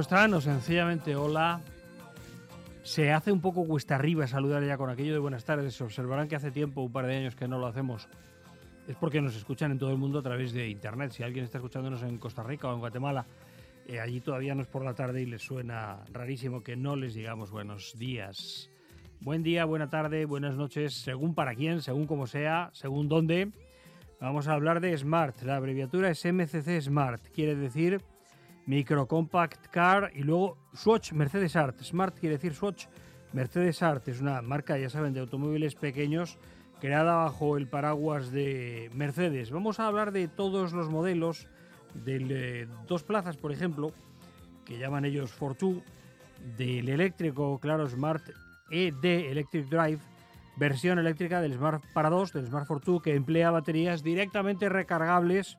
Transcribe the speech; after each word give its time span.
¿Cómo 0.00 0.16
están? 0.16 0.40
Sencillamente 0.40 1.14
hola. 1.14 1.60
Se 2.82 3.12
hace 3.12 3.30
un 3.30 3.42
poco 3.42 3.66
cuesta 3.66 3.96
arriba 3.96 4.26
saludar 4.26 4.64
ya 4.64 4.78
con 4.78 4.88
aquello 4.88 5.12
de 5.12 5.18
buenas 5.18 5.44
tardes. 5.44 5.78
Observarán 5.78 6.26
que 6.26 6.36
hace 6.36 6.50
tiempo, 6.50 6.80
un 6.80 6.90
par 6.90 7.04
de 7.04 7.18
años 7.18 7.36
que 7.36 7.46
no 7.46 7.58
lo 7.58 7.66
hacemos. 7.66 8.08
Es 8.88 8.96
porque 8.96 9.20
nos 9.20 9.36
escuchan 9.36 9.72
en 9.72 9.78
todo 9.78 9.90
el 9.90 9.98
mundo 9.98 10.20
a 10.20 10.22
través 10.22 10.54
de 10.54 10.70
internet. 10.70 11.10
Si 11.10 11.22
alguien 11.22 11.44
está 11.44 11.58
escuchándonos 11.58 12.02
en 12.02 12.16
Costa 12.16 12.42
Rica 12.42 12.68
o 12.68 12.72
en 12.72 12.78
Guatemala, 12.80 13.26
eh, 13.86 14.00
allí 14.00 14.22
todavía 14.22 14.54
no 14.54 14.62
es 14.62 14.68
por 14.68 14.86
la 14.86 14.94
tarde 14.94 15.20
y 15.20 15.26
les 15.26 15.42
suena 15.42 15.98
rarísimo 16.14 16.62
que 16.62 16.76
no 16.76 16.96
les 16.96 17.12
digamos 17.12 17.50
buenos 17.50 17.98
días. 17.98 18.70
Buen 19.20 19.42
día, 19.42 19.66
buena 19.66 19.90
tarde, 19.90 20.24
buenas 20.24 20.56
noches, 20.56 20.94
según 20.94 21.34
para 21.34 21.54
quién, 21.54 21.82
según 21.82 22.06
como 22.06 22.26
sea, 22.26 22.70
según 22.72 23.06
dónde. 23.10 23.52
Vamos 24.18 24.48
a 24.48 24.54
hablar 24.54 24.80
de 24.80 24.96
Smart. 24.96 25.42
La 25.42 25.56
abreviatura 25.56 26.08
es 26.08 26.24
MCC 26.24 26.80
Smart. 26.80 27.20
Quiere 27.34 27.54
decir 27.54 28.00
Micro 28.66 29.06
Compact 29.06 29.66
Car 29.68 30.10
y 30.14 30.22
luego 30.22 30.58
Swatch 30.74 31.12
Mercedes 31.12 31.56
Art. 31.56 31.80
Smart 31.82 32.18
quiere 32.18 32.36
decir 32.36 32.54
Swatch 32.54 32.86
Mercedes 33.32 33.82
Art. 33.82 34.06
Es 34.08 34.20
una 34.20 34.42
marca, 34.42 34.78
ya 34.78 34.90
saben, 34.90 35.14
de 35.14 35.20
automóviles 35.20 35.74
pequeños 35.74 36.38
creada 36.80 37.14
bajo 37.16 37.56
el 37.56 37.68
paraguas 37.68 38.32
de 38.32 38.90
Mercedes. 38.94 39.50
Vamos 39.50 39.78
a 39.78 39.86
hablar 39.86 40.12
de 40.12 40.28
todos 40.28 40.72
los 40.72 40.88
modelos, 40.88 41.46
de 41.94 42.66
dos 42.88 43.04
plazas, 43.04 43.36
por 43.36 43.52
ejemplo, 43.52 43.92
que 44.64 44.78
llaman 44.78 45.04
ellos 45.04 45.30
Fortwo, 45.30 45.82
del 46.56 46.88
eléctrico, 46.88 47.58
claro, 47.58 47.88
Smart 47.88 48.22
ED 48.70 49.04
Electric 49.04 49.68
Drive, 49.68 49.98
versión 50.56 50.98
eléctrica 50.98 51.40
del 51.40 51.54
Smart 51.54 51.84
para 51.92 52.08
2, 52.08 52.32
del 52.32 52.46
Smart 52.46 52.66
Fortwo, 52.66 53.00
que 53.00 53.14
emplea 53.14 53.50
baterías 53.50 54.02
directamente 54.02 54.68
recargables 54.68 55.58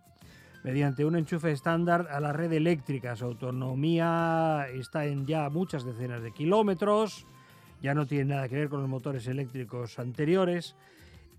mediante 0.64 1.06
un 1.06 1.16
enchufe 1.16 1.52
estándar 1.52 2.08
a 2.12 2.20
la 2.20 2.34
red 2.34 2.52
eléctrica. 2.54 3.16
Su 3.16 3.26
autonomía 3.26 4.68
está 4.74 5.06
en 5.06 5.26
ya 5.26 5.50
muchas 5.50 5.84
decenas 5.84 6.22
de 6.22 6.32
kilómetros, 6.32 7.26
ya 7.82 7.94
no 7.94 8.06
tiene 8.06 8.36
nada 8.36 8.48
que 8.48 8.56
ver 8.56 8.70
con 8.70 8.82
los 8.82 8.90
motores 8.90 9.28
eléctricos 9.28 9.98
anteriores. 10.00 10.76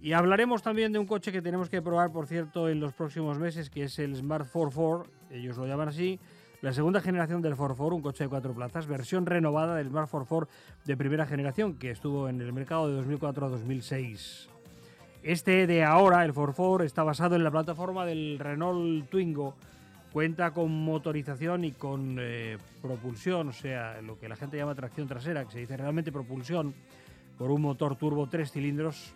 Y 0.01 0.15
hablaremos 0.15 0.63
también 0.63 0.93
de 0.93 0.99
un 0.99 1.07
coche 1.07 1.31
que 1.31 1.43
tenemos 1.43 1.69
que 1.69 1.81
probar, 1.81 2.11
por 2.11 2.27
cierto, 2.27 2.69
en 2.69 2.81
los 2.81 2.93
próximos 2.93 3.39
meses, 3.39 3.71
que 3.71 3.85
es 3.85 3.99
el 4.01 4.17
Smart 4.17 4.51
44, 4.51 5.09
ellos 5.31 5.57
lo 5.57 5.67
llaman 5.67 5.89
así, 5.89 6.19
la 6.61 6.73
segunda 6.73 7.01
generación 7.01 7.41
del 7.41 7.55
44, 7.55 7.97
un 7.97 8.03
coche 8.03 8.25
de 8.25 8.29
cuatro 8.29 8.53
plazas, 8.53 8.89
versión 8.89 9.27
renovada 9.27 9.77
del 9.77 9.89
Smart 9.89 10.11
44 10.11 10.53
de 10.85 10.97
primera 10.97 11.27
generación, 11.27 11.75
que 11.75 11.91
estuvo 11.91 12.29
en 12.29 12.41
el 12.41 12.53
mercado 12.53 12.89
de 12.89 12.95
2004 12.95 13.47
a 13.47 13.49
2006. 13.51 14.52
Este 15.23 15.69
de 15.69 15.85
ahora, 15.85 16.25
el 16.25 16.33
Forfor, 16.33 16.83
está 16.83 17.05
basado 17.05 17.37
en 17.37 17.45
la 17.45 17.51
plataforma 17.53 18.05
del 18.05 18.41
Renault 18.41 19.09
Twingo. 19.09 19.55
Cuenta 20.13 20.51
con 20.51 20.73
motorización 20.73 21.65
y 21.65 21.71
con 21.71 22.17
eh, 22.19 22.59
propulsión, 22.83 23.49
o 23.49 23.53
sea, 23.53 24.03
lo 24.03 24.19
que 24.19 24.29
la 24.29 24.35
gente 24.35 24.57
llama 24.57 24.75
tracción 24.75 25.07
trasera, 25.07 25.45
que 25.45 25.53
se 25.53 25.61
dice 25.61 25.77
realmente 25.77 26.11
propulsión, 26.11 26.75
por 27.39 27.53
un 27.53 27.63
motor 27.63 27.95
turbo 27.95 28.27
tres 28.27 28.51
cilindros. 28.51 29.15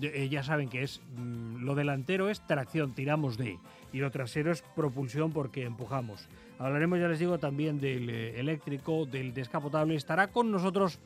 Eh, 0.00 0.30
ya 0.30 0.42
saben 0.42 0.70
que 0.70 0.84
es 0.84 1.02
mm, 1.16 1.62
lo 1.62 1.74
delantero 1.74 2.30
es 2.30 2.40
tracción, 2.46 2.94
tiramos 2.94 3.36
de, 3.36 3.58
y 3.92 3.98
lo 3.98 4.10
trasero 4.10 4.52
es 4.52 4.62
propulsión 4.74 5.32
porque 5.32 5.64
empujamos. 5.64 6.28
Hablaremos, 6.58 6.98
ya 6.98 7.08
les 7.08 7.18
digo, 7.18 7.38
también 7.38 7.78
del 7.78 8.08
eh, 8.08 8.40
eléctrico, 8.40 9.04
del 9.04 9.34
descapotable. 9.34 9.96
Estará 9.96 10.28
con 10.28 10.50
nosotros 10.50 10.98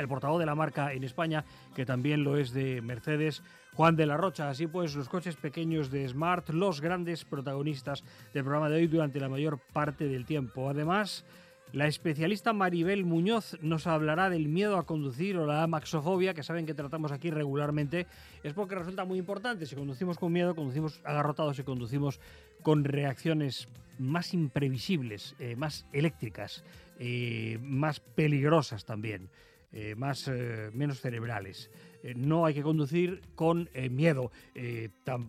el 0.00 0.08
portavoz 0.08 0.38
de 0.38 0.46
la 0.46 0.54
marca 0.54 0.92
en 0.92 1.04
España, 1.04 1.44
que 1.74 1.86
también 1.86 2.24
lo 2.24 2.36
es 2.36 2.52
de 2.52 2.80
Mercedes, 2.82 3.42
Juan 3.74 3.96
de 3.96 4.06
la 4.06 4.16
Rocha. 4.16 4.48
Así 4.48 4.66
pues, 4.66 4.94
los 4.94 5.08
coches 5.08 5.36
pequeños 5.36 5.90
de 5.90 6.08
Smart, 6.08 6.48
los 6.50 6.80
grandes 6.80 7.24
protagonistas 7.24 8.04
del 8.32 8.44
programa 8.44 8.68
de 8.68 8.76
hoy 8.76 8.86
durante 8.86 9.20
la 9.20 9.28
mayor 9.28 9.58
parte 9.72 10.08
del 10.08 10.24
tiempo. 10.24 10.68
Además, 10.68 11.24
la 11.72 11.86
especialista 11.86 12.52
Maribel 12.52 13.04
Muñoz 13.04 13.58
nos 13.60 13.86
hablará 13.86 14.30
del 14.30 14.48
miedo 14.48 14.78
a 14.78 14.86
conducir 14.86 15.36
o 15.36 15.46
la 15.46 15.64
amaxofobia, 15.64 16.32
que 16.32 16.42
saben 16.42 16.64
que 16.64 16.74
tratamos 16.74 17.12
aquí 17.12 17.30
regularmente. 17.30 18.06
Es 18.42 18.54
porque 18.54 18.76
resulta 18.76 19.04
muy 19.04 19.18
importante. 19.18 19.66
Si 19.66 19.74
conducimos 19.74 20.16
con 20.16 20.32
miedo, 20.32 20.54
conducimos 20.54 21.00
agarrotados 21.04 21.58
y 21.58 21.64
conducimos 21.64 22.20
con 22.62 22.84
reacciones 22.84 23.68
más 23.98 24.32
imprevisibles, 24.32 25.34
eh, 25.38 25.56
más 25.56 25.86
eléctricas, 25.92 26.64
eh, 26.98 27.58
más 27.60 28.00
peligrosas 28.00 28.84
también. 28.84 29.28
Eh, 29.72 29.94
más, 29.94 30.28
eh, 30.28 30.70
menos 30.72 31.00
cerebrales. 31.00 31.70
Eh, 32.02 32.14
no 32.16 32.46
hay 32.46 32.54
que 32.54 32.62
conducir 32.62 33.20
con 33.34 33.68
miedo, 33.90 34.30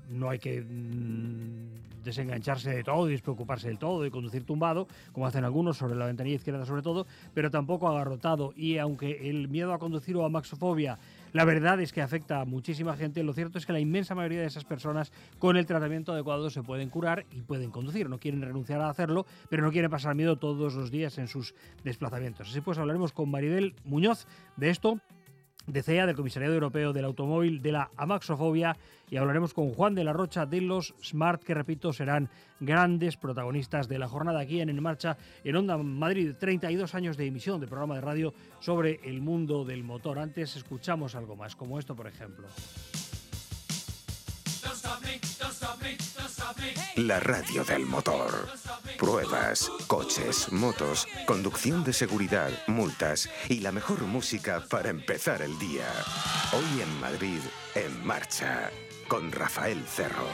no 0.10 0.30
hay 0.30 0.40
que 0.40 0.62
mm, 0.62 2.04
desengancharse 2.04 2.70
de 2.70 2.84
todo 2.84 3.10
y 3.10 3.12
despreocuparse 3.12 3.68
del 3.68 3.80
todo 3.80 4.06
y 4.06 4.12
conducir 4.12 4.44
tumbado, 4.44 4.88
como 5.12 5.26
hacen 5.26 5.44
algunos 5.44 5.78
sobre 5.78 5.96
la 5.96 6.06
ventanilla 6.06 6.36
izquierda 6.36 6.66
sobre 6.66 6.82
todo, 6.82 7.08
pero 7.34 7.50
tampoco 7.50 7.88
agarrotado. 7.88 8.54
Y 8.56 8.78
aunque 8.78 9.30
el 9.30 9.50
miedo 9.50 9.74
a 9.74 9.80
conducir 9.80 10.16
o 10.16 10.24
a 10.24 10.30
maxofobia 10.30 10.98
la 11.34 11.46
verdad 11.46 11.80
es 11.82 11.94
que 11.94 12.02
afecta 12.02 12.42
a 12.42 12.46
muchísima 12.46 12.96
gente. 12.96 13.24
Lo 13.24 13.34
cierto 13.34 13.58
es 13.58 13.66
que 13.66 13.74
la 13.74 13.80
inmensa 13.80 14.16
mayoría 14.16 14.42
de 14.42 14.48
esas 14.48 14.66
personas 14.66 15.12
con 15.40 15.58
el 15.58 15.66
tratamiento 15.66 16.14
adecuado 16.14 16.50
se 16.50 16.64
pueden 16.64 16.90
curar 16.90 17.26
y 17.32 17.42
pueden 17.42 17.72
conducir. 17.72 18.10
No 18.10 18.20
quieren 18.20 18.42
renunciar 18.42 18.82
a 18.82 18.90
hacerlo, 18.90 19.26
pero 19.50 19.64
no 19.64 19.72
quieren 19.72 19.92
pasar 19.92 20.16
miedo 20.16 20.38
todos 20.38 20.76
los 20.76 20.92
días 20.92 21.18
en 21.18 21.28
sus 21.28 21.54
desplazamientos. 21.84 22.50
Así 22.50 22.62
pues 22.62 22.78
hablaremos 22.78 23.14
con 23.14 23.30
Maribel 23.30 23.76
Muñoz 23.84 24.28
de 24.56 24.70
esto 24.70 25.00
de 25.68 25.84
CEA, 25.84 26.06
del 26.06 26.16
Comisariado 26.16 26.56
Europeo 26.56 26.94
del 26.94 27.06
Automóvil, 27.06 27.62
de 27.62 27.74
la 27.74 27.92
amaxofobia, 27.98 28.76
y 29.10 29.18
hablaremos 29.18 29.54
con 29.54 29.74
Juan 29.74 29.96
de 29.96 30.04
la 30.04 30.14
Rocha 30.14 30.46
de 30.46 30.62
los 30.62 30.96
Smart, 31.04 31.44
que 31.44 31.54
repito, 31.54 31.94
serán 31.94 32.30
grandes 32.60 33.18
protagonistas 33.18 33.88
de 33.88 34.00
la 34.00 34.08
jornada 34.08 34.40
aquí 34.40 34.60
en 34.60 34.70
En 34.70 34.82
Marcha, 34.82 35.18
en 35.44 35.56
Onda 35.56 35.78
Madrid. 35.78 36.34
32 36.40 36.96
años 36.96 37.18
de 37.18 37.26
emisión 37.26 37.62
de 37.62 37.68
programa 37.68 37.96
de 37.96 38.02
radio 38.02 38.34
sobre 38.60 39.00
el 39.04 39.22
mundo 39.22 39.64
del 39.64 39.84
motor. 39.84 40.20
Antes 40.20 40.56
escuchamos 40.56 41.16
algo 41.16 41.36
más, 41.36 41.56
como 41.56 41.80
esto, 41.80 41.96
por 41.96 42.08
ejemplo. 42.08 42.48
La 46.96 47.20
radio 47.20 47.64
del 47.64 47.86
motor. 47.86 48.50
Pruebas, 48.98 49.70
coches, 49.88 50.52
motos, 50.52 51.08
conducción 51.26 51.84
de 51.84 51.94
seguridad, 51.94 52.50
multas 52.68 53.30
y 53.50 53.60
la 53.60 53.72
mejor 53.72 54.02
música 54.04 54.64
para 54.68 54.90
empezar 54.90 55.42
el 55.42 55.58
día. 55.60 55.86
Hoy 56.54 56.82
en 56.82 57.00
Madrid, 57.00 57.40
en 57.76 58.06
marcha, 58.06 58.72
con 59.08 59.32
Rafael 59.32 59.84
Cerro. 59.88 60.28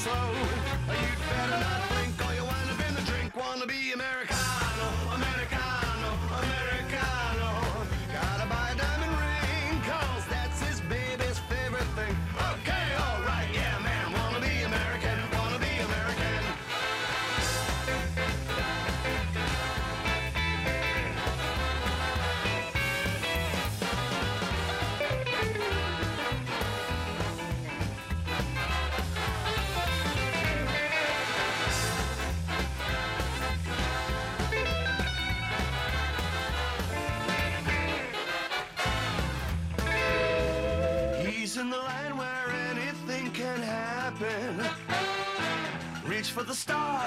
Slow. 0.00 0.59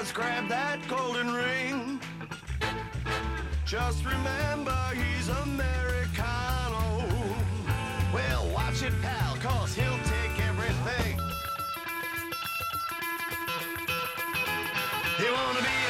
Stars, 0.03 0.11
grab 0.11 0.47
that 0.49 0.79
golden 0.87 1.33
ring. 1.33 1.99
Just 3.65 4.05
remember 4.05 4.75
he's 4.93 5.29
Americano. 5.29 7.03
Well, 8.13 8.49
watch 8.53 8.83
it, 8.83 8.93
pal, 9.01 9.35
cause 9.37 9.73
he'll 9.75 9.99
take 10.03 10.47
everything. 10.47 11.19
He 15.17 15.31
wanna 15.31 15.61
be 15.61 15.82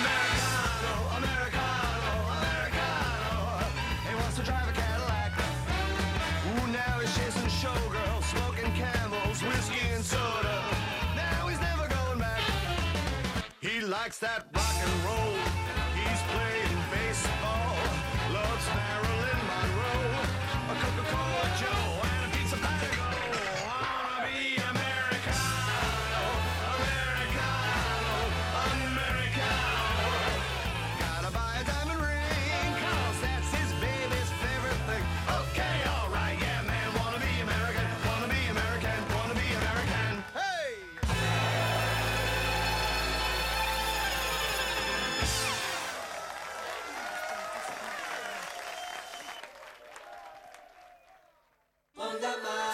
likes 14.04 14.20
that 14.20 14.53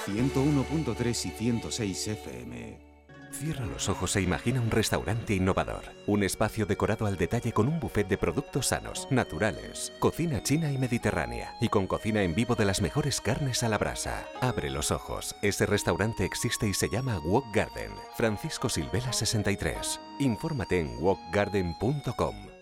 ...101.3 0.09 1.25
y 1.25 1.31
106 1.31 2.07
FM. 2.07 2.89
Cierra 3.31 3.65
los 3.65 3.89
ojos 3.89 4.15
e 4.15 4.21
imagina 4.21 4.59
un 4.59 4.71
restaurante 4.71 5.33
innovador. 5.33 5.83
Un 6.07 6.23
espacio 6.23 6.65
decorado 6.65 7.05
al 7.05 7.17
detalle 7.17 7.53
con 7.53 7.67
un 7.67 7.79
buffet 7.79 8.07
de 8.07 8.17
productos 8.17 8.67
sanos, 8.67 9.07
naturales, 9.11 9.93
cocina 9.99 10.41
china 10.43 10.71
y 10.71 10.77
mediterránea 10.77 11.55
y 11.61 11.69
con 11.69 11.87
cocina 11.87 12.23
en 12.23 12.35
vivo 12.35 12.55
de 12.55 12.65
las 12.65 12.81
mejores 12.81 13.21
carnes 13.21 13.63
a 13.63 13.69
la 13.69 13.77
brasa. 13.77 14.27
Abre 14.41 14.69
los 14.69 14.91
ojos. 14.91 15.35
Ese 15.41 15.65
restaurante 15.65 16.25
existe 16.25 16.67
y 16.67 16.73
se 16.73 16.89
llama 16.89 17.19
Walk 17.19 17.45
Garden. 17.53 17.91
Francisco 18.17 18.67
Silvela 18.67 19.13
63. 19.13 19.99
Infórmate 20.19 20.79
en 20.79 20.97
walkgarden.com. 20.99 22.58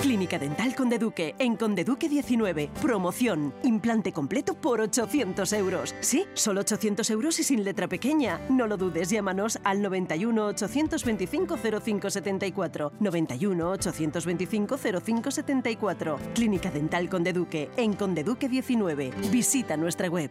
Clínica 0.00 0.38
Dental 0.38 0.74
Conde 0.74 0.98
Duque, 0.98 1.34
en 1.38 1.56
Conde 1.56 1.84
Duque 1.84 2.08
19. 2.08 2.70
Promoción. 2.80 3.54
Implante 3.62 4.12
completo 4.12 4.54
por 4.54 4.80
800 4.80 5.52
euros. 5.52 5.94
Sí, 6.00 6.26
solo 6.34 6.60
800 6.60 7.08
euros 7.10 7.38
y 7.38 7.44
sin 7.44 7.64
letra 7.64 7.88
pequeña. 7.88 8.40
No 8.48 8.66
lo 8.66 8.76
dudes, 8.76 9.10
llámanos 9.10 9.58
al 9.64 9.82
91 9.82 10.46
825 10.46 11.56
0574. 11.56 12.92
91 13.00 13.70
825 13.70 14.78
0574. 14.78 16.18
Clínica 16.34 16.70
Dental 16.70 17.08
Conde 17.08 17.32
Duque, 17.32 17.70
en 17.76 17.94
Conde 17.94 18.24
Duque 18.24 18.48
19. 18.48 19.12
Visita 19.30 19.76
nuestra 19.76 20.08
web. 20.08 20.30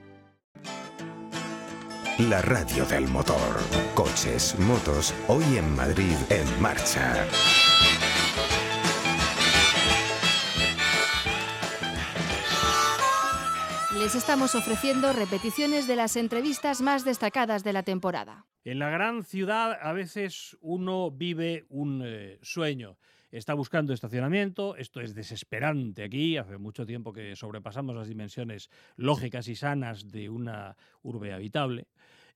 La 2.29 2.41
radio 2.41 2.85
del 2.85 3.07
motor. 3.07 3.35
Coches, 3.95 4.55
motos, 4.59 5.13
hoy 5.27 5.43
en 5.57 5.75
Madrid 5.75 6.15
en 6.29 6.61
marcha. 6.61 7.25
Les 14.01 14.15
estamos 14.15 14.55
ofreciendo 14.55 15.13
repeticiones 15.13 15.87
de 15.87 15.95
las 15.95 16.15
entrevistas 16.15 16.81
más 16.81 17.05
destacadas 17.05 17.63
de 17.63 17.71
la 17.71 17.83
temporada. 17.83 18.47
En 18.65 18.79
la 18.79 18.89
gran 18.89 19.23
ciudad 19.23 19.77
a 19.79 19.93
veces 19.93 20.57
uno 20.59 21.11
vive 21.11 21.65
un 21.69 22.01
eh, 22.03 22.39
sueño. 22.41 22.97
Está 23.29 23.53
buscando 23.53 23.93
estacionamiento, 23.93 24.75
esto 24.75 25.01
es 25.01 25.13
desesperante 25.13 26.03
aquí, 26.03 26.35
hace 26.35 26.57
mucho 26.57 26.87
tiempo 26.87 27.13
que 27.13 27.35
sobrepasamos 27.35 27.95
las 27.95 28.07
dimensiones 28.07 28.71
lógicas 28.95 29.47
y 29.47 29.55
sanas 29.55 30.09
de 30.09 30.29
una 30.29 30.75
urbe 31.03 31.31
habitable. 31.31 31.85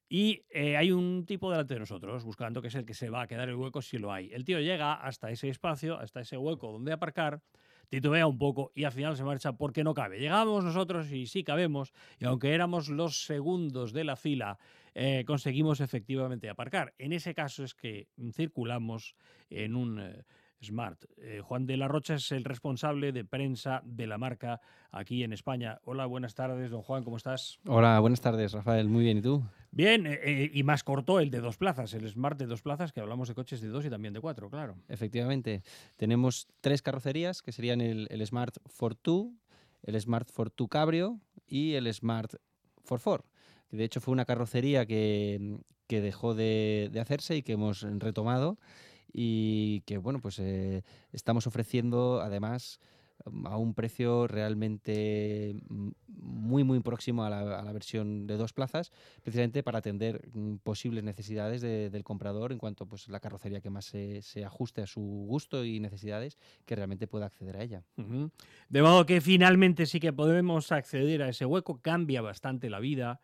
Y 0.08 0.44
eh, 0.52 0.78
hay 0.78 0.92
un 0.92 1.26
tipo 1.26 1.50
delante 1.50 1.74
de 1.74 1.80
nosotros 1.80 2.24
buscando 2.24 2.62
que 2.62 2.68
es 2.68 2.76
el 2.76 2.86
que 2.86 2.94
se 2.94 3.10
va 3.10 3.24
a 3.24 3.28
quedar 3.28 3.50
el 3.50 3.56
hueco 3.56 3.82
si 3.82 3.98
lo 3.98 4.14
hay. 4.14 4.32
El 4.34 4.46
tío 4.46 4.60
llega 4.60 4.94
hasta 4.94 5.32
ese 5.32 5.50
espacio, 5.50 5.98
hasta 6.00 6.22
ese 6.22 6.38
hueco 6.38 6.72
donde 6.72 6.92
aparcar, 6.92 7.42
titubea 7.90 8.28
un 8.28 8.38
poco 8.38 8.72
y 8.76 8.84
al 8.84 8.92
final 8.92 9.16
se 9.16 9.24
marcha 9.24 9.54
porque 9.54 9.84
no 9.84 9.94
cabe. 9.94 10.20
Llegamos 10.20 10.64
nosotros 10.64 11.12
y 11.12 11.28
sí 11.28 11.44
cabemos, 11.44 11.94
y 12.20 12.26
aunque 12.26 12.54
éramos 12.54 12.90
los 12.90 13.26
segundos 13.26 13.94
de 13.94 14.04
la 14.04 14.16
fila, 14.16 14.58
eh, 14.94 15.24
conseguimos 15.26 15.82
efectivamente 15.82 16.50
aparcar. 16.50 16.94
En 16.98 17.14
ese 17.14 17.34
caso 17.34 17.64
es 17.64 17.74
que 17.74 18.08
circulamos 18.34 19.16
en 19.50 19.76
un 19.76 20.00
eh, 20.00 20.24
Smart. 20.64 21.06
Eh, 21.18 21.42
Juan 21.44 21.66
de 21.66 21.78
la 21.78 21.88
Rocha 21.88 22.16
es 22.16 22.32
el 22.32 22.44
responsable 22.44 23.12
de 23.12 23.26
prensa 23.26 23.82
de 23.84 24.08
la 24.08 24.18
marca 24.18 24.62
aquí 24.92 25.24
en 25.24 25.34
España. 25.34 25.80
Hola, 25.84 26.06
buenas 26.06 26.34
tardes, 26.34 26.72
don 26.72 26.82
Juan, 26.82 27.04
¿cómo 27.04 27.18
estás? 27.18 27.60
Hola, 27.68 28.00
buenas 28.00 28.22
tardes, 28.22 28.54
Rafael. 28.54 28.88
Muy 28.88 29.04
bien, 29.04 29.18
¿y 29.18 29.22
tú? 29.22 29.44
Bien, 29.76 30.08
eh, 30.08 30.22
eh, 30.24 30.52
y 30.54 30.64
más 30.64 30.86
corto 30.86 31.20
el 31.20 31.30
de 31.30 31.42
dos 31.42 31.58
plazas, 31.58 31.94
el 31.94 32.08
Smart 32.10 32.40
de 32.40 32.46
dos 32.46 32.62
plazas, 32.62 32.94
que 32.94 33.02
hablamos 33.02 33.28
de 33.28 33.36
coches 33.36 33.60
de 33.60 33.68
dos 33.68 33.84
y 33.84 33.90
también 33.90 34.14
de 34.14 34.22
cuatro, 34.22 34.50
claro. 34.50 34.78
Efectivamente. 34.88 35.64
Tenemos 35.98 36.48
tres 36.62 36.82
carrocerías, 36.82 37.42
que 37.42 37.52
serían 37.52 37.82
el, 37.82 38.08
el 38.10 38.26
Smart 38.26 38.56
Fortwo, 38.68 39.34
el 39.84 40.00
Smart 40.00 40.30
Fortwo 40.32 40.70
Cabrio 40.70 41.20
y 41.46 41.74
el 41.74 41.94
Smart 41.94 42.36
Forfor. 42.86 43.26
Que 43.70 43.76
de 43.76 43.84
hecho 43.84 44.00
fue 44.00 44.14
una 44.14 44.24
carrocería 44.24 44.86
que, 44.86 45.60
que 45.88 46.00
dejó 46.00 46.36
de, 46.36 46.90
de 46.94 47.00
hacerse 47.02 47.36
y 47.36 47.44
que 47.44 47.52
hemos 47.52 47.82
retomado 47.82 48.58
y 49.12 49.82
que 49.82 49.98
bueno 49.98 50.20
pues 50.20 50.40
eh, 50.40 50.84
estamos 51.14 51.48
ofreciendo 51.48 52.22
además 52.22 52.80
a 53.46 53.58
un 53.58 53.74
precio 53.74 54.28
realmente 54.28 55.56
mm, 55.70 55.90
muy 56.08 56.64
muy 56.64 56.80
próximo 56.82 57.24
a 57.26 57.30
la, 57.30 57.60
a 57.60 57.64
la 57.64 57.74
versión 57.74 58.28
de 58.28 58.38
dos 58.38 58.54
plazas 58.54 58.92
precisamente 59.24 59.64
para 59.64 59.80
atender 59.80 60.30
mm, 60.34 60.58
posibles 60.58 61.04
necesidades 61.04 61.62
de- 61.62 61.90
del 61.90 62.04
comprador 62.04 62.52
en 62.52 62.58
cuanto 62.60 62.88
pues 62.88 63.08
la 63.10 63.20
carrocería 63.20 63.62
que 63.62 63.70
más 63.70 63.86
se, 63.86 64.22
se 64.22 64.46
ajuste 64.46 64.82
a 64.82 64.88
su 64.88 65.02
gusto 65.02 65.66
y 65.66 65.80
necesidades 65.80 66.38
que 66.66 66.76
realmente 66.76 67.08
pueda 67.08 67.26
acceder 67.28 67.58
a 67.58 67.64
ella 67.64 67.86
Ujú. 67.98 68.32
De 68.70 68.82
modo 68.82 69.06
que 69.06 69.22
finalmente 69.22 69.86
sí 69.86 70.00
que 70.02 70.12
podemos 70.12 70.72
acceder 70.74 71.22
a 71.24 71.30
ese 71.30 71.46
hueco, 71.46 71.82
cambia 71.82 72.22
bastante 72.22 72.70
la 72.70 72.80
vida, 72.82 73.22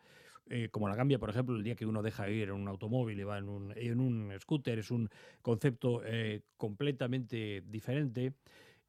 eh, 0.49 0.69
como 0.71 0.87
la 0.87 0.95
cambia, 0.95 1.19
por 1.19 1.29
ejemplo, 1.29 1.55
el 1.57 1.63
día 1.63 1.75
que 1.75 1.85
uno 1.85 2.01
deja 2.01 2.25
de 2.25 2.33
ir 2.33 2.43
en 2.49 2.51
un 2.55 2.67
automóvil 2.69 3.19
y 3.19 3.23
va 3.23 3.37
en 3.37 3.49
un, 3.49 3.73
en 3.75 3.99
un 3.99 4.33
scooter, 4.39 4.79
es 4.79 4.89
un 4.89 5.09
concepto 5.41 6.01
eh, 6.05 6.43
completamente 6.55 7.61
diferente. 7.67 8.33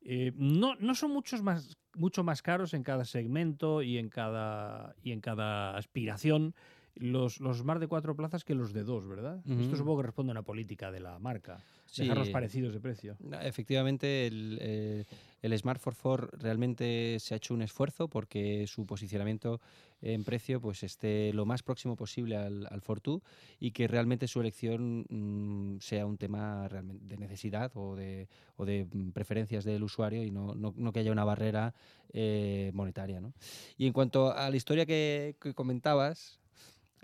Eh, 0.05 0.33
no, 0.37 0.75
no 0.77 0.95
son 0.95 1.13
muchos 1.13 1.43
más, 1.43 1.77
mucho 1.95 2.25
más 2.25 2.43
caros 2.43 2.75
en 2.75 2.83
cada 2.83 3.05
segmento 3.05 3.83
y 3.83 3.99
en 3.99 4.09
cada, 4.09 4.95
y 5.03 5.13
en 5.13 5.21
cada 5.21 5.77
aspiración. 5.77 6.55
Los, 6.95 7.41
los 7.41 7.59
Smart 7.59 7.81
de 7.81 7.87
cuatro 7.89 8.15
plazas 8.15 8.45
que 8.45 8.55
los 8.55 8.73
de 8.73 8.85
dos, 8.85 9.07
¿verdad? 9.09 9.41
Esto 9.47 9.77
supongo 9.77 9.99
que 10.01 10.07
responde 10.07 10.31
a 10.31 10.35
una 10.35 10.43
política 10.43 10.91
de 10.91 11.01
la 11.01 11.19
marca. 11.19 11.59
Sí. 11.87 12.03
Dejarlos 12.03 12.29
parecidos 12.31 12.73
de 12.75 12.81
precio. 12.81 13.17
Na- 13.21 13.43
Efectivamente, 13.47 14.27
el, 14.27 14.59
eh, 14.61 15.05
el 15.43 15.59
Smart 15.59 15.81
44 15.83 16.39
realmente 16.39 17.19
se 17.21 17.35
ha 17.35 17.37
hecho 17.39 17.55
un 17.55 17.63
esfuerzo 17.63 18.09
porque 18.09 18.67
su 18.67 18.87
posicionamiento 18.87 19.61
en 20.01 20.25
precio 20.25 20.61
pues 20.61 20.83
esté 20.83 21.33
lo 21.33 21.47
más 21.47 21.63
próximo 21.63 21.97
posible 21.97 22.37
al, 22.37 22.67
al 22.71 22.81
Fortwo 22.81 23.23
y 23.61 23.71
que 23.71 23.87
realmente 23.89 24.27
su 24.27 24.41
elección 24.41 25.07
mm, 25.09 25.79
sea 25.81 26.07
un 26.07 26.19
tema 26.19 26.67
realmente 26.69 27.05
de 27.07 27.17
necesidad 27.17 27.71
o 27.75 27.95
de, 27.95 28.29
o 28.57 28.65
de 28.65 28.87
mm, 28.91 29.11
preferencias 29.13 29.65
del 29.65 29.83
usuario 29.83 30.25
y 30.25 30.31
no, 30.31 30.55
no- 30.55 30.75
no 30.77 30.93
que 30.93 31.01
haya 31.01 31.13
una 31.13 31.25
barrera 31.25 31.73
eh, 32.13 32.71
monetaria. 32.75 33.21
¿no? 33.21 33.33
Y 33.79 33.87
en 33.87 33.93
cuanto 33.93 34.33
a 34.33 34.51
la 34.51 34.57
historia 34.57 34.85
que, 34.87 35.37
que 35.41 35.55
comentabas, 35.55 36.41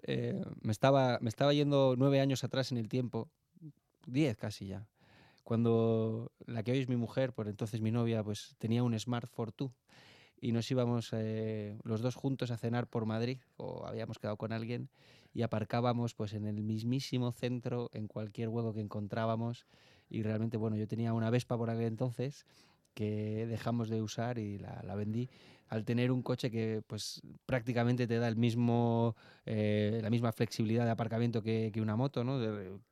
eh, 0.02 0.42
me, 0.60 0.72
estaba, 0.72 1.18
me 1.20 1.28
estaba 1.28 1.52
yendo 1.52 1.94
nueve 1.96 2.20
años 2.20 2.44
atrás 2.44 2.72
en 2.72 2.78
el 2.78 2.88
tiempo, 2.88 3.28
diez 4.06 4.36
casi 4.36 4.66
ya 4.66 4.86
cuando 5.48 6.30
la 6.44 6.62
que 6.62 6.72
hoy 6.72 6.78
es 6.80 6.90
mi 6.90 6.96
mujer, 6.96 7.32
por 7.32 7.48
entonces 7.48 7.80
mi 7.80 7.90
novia, 7.90 8.22
pues 8.22 8.54
tenía 8.58 8.82
un 8.82 8.98
Smart 8.98 9.26
Fortwo 9.26 9.72
y 10.38 10.52
nos 10.52 10.70
íbamos 10.70 11.08
eh, 11.12 11.78
los 11.84 12.02
dos 12.02 12.16
juntos 12.16 12.50
a 12.50 12.58
cenar 12.58 12.86
por 12.86 13.06
Madrid 13.06 13.38
o 13.56 13.86
habíamos 13.86 14.18
quedado 14.18 14.36
con 14.36 14.52
alguien 14.52 14.90
y 15.32 15.40
aparcábamos 15.40 16.14
pues 16.14 16.34
en 16.34 16.44
el 16.44 16.62
mismísimo 16.62 17.32
centro 17.32 17.88
en 17.94 18.08
cualquier 18.08 18.50
hueco 18.50 18.74
que 18.74 18.82
encontrábamos 18.82 19.66
y 20.10 20.22
realmente 20.22 20.58
bueno 20.58 20.76
yo 20.76 20.86
tenía 20.86 21.14
una 21.14 21.30
Vespa 21.30 21.56
por 21.56 21.70
aquel 21.70 21.86
entonces 21.86 22.44
que 22.92 23.46
dejamos 23.46 23.88
de 23.88 24.02
usar 24.02 24.38
y 24.38 24.58
la, 24.58 24.82
la 24.84 24.94
vendí 24.96 25.30
al 25.68 25.84
tener 25.84 26.10
un 26.10 26.22
coche 26.22 26.50
que 26.50 26.82
pues 26.86 27.20
prácticamente 27.46 28.06
te 28.06 28.18
da 28.18 28.28
el 28.28 28.36
mismo 28.36 29.16
eh, 29.46 30.00
la 30.02 30.10
misma 30.10 30.32
flexibilidad 30.32 30.84
de 30.84 30.90
aparcamiento 30.90 31.42
que, 31.42 31.72
una 31.78 31.96
moto 31.96 32.24
¿no? 32.24 32.40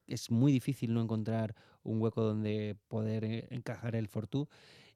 Es 0.06 0.30
muy 0.30 0.52
difícil 0.52 0.94
no 0.94 1.02
encontrar 1.02 1.54
un 1.82 2.00
hueco 2.00 2.22
donde 2.22 2.76
poder 2.88 3.24
eh, 3.24 3.48
encajar 3.50 3.96
el 3.96 4.08
Fortwo 4.08 4.48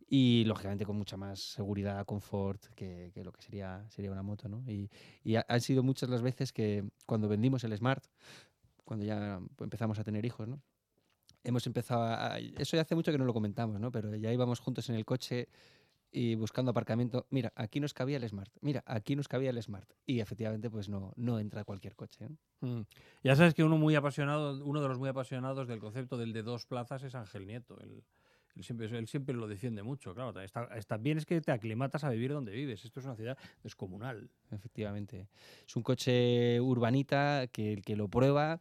y 0.09 0.45
lógicamente 0.45 0.85
con 0.85 0.97
mucha 0.97 1.17
más 1.17 1.39
seguridad, 1.39 2.05
confort 2.05 2.67
que, 2.75 3.13
lo 3.23 3.33
que 3.33 3.43
sería, 3.43 3.85
sería 3.89 4.11
una 4.11 4.23
moto. 4.23 4.49
¿no? 4.49 4.63
Y, 4.69 4.91
y 5.23 5.37
ha- 5.37 5.47
han 5.49 5.61
sido 5.61 5.85
muchas 5.85 6.11
las 6.11 6.21
veces 6.21 6.53
que 6.53 6.85
cuando 7.07 7.29
vendimos 7.29 7.63
el 7.63 7.77
Smart, 7.77 8.05
cuando 8.85 9.07
ya 9.07 9.41
empezamos 9.61 10.01
a 10.01 10.05
tener 10.05 10.25
hijos, 10.27 10.49
¿no? 10.49 10.61
hemos 11.45 11.67
empezado 11.67 12.03
a... 12.03 12.39
Eso 12.39 12.77
ya 12.77 12.83
hace 12.83 12.95
mucho 12.95 13.13
que 13.13 13.19
no 13.19 13.25
lo 13.25 13.33
comentamos, 13.33 13.81
¿no? 13.81 13.91
pero 13.91 14.15
ya 14.17 14.33
íbamos 14.33 14.61
juntos 14.61 14.89
en 14.91 14.97
el 14.97 15.05
coche 15.05 15.49
y 16.13 16.35
buscando 16.35 16.71
aparcamiento. 16.71 17.27
Mira, 17.31 17.53
aquí 17.55 17.81
nos 17.81 17.95
cabía 17.95 18.17
el 18.17 18.29
Smart. 18.29 18.53
Mira, 18.61 18.83
aquí 18.87 19.17
nos 19.17 19.29
cabía 19.29 19.51
el 19.51 19.63
Smart. 19.63 19.89
Y 20.07 20.21
efectivamente, 20.21 20.71
pues 20.71 20.89
no, 20.89 21.13
no 21.17 21.39
entra 21.39 21.65
cualquier 21.65 21.95
coche. 21.95 22.29
¿no? 22.29 22.69
Mm. 22.69 22.87
Ya 23.23 23.37
sabes 23.37 23.55
que 23.55 23.65
uno 23.65 23.79
muy 23.79 23.95
apasionado, 23.95 24.65
uno 24.65 24.83
de 24.83 24.89
los 24.89 24.99
muy 24.99 25.09
apasionados 25.09 25.69
del 25.69 25.79
concepto 25.79 26.17
del 26.17 26.33
de 26.33 26.43
dos 26.43 26.67
plazas 26.67 27.03
es 27.03 27.15
Ángel 27.15 27.47
Nieto. 27.47 27.79
Él, 27.81 28.03
él 28.57 28.65
siempre, 28.65 28.87
él 28.87 29.07
siempre 29.07 29.35
lo 29.35 29.47
defiende 29.47 29.83
mucho. 29.83 30.15
Claro, 30.15 30.35
bien 31.01 31.19
es 31.19 31.27
que 31.27 31.41
te 31.41 31.53
aclimatas 31.53 32.05
a 32.05 32.11
vivir 32.11 32.33
donde 32.33 32.53
vives. 32.53 32.85
Esto 32.85 33.01
es 33.01 33.07
una 33.07 33.17
ciudad 33.17 33.39
descomunal. 33.63 34.31
Efectivamente. 34.51 35.29
Es 35.67 35.77
un 35.77 35.83
coche 35.83 36.61
urbanita 36.61 37.47
que 37.53 37.73
el 37.73 37.83
que 37.83 37.97
lo 37.97 38.09
prueba 38.09 38.61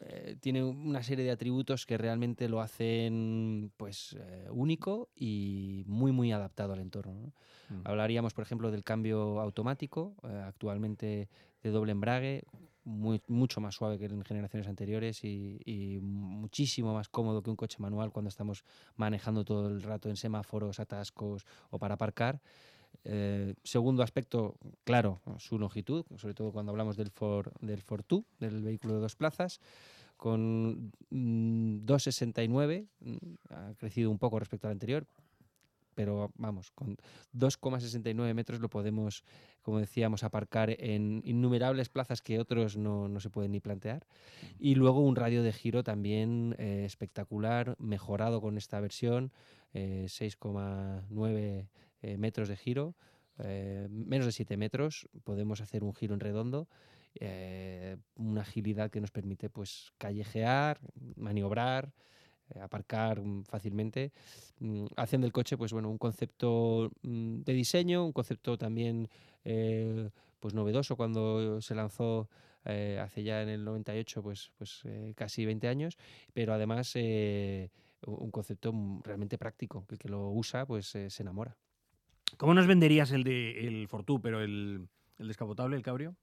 eh, 0.00 0.36
tiene 0.40 0.62
una 0.62 1.02
serie 1.02 1.24
de 1.24 1.30
atributos 1.30 1.84
que 1.86 1.98
realmente 1.98 2.48
lo 2.48 2.60
hacen 2.60 3.72
pues 3.76 4.16
eh, 4.18 4.46
único 4.50 5.08
y 5.16 5.84
muy 5.86 6.12
muy 6.12 6.32
adaptado 6.32 6.72
al 6.72 6.80
entorno. 6.80 7.14
¿no? 7.14 7.26
Mm. 7.76 7.80
Hablaríamos, 7.84 8.34
por 8.34 8.42
ejemplo, 8.42 8.70
del 8.70 8.84
cambio 8.84 9.40
automático, 9.40 10.14
eh, 10.22 10.42
actualmente 10.46 11.28
de 11.62 11.70
doble 11.70 11.92
embrague, 11.92 12.44
muy- 12.84 13.20
mucho 13.28 13.60
más 13.60 13.74
suave 13.74 13.98
que 13.98 14.06
en 14.06 14.24
generaciones 14.24 14.68
anteriores 14.68 15.22
y, 15.24 15.60
y 15.64 15.98
muchísimo 16.00 16.94
más 16.94 17.08
cómodo 17.08 17.42
que 17.42 17.50
un 17.50 17.56
coche 17.56 17.78
manual 17.80 18.12
cuando 18.12 18.28
estamos 18.28 18.64
manejando 18.96 19.44
todo 19.44 19.68
el 19.68 19.82
rato 19.82 20.08
en 20.08 20.16
semáforos, 20.16 20.80
atascos 20.80 21.44
o 21.70 21.78
para 21.78 21.94
aparcar. 21.94 22.40
Eh, 23.04 23.54
segundo 23.62 24.02
aspecto, 24.02 24.56
claro, 24.84 25.22
su 25.38 25.58
longitud, 25.58 26.04
sobre 26.16 26.34
todo 26.34 26.52
cuando 26.52 26.70
hablamos 26.72 26.96
del 26.96 27.10
Ford, 27.10 27.52
del 27.60 27.82
Fortwo, 27.82 28.24
del 28.38 28.62
vehículo 28.62 28.94
de 28.94 29.00
dos 29.00 29.16
plazas, 29.16 29.60
con 30.16 30.92
mm, 31.10 31.86
2,69, 31.86 32.86
mm, 33.00 33.16
ha 33.50 33.74
crecido 33.78 34.10
un 34.10 34.18
poco 34.18 34.38
respecto 34.38 34.66
al 34.66 34.72
anterior, 34.72 35.06
pero 35.94 36.30
vamos, 36.36 36.70
con 36.72 36.96
2,69 37.32 38.34
metros 38.34 38.60
lo 38.60 38.68
podemos, 38.68 39.24
como 39.62 39.78
decíamos, 39.78 40.22
aparcar 40.22 40.76
en 40.78 41.22
innumerables 41.24 41.88
plazas 41.88 42.22
que 42.22 42.38
otros 42.38 42.76
no, 42.76 43.08
no 43.08 43.20
se 43.20 43.30
pueden 43.30 43.50
ni 43.52 43.60
plantear. 43.60 44.06
Y 44.60 44.76
luego 44.76 45.00
un 45.00 45.16
radio 45.16 45.42
de 45.42 45.52
giro 45.52 45.82
también 45.82 46.54
eh, 46.58 46.84
espectacular, 46.84 47.74
mejorado 47.80 48.40
con 48.40 48.58
esta 48.58 48.78
versión, 48.80 49.32
eh, 49.72 50.06
6,9 50.08 51.68
eh, 52.02 52.16
metros 52.16 52.48
de 52.48 52.56
giro, 52.56 52.94
eh, 53.38 53.88
menos 53.90 54.26
de 54.26 54.32
7 54.32 54.56
metros, 54.56 55.08
podemos 55.24 55.60
hacer 55.60 55.82
un 55.82 55.94
giro 55.94 56.14
en 56.14 56.20
redondo, 56.20 56.68
eh, 57.14 57.96
una 58.14 58.42
agilidad 58.42 58.90
que 58.90 59.00
nos 59.00 59.10
permite 59.10 59.50
pues 59.50 59.92
callejear, 59.98 60.80
maniobrar, 61.16 61.92
aparcar 62.60 63.20
mm, 63.20 63.44
fácilmente, 63.44 64.12
mm, 64.60 64.86
hacen 64.96 65.20
del 65.20 65.32
coche 65.32 65.56
pues 65.56 65.72
bueno 65.72 65.90
un 65.90 65.98
concepto 65.98 66.90
mm, 67.02 67.42
de 67.42 67.52
diseño, 67.52 68.04
un 68.06 68.12
concepto 68.12 68.56
también 68.56 69.08
pues 70.40 70.54
novedoso 70.54 70.96
cuando 70.96 71.60
se 71.62 71.74
lanzó 71.74 72.28
hace 72.64 73.22
ya 73.22 73.42
en 73.42 73.48
el 73.48 73.64
98 73.64 74.22
pues 74.22 74.52
pues 74.58 74.82
casi 75.16 75.46
20 75.46 75.68
años, 75.68 75.96
pero 76.34 76.52
además 76.52 76.94
un 76.94 78.30
concepto 78.30 78.72
realmente 79.04 79.38
práctico, 79.38 79.86
que 79.86 79.94
el 79.94 79.98
que 79.98 80.08
lo 80.08 80.30
usa 80.30 80.66
pues 80.66 80.86
se 80.86 81.22
enamora. 81.22 81.56
¿Cómo 82.36 82.54
nos 82.54 82.66
venderías 82.66 83.10
el 83.10 83.24
de 83.24 83.66
el 83.66 83.88
Fortwo, 83.88 84.20
pero 84.20 84.40
el, 84.40 84.88
el 85.18 85.28
descapotable, 85.28 85.76
el 85.76 85.82
cabrio? 85.82 86.16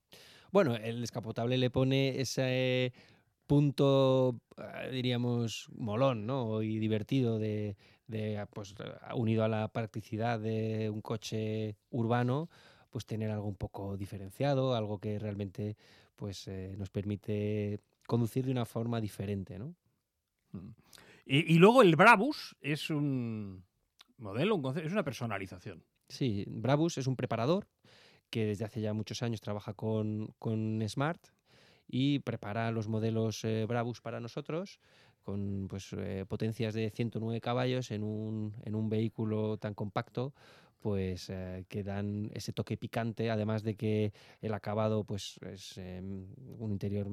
Bueno, 0.51 0.75
el 0.75 1.01
descapotable 1.01 1.57
le 1.57 1.69
pone 1.69 2.21
ese 2.21 2.93
punto, 3.47 4.39
eh, 4.57 4.89
diríamos, 4.91 5.69
molón, 5.75 6.25
¿no? 6.25 6.62
Y 6.62 6.79
divertido 6.79 7.39
de, 7.39 7.75
de, 8.07 8.45
pues, 8.53 8.75
unido 9.13 9.43
a 9.43 9.47
la 9.47 9.67
practicidad 9.67 10.39
de 10.39 10.89
un 10.89 11.01
coche 11.01 11.75
urbano, 11.89 12.50
pues 12.89 13.05
tener 13.05 13.31
algo 13.31 13.47
un 13.47 13.55
poco 13.55 13.97
diferenciado, 13.97 14.75
algo 14.75 15.00
que 15.00 15.19
realmente 15.19 15.75
pues 16.15 16.47
eh, 16.47 16.75
nos 16.77 16.89
permite 16.89 17.81
conducir 18.07 18.45
de 18.45 18.51
una 18.51 18.65
forma 18.65 19.01
diferente, 19.01 19.59
¿no? 19.59 19.75
Y, 21.25 21.53
y 21.53 21.57
luego 21.57 21.81
el 21.81 21.95
Brabus 21.97 22.55
es 22.62 22.89
un 22.89 23.65
modelo, 24.17 24.55
un 24.55 24.62
concepto, 24.62 24.88
es 24.88 24.93
una 24.93 25.03
personalización. 25.03 25.83
Sí, 26.09 26.45
Brabus 26.47 26.97
es 26.97 27.07
un 27.07 27.15
preparador 27.15 27.67
que 28.29 28.45
desde 28.45 28.65
hace 28.65 28.81
ya 28.81 28.93
muchos 28.93 29.24
años 29.24 29.41
trabaja 29.41 29.74
con, 29.74 30.33
con 30.39 30.81
Smart 30.88 31.27
y 31.88 32.19
prepara 32.19 32.71
los 32.71 32.88
modelos 32.88 33.43
eh, 33.43 33.65
Brabus 33.67 34.01
para 34.01 34.19
nosotros 34.19 34.79
con 35.24 35.67
pues, 35.69 35.93
eh, 35.93 36.25
potencias 36.27 36.74
de 36.74 36.89
109 36.91 37.41
caballos 37.41 37.91
en 37.91 38.03
un, 38.03 38.55
en 38.63 38.75
un 38.75 38.89
vehículo 38.89 39.57
tan 39.57 39.74
compacto 39.74 40.33
pues 40.79 41.29
eh, 41.29 41.65
que 41.67 41.83
dan 41.83 42.29
ese 42.33 42.53
toque 42.53 42.77
picante 42.77 43.31
además 43.31 43.63
de 43.63 43.75
que 43.75 44.13
el 44.41 44.53
acabado 44.53 45.03
pues 45.03 45.39
es 45.41 45.77
eh, 45.77 46.00
un 46.01 46.71
interior 46.71 47.07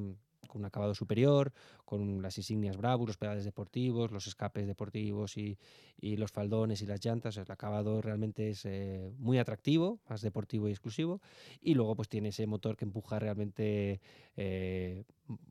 con 0.46 0.61
un 0.62 0.66
acabado 0.66 0.94
superior, 0.94 1.52
con 1.84 2.22
las 2.22 2.38
insignias 2.38 2.76
Brabus, 2.76 3.08
los 3.08 3.16
pedales 3.16 3.44
deportivos, 3.44 4.11
los 4.11 4.26
escapes 4.26 4.66
deportivos 4.66 5.37
y, 5.37 5.58
los 6.00 6.32
faldones 6.32 6.82
y 6.82 6.87
las 6.87 7.04
llantas. 7.04 7.37
El 7.37 7.50
acabado 7.50 8.02
realmente 8.02 8.50
es 8.50 8.64
eh, 8.64 9.12
muy 9.18 9.38
atractivo, 9.38 10.00
más 10.08 10.20
deportivo 10.20 10.68
y 10.68 10.72
exclusivo. 10.72 11.20
Y 11.61 11.75
luego 11.75 11.94
pues 11.94 12.08
tiene 12.08 12.30
ese 12.30 12.46
motor 12.46 12.76
que 12.76 12.84
empuja 12.84 13.18
realmente 13.18 14.00
eh, 14.37 15.04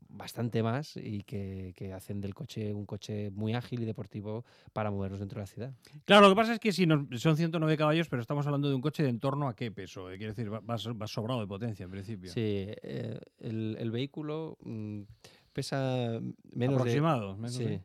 bastante 0.08 0.62
más 0.62 0.96
y 0.96 1.22
que, 1.22 1.72
que 1.74 1.92
hacen 1.92 2.20
del 2.20 2.34
coche 2.34 2.72
un 2.74 2.84
coche 2.86 3.30
muy 3.30 3.54
ágil 3.54 3.82
y 3.82 3.84
deportivo 3.86 4.44
para 4.72 4.90
movernos 4.90 5.20
dentro 5.20 5.36
de 5.38 5.42
la 5.42 5.46
ciudad. 5.46 5.74
Claro, 6.04 6.22
lo 6.28 6.34
que 6.34 6.36
pasa 6.36 6.52
es 6.54 6.60
que 6.60 6.70
si 6.72 6.86
nos- 6.86 7.06
son 7.20 7.36
109 7.36 7.76
caballos, 7.78 8.08
pero 8.08 8.20
estamos 8.20 8.44
hablando 8.46 8.68
de 8.68 8.74
un 8.74 8.82
coche 8.82 9.02
de 9.02 9.08
en 9.08 9.18
torno 9.20 9.48
a 9.48 9.56
qué 9.56 9.70
peso. 9.72 10.10
Eh, 10.10 10.18
Quiere 10.18 10.32
decir, 10.34 10.52
va, 10.52 10.60
va 10.60 10.76
so- 10.78 10.96
va 10.96 11.06
sobrado 11.06 11.40
de 11.40 11.46
potencia 11.46 11.84
en 11.84 11.90
principio. 11.90 12.30
Sí, 12.30 12.40
eh, 12.82 13.18
el, 13.38 13.76
el 13.80 13.90
vehículo 13.90 14.58
mm, 14.62 15.00
pesa 15.52 16.20
menos 16.52 16.76
Aproximado. 16.80 17.30
de... 17.32 17.36
menos 17.36 17.54
Sí. 17.54 17.64
de- 17.64 17.82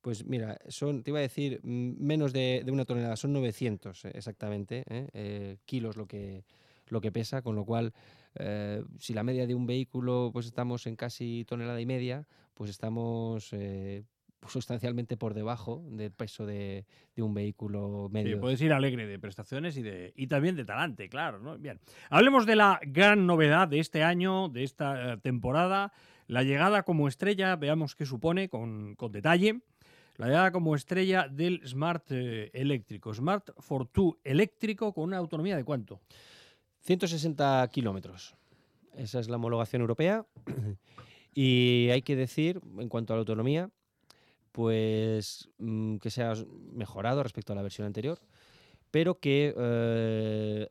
Pues 0.00 0.24
mira, 0.24 0.56
son, 0.68 1.02
te 1.02 1.10
iba 1.10 1.18
a 1.18 1.22
decir, 1.22 1.60
mm, 1.64 1.94
menos 1.98 2.32
de, 2.32 2.62
de 2.64 2.70
una 2.70 2.84
tonelada, 2.84 3.16
son 3.16 3.32
900 3.32 4.04
eh, 4.04 4.12
exactamente, 4.14 4.84
¿eh? 4.88 5.08
Eh, 5.12 5.56
kilos 5.64 5.96
lo 5.96 6.06
que, 6.06 6.44
lo 6.88 7.00
que 7.00 7.10
pesa, 7.10 7.42
con 7.42 7.56
lo 7.56 7.64
cual, 7.64 7.92
eh, 8.38 8.82
si 8.98 9.14
la 9.14 9.22
media 9.22 9.46
de 9.46 9.54
un 9.54 9.66
vehículo, 9.66 10.30
pues 10.32 10.46
estamos 10.46 10.86
en 10.86 10.96
casi 10.96 11.44
tonelada 11.46 11.80
y 11.80 11.86
media, 11.86 12.26
pues 12.54 12.70
estamos 12.70 13.52
eh, 13.52 14.04
sustancialmente 14.46 15.16
por 15.16 15.34
debajo 15.34 15.82
del 15.90 16.12
peso 16.12 16.46
de, 16.46 16.84
de 17.14 17.22
un 17.22 17.34
vehículo 17.34 18.06
Sí, 18.08 18.12
medio. 18.12 18.40
puedes 18.40 18.60
ir 18.60 18.72
alegre 18.72 19.06
de 19.06 19.18
prestaciones 19.18 19.76
y, 19.76 19.82
de, 19.82 20.12
y 20.16 20.26
también 20.28 20.56
de 20.56 20.64
talante, 20.64 21.08
claro. 21.08 21.38
¿no? 21.40 21.58
Bien. 21.58 21.80
Hablemos 22.10 22.46
de 22.46 22.56
la 22.56 22.78
gran 22.86 23.26
novedad 23.26 23.68
de 23.68 23.80
este 23.80 24.02
año, 24.02 24.48
de 24.48 24.64
esta 24.64 25.14
eh, 25.14 25.16
temporada, 25.18 25.92
la 26.28 26.42
llegada 26.42 26.82
como 26.82 27.08
estrella, 27.08 27.56
veamos 27.56 27.94
qué 27.94 28.06
supone 28.06 28.48
con, 28.48 28.94
con 28.96 29.12
detalle. 29.12 29.60
La 30.16 30.28
llegada 30.28 30.50
como 30.50 30.74
estrella 30.74 31.28
del 31.28 31.60
Smart 31.66 32.04
eh, 32.10 32.50
eléctrico. 32.54 33.12
Smart 33.12 33.50
Fortwo 33.58 34.18
eléctrico 34.24 34.94
con 34.94 35.04
una 35.04 35.18
autonomía 35.18 35.56
de 35.56 35.64
cuánto? 35.64 36.00
160 36.86 37.68
kilómetros. 37.72 38.36
Esa 38.94 39.18
es 39.18 39.28
la 39.28 39.36
homologación 39.36 39.82
europea. 39.82 40.24
y 41.34 41.88
hay 41.90 42.02
que 42.02 42.14
decir, 42.14 42.60
en 42.78 42.88
cuanto 42.88 43.12
a 43.12 43.16
la 43.16 43.20
autonomía, 43.20 43.70
pues 44.52 45.50
mm, 45.58 45.96
que 45.96 46.10
se 46.10 46.22
ha 46.22 46.32
mejorado 46.72 47.22
respecto 47.22 47.52
a 47.52 47.56
la 47.56 47.62
versión 47.62 47.86
anterior, 47.86 48.20
pero 48.92 49.18
que 49.18 49.52
eh, 49.56 50.68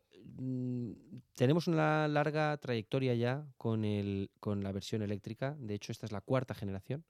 tenemos 1.36 1.68
una 1.68 2.08
larga 2.08 2.58
trayectoria 2.58 3.14
ya 3.14 3.46
con, 3.58 3.84
el, 3.84 4.32
con 4.40 4.64
la 4.64 4.72
versión 4.72 5.02
eléctrica. 5.02 5.56
De 5.60 5.76
hecho, 5.76 5.92
esta 5.92 6.06
es 6.06 6.14
la 6.14 6.22
cuarta 6.22 6.56
generación. 6.56 7.04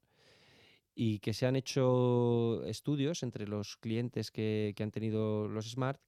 Y 0.95 1.19
que 1.19 1.33
se 1.33 1.45
han 1.45 1.57
hecho 1.57 2.63
estudios 2.65 3.21
entre 3.21 3.47
los 3.47 3.77
clientes 3.77 4.31
que, 4.31 4.73
que 4.75 4.83
han 4.83 4.91
tenido 4.91 5.47
los 5.47 5.69
Smart 5.69 6.01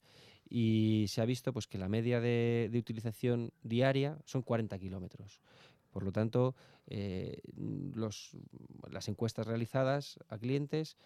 y 0.50 1.06
se 1.08 1.20
ha 1.20 1.24
visto 1.24 1.52
pues, 1.52 1.66
que 1.66 1.78
la 1.78 1.88
media 1.88 2.20
de, 2.20 2.68
de 2.70 2.78
utilización 2.78 3.50
diaria 3.62 4.18
son 4.24 4.42
40 4.42 4.78
kilómetros. 4.78 5.40
Por 5.90 6.02
lo 6.02 6.12
tanto, 6.12 6.54
eh, 6.86 7.40
los- 7.94 8.36
las 8.90 9.08
encuestas 9.08 9.46
realizadas 9.46 10.18
a 10.28 10.38
clientes 10.38 10.96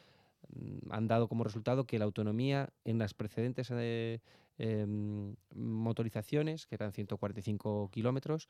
han 0.90 1.08
dado 1.08 1.28
como 1.28 1.44
resultado 1.44 1.86
que 1.86 1.98
la 1.98 2.04
autonomía 2.04 2.70
en 2.84 2.98
las 2.98 3.14
precedentes 3.14 3.70
eh, 3.72 4.20
em, 4.58 5.34
motorizaciones, 5.54 6.66
que 6.66 6.74
eran 6.74 6.92
145 6.92 7.90
kilómetros, 7.90 8.48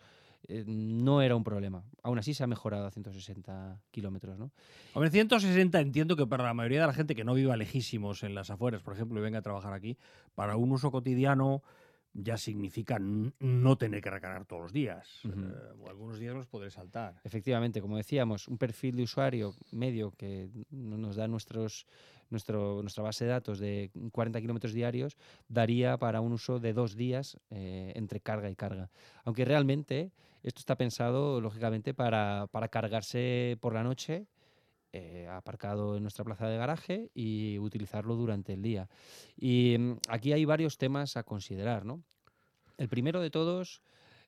eh, 0.49 0.65
no 0.67 1.23
era 1.23 1.37
un 1.37 1.45
problema. 1.45 1.85
Aún 2.03 2.19
así 2.19 2.35
se 2.35 2.45
ha 2.45 2.47
mejorado 2.47 2.87
a 2.87 2.91
160 2.91 3.81
kilómetros. 3.91 4.39
¿no? 4.39 4.51
Hombre, 4.95 5.11
160 5.11 5.81
entiendo 5.81 6.17
que 6.17 6.27
para 6.27 6.45
la 6.45 6.55
mayoría 6.55 6.81
de 6.81 6.87
la 6.87 6.95
gente 6.95 7.15
que 7.15 7.25
no 7.25 7.35
viva 7.35 7.57
lejísimos 7.57 8.23
en 8.23 8.35
las 8.35 8.51
afueras, 8.51 8.83
por 8.83 8.95
ejemplo, 8.95 9.21
y 9.21 9.23
venga 9.23 9.39
a 9.39 9.43
trabajar 9.43 9.73
aquí, 9.73 9.97
para 10.35 10.57
un 10.57 10.73
uso 10.73 10.91
cotidiano 10.91 11.63
ya 12.15 12.37
significa 12.37 12.99
no 12.99 13.77
tener 13.79 14.01
que 14.03 14.11
recargar 14.11 14.45
todos 14.45 14.63
los 14.63 14.73
días. 14.73 15.21
Eh, 15.25 15.29
algunos 15.89 16.19
días 16.19 16.35
los 16.35 16.47
podré 16.47 16.71
saltar. 16.71 17.21
Efectivamente, 17.25 17.81
como 17.81 17.97
decíamos, 17.97 18.49
un 18.49 18.59
perfil 18.59 18.97
de 18.97 19.03
usuario 19.05 19.55
medio 19.71 20.11
que 20.13 20.49
no- 20.71 20.99
nos 20.99 21.17
da 21.17 21.27
nuestros, 21.29 21.87
nuestro, 22.31 22.83
nuestra 22.83 23.03
base 23.03 23.25
de 23.25 23.31
datos 23.31 23.59
de 23.59 23.91
40 24.13 24.41
kilómetros 24.41 24.73
diarios 24.73 25.17
daría 25.49 25.97
para 25.97 26.21
un 26.21 26.33
uso 26.33 26.59
de 26.61 26.73
dos 26.73 26.97
días 26.97 27.39
eh, 27.51 27.93
entre 27.97 28.21
carga 28.21 28.51
y 28.51 28.57
carga. 28.57 28.91
Aunque 29.25 29.45
realmente 29.45 30.13
esto 30.43 30.59
está 30.59 30.77
pensado, 30.77 31.41
lógicamente, 31.41 31.95
para, 31.95 32.47
para 32.51 32.69
cargarse 32.69 33.57
por 33.61 33.75
la 33.75 33.85
noche. 33.85 34.27
Eh, 34.93 35.27
aparcado 35.31 35.97
en 35.97 36.03
nuestra 36.03 36.25
plaza 36.25 36.47
de 36.49 36.57
garaje 36.57 37.11
y 37.15 37.59
utilizarlo 37.59 38.15
durante 38.15 38.53
el 38.53 38.63
día. 38.63 38.89
Y 39.37 39.77
mm, 39.79 39.97
aquí 40.09 40.33
hay 40.33 40.45
varios 40.45 40.79
temas 40.79 41.17
a 41.17 41.23
considerar. 41.23 41.85
¿no? 41.85 42.03
El 42.79 42.89
primero 42.89 43.21
de 43.21 43.31
todos 43.31 43.83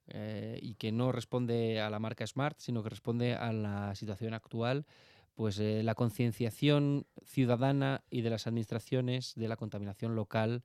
eh, 0.07 0.59
y 0.61 0.75
que 0.75 0.93
no 0.93 1.13
responde 1.13 1.81
a 1.81 1.91
la 1.91 1.99
marca 1.99 2.27
Smart, 2.27 2.59
sino 2.59 2.83
que 2.83 2.91
responde 2.91 3.35
a 3.35 3.53
la 3.53 3.95
situación 3.95 4.35
actual, 4.35 4.87
pues 5.35 5.59
eh, 5.59 5.83
la 5.83 5.95
concienciación 5.95 7.07
ciudadana 7.25 8.05
y 8.11 8.21
de 8.21 8.31
las 8.31 8.47
administraciones 8.47 9.35
de 9.35 9.49
la 9.49 9.57
contaminación 9.57 10.15
local 10.15 10.63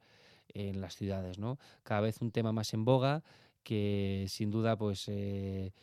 en 0.53 0.81
las 0.81 0.95
ciudades, 0.95 1.39
¿no? 1.39 1.59
Cada 1.83 2.01
vez 2.01 2.21
un 2.21 2.31
tema 2.31 2.51
más 2.51 2.73
en 2.73 2.85
boga 2.85 3.23
que 3.63 4.25
sin 4.29 4.51
duda 4.51 4.77
pues 4.77 5.07
eh, 5.07 5.73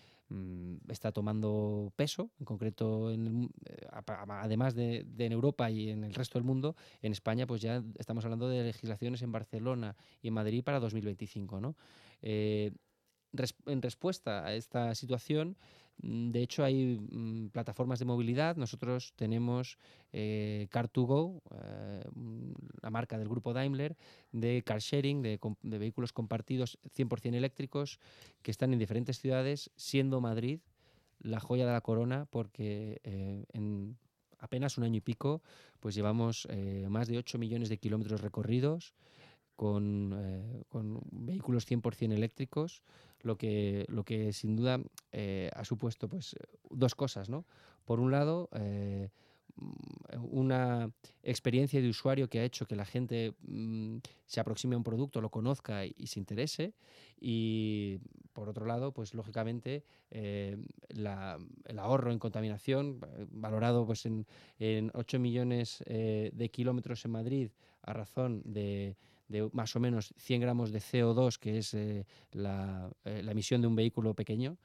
está 0.88 1.12
tomando 1.12 1.92
peso, 1.96 2.30
en 2.38 2.44
concreto 2.44 3.10
en 3.12 3.26
el 3.26 3.44
eh, 3.66 3.86
además 4.28 4.74
de, 4.74 5.06
en 5.18 5.32
Europa 5.32 5.70
y 5.70 5.90
en 5.90 6.04
el 6.04 6.14
resto 6.14 6.38
del 6.38 6.44
mundo, 6.46 6.76
en 7.02 7.12
España 7.12 7.46
pues 7.46 7.60
ya 7.60 7.82
estamos 7.98 8.24
hablando 8.24 8.48
de 8.48 8.64
legislaciones 8.64 9.22
en 9.22 9.32
Barcelona 9.32 9.96
y 10.22 10.28
en 10.28 10.34
Madrid 10.34 10.64
para 10.64 10.80
2025, 10.80 11.60
¿no? 11.60 11.76
Eh, 12.22 12.72
res- 13.32 13.54
en 13.66 13.82
respuesta 13.82 14.44
a 14.44 14.54
esta 14.54 14.94
situación, 14.94 15.50
mm, 15.50 15.85
de 15.98 16.42
hecho 16.42 16.64
hay 16.64 16.98
mm, 16.98 17.48
plataformas 17.48 17.98
de 17.98 18.04
movilidad. 18.04 18.56
Nosotros 18.56 19.12
tenemos 19.16 19.78
eh, 20.12 20.68
Car2Go, 20.70 21.40
eh, 21.50 22.04
mm, 22.14 22.52
la 22.82 22.90
marca 22.90 23.18
del 23.18 23.28
grupo 23.28 23.52
Daimler, 23.52 23.96
de 24.32 24.62
car 24.64 24.80
sharing, 24.80 25.22
de, 25.22 25.38
de 25.62 25.78
vehículos 25.78 26.12
compartidos 26.12 26.78
100% 26.96 27.34
eléctricos, 27.34 27.98
que 28.42 28.50
están 28.50 28.72
en 28.72 28.78
diferentes 28.78 29.20
ciudades, 29.20 29.70
siendo 29.76 30.20
Madrid 30.20 30.60
la 31.20 31.40
joya 31.40 31.66
de 31.66 31.72
la 31.72 31.80
corona, 31.80 32.26
porque 32.30 33.00
eh, 33.02 33.46
en 33.52 33.96
apenas 34.38 34.76
un 34.76 34.84
año 34.84 34.98
y 34.98 35.00
pico, 35.00 35.42
pues 35.80 35.94
llevamos 35.94 36.46
más 36.90 37.08
de 37.08 37.16
8 37.16 37.38
millones 37.38 37.70
de 37.70 37.78
kilómetros 37.78 38.20
recorridos 38.20 38.94
con, 39.56 40.14
eh, 40.16 40.62
con 40.68 41.00
vehículos 41.10 41.66
100% 41.68 42.12
eléctricos, 42.12 42.82
lo 43.22 43.36
que, 43.36 43.86
lo 43.88 44.04
que 44.04 44.32
sin 44.32 44.56
duda 44.56 44.80
eh, 45.12 45.50
ha 45.54 45.64
supuesto 45.64 46.08
pues, 46.08 46.36
dos 46.70 46.94
cosas. 46.94 47.28
¿no? 47.28 47.44
Por 47.84 47.98
un 47.98 48.12
lado, 48.12 48.48
eh, 48.52 49.08
una 50.20 50.90
experiencia 51.22 51.80
de 51.80 51.88
usuario 51.88 52.28
que 52.28 52.40
ha 52.40 52.44
hecho 52.44 52.66
que 52.66 52.76
la 52.76 52.84
gente 52.84 53.34
mm, 53.40 53.98
se 54.26 54.40
aproxime 54.40 54.74
a 54.74 54.78
un 54.78 54.84
producto, 54.84 55.20
lo 55.20 55.30
conozca 55.30 55.86
y, 55.86 56.06
se 56.06 56.20
interese. 56.20 56.74
Y 57.18 57.98
por 58.34 58.50
otro 58.50 58.66
lado, 58.66 58.92
pues 58.92 59.14
lógicamente 59.14 59.82
eh, 60.10 60.58
el 60.90 61.78
ahorro 61.78 62.12
en 62.12 62.18
contaminación, 62.18 63.00
valorado 63.30 63.86
pues, 63.86 64.04
en, 64.04 64.26
en 64.58 64.90
8 64.92 65.18
millones 65.18 65.82
de 65.86 66.50
kilómetros 66.52 67.04
en 67.06 67.10
Madrid 67.12 67.50
a 67.82 67.92
razón 67.92 68.42
de, 68.44 68.96
de 69.28 69.48
más 69.52 69.74
o 69.76 69.80
menos 69.80 70.12
100 70.16 70.40
gramos 70.40 70.70
de 70.72 70.80
CO2, 70.80 71.38
que 71.38 71.58
es 71.58 71.74
eh, 71.74 72.06
la, 72.32 72.90
eh, 73.04 73.22
la 73.22 73.32
emisión 73.32 73.60
de 73.60 73.66
un 73.66 73.76
vehículo 73.76 74.14
pequeño, 74.14 74.56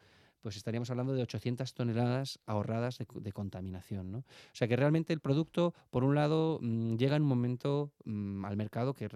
pues 0.42 0.58
estaríamos 0.58 0.90
hablando 0.90 1.14
de 1.14 1.22
800 1.22 1.74
toneladas 1.76 2.40
ahorradas 2.48 2.98
de, 2.98 3.06
de 3.14 3.32
contaminación. 3.32 4.12
¿no? 4.12 4.18
O 4.20 4.24
sea 4.54 4.68
que 4.68 4.76
realmente 4.76 5.14
el 5.14 5.20
producto, 5.20 5.76
por 5.92 6.04
un 6.04 6.16
lado, 6.16 6.58
mm, 6.62 6.96
llega 6.96 7.16
en 7.16 7.22
un 7.22 7.28
momento 7.28 7.92
mm, 8.06 8.44
al 8.46 8.58
mercado 8.58 8.94
que, 8.96 9.08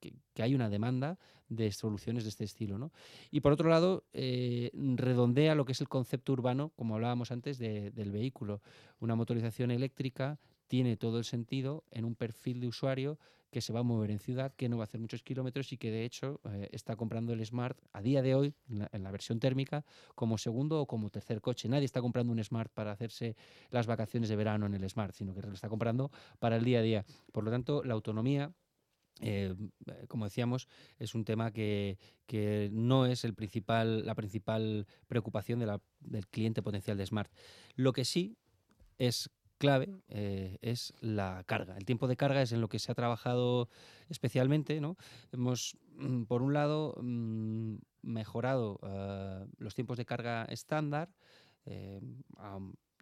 que- 0.00 0.42
hay 0.42 0.54
una 0.54 0.68
demanda 0.68 1.18
de 1.48 1.72
soluciones 1.72 2.24
de 2.24 2.28
este 2.30 2.44
estilo. 2.44 2.76
¿no? 2.78 2.92
Y 3.30 3.40
por 3.40 3.52
otro 3.52 3.70
lado, 3.70 4.04
eh, 4.12 4.70
redondea 4.74 5.54
lo 5.54 5.64
que 5.64 5.72
es 5.72 5.80
el 5.80 5.88
concepto 5.88 6.32
urbano, 6.34 6.70
como 6.76 6.94
hablábamos 6.96 7.30
antes, 7.30 7.56
de- 7.56 7.90
del 7.90 8.10
vehículo. 8.10 8.60
Una 9.00 9.14
motorización 9.14 9.70
eléctrica 9.70 10.38
tiene 10.74 10.96
todo 10.96 11.18
el 11.18 11.24
sentido 11.24 11.84
en 11.92 12.04
un 12.04 12.16
perfil 12.16 12.58
de 12.58 12.66
usuario 12.66 13.16
que 13.52 13.60
se 13.60 13.72
va 13.72 13.78
a 13.78 13.82
mover 13.84 14.10
en 14.10 14.18
ciudad, 14.18 14.52
que 14.56 14.68
no 14.68 14.76
va 14.76 14.82
a 14.82 14.86
hacer 14.86 15.00
muchos 15.00 15.22
kilómetros 15.22 15.72
y 15.72 15.76
que 15.76 15.92
de 15.92 16.04
hecho 16.04 16.40
eh, 16.50 16.68
está 16.72 16.96
comprando 16.96 17.32
el 17.32 17.46
Smart 17.46 17.78
a 17.92 18.02
día 18.02 18.22
de 18.22 18.34
hoy, 18.34 18.56
en 18.68 19.04
la, 19.04 19.10
versión 19.12 19.38
térmica, 19.38 19.84
como 20.16 20.36
segundo 20.36 20.80
o 20.80 20.86
como 20.86 21.10
tercer 21.10 21.40
coche. 21.40 21.68
Nadie 21.68 21.84
está 21.84 22.00
comprando 22.00 22.32
un 22.32 22.42
Smart 22.42 22.72
para 22.72 22.90
hacerse 22.90 23.36
las 23.70 23.86
vacaciones 23.86 24.28
de 24.28 24.34
verano 24.34 24.66
en 24.66 24.74
el 24.74 24.90
Smart, 24.90 25.14
sino 25.14 25.32
que 25.32 25.42
lo 25.42 25.52
está 25.52 25.68
comprando 25.68 26.10
para 26.40 26.56
el 26.56 26.64
día 26.64 26.80
a 26.80 26.82
día. 26.82 27.04
Por 27.30 27.44
lo 27.44 27.52
tanto, 27.52 27.84
la 27.84 27.94
autonomía 27.94 28.52
eh, 29.20 29.54
como 30.08 30.24
decíamos, 30.24 30.66
es 30.98 31.14
un 31.14 31.24
tema 31.24 31.52
que, 31.52 31.98
no 32.72 33.06
es 33.06 33.22
el 33.22 33.34
principal, 33.34 34.04
la 34.04 34.16
principal 34.16 34.88
preocupación 35.06 35.60
del 36.00 36.26
cliente 36.26 36.62
potencial 36.62 36.96
de 36.96 37.06
Smart. 37.06 37.30
Lo 37.76 37.92
que 37.92 38.04
sí 38.04 38.36
es 38.98 39.30
clave 39.64 39.88
eh, 40.08 40.58
es 40.60 40.92
la 41.00 41.42
carga. 41.46 41.76
El 41.78 41.86
tiempo 41.86 42.06
de 42.06 42.16
carga 42.16 42.42
es 42.42 42.52
en 42.52 42.60
lo 42.60 42.68
que 42.68 42.78
se 42.78 42.92
ha 42.92 42.94
trabajado 42.94 43.68
especialmente. 44.10 44.78
¿no? 44.80 44.96
Hemos, 45.32 45.76
mm, 45.96 46.24
por 46.24 46.42
un 46.42 46.52
lado, 46.52 46.94
mm, 47.00 47.76
mejorado 48.02 48.78
eh, 48.82 49.46
los 49.58 49.74
tiempos 49.74 49.96
de 49.96 50.04
carga 50.04 50.44
estándar. 50.44 51.08
eh, 51.66 51.98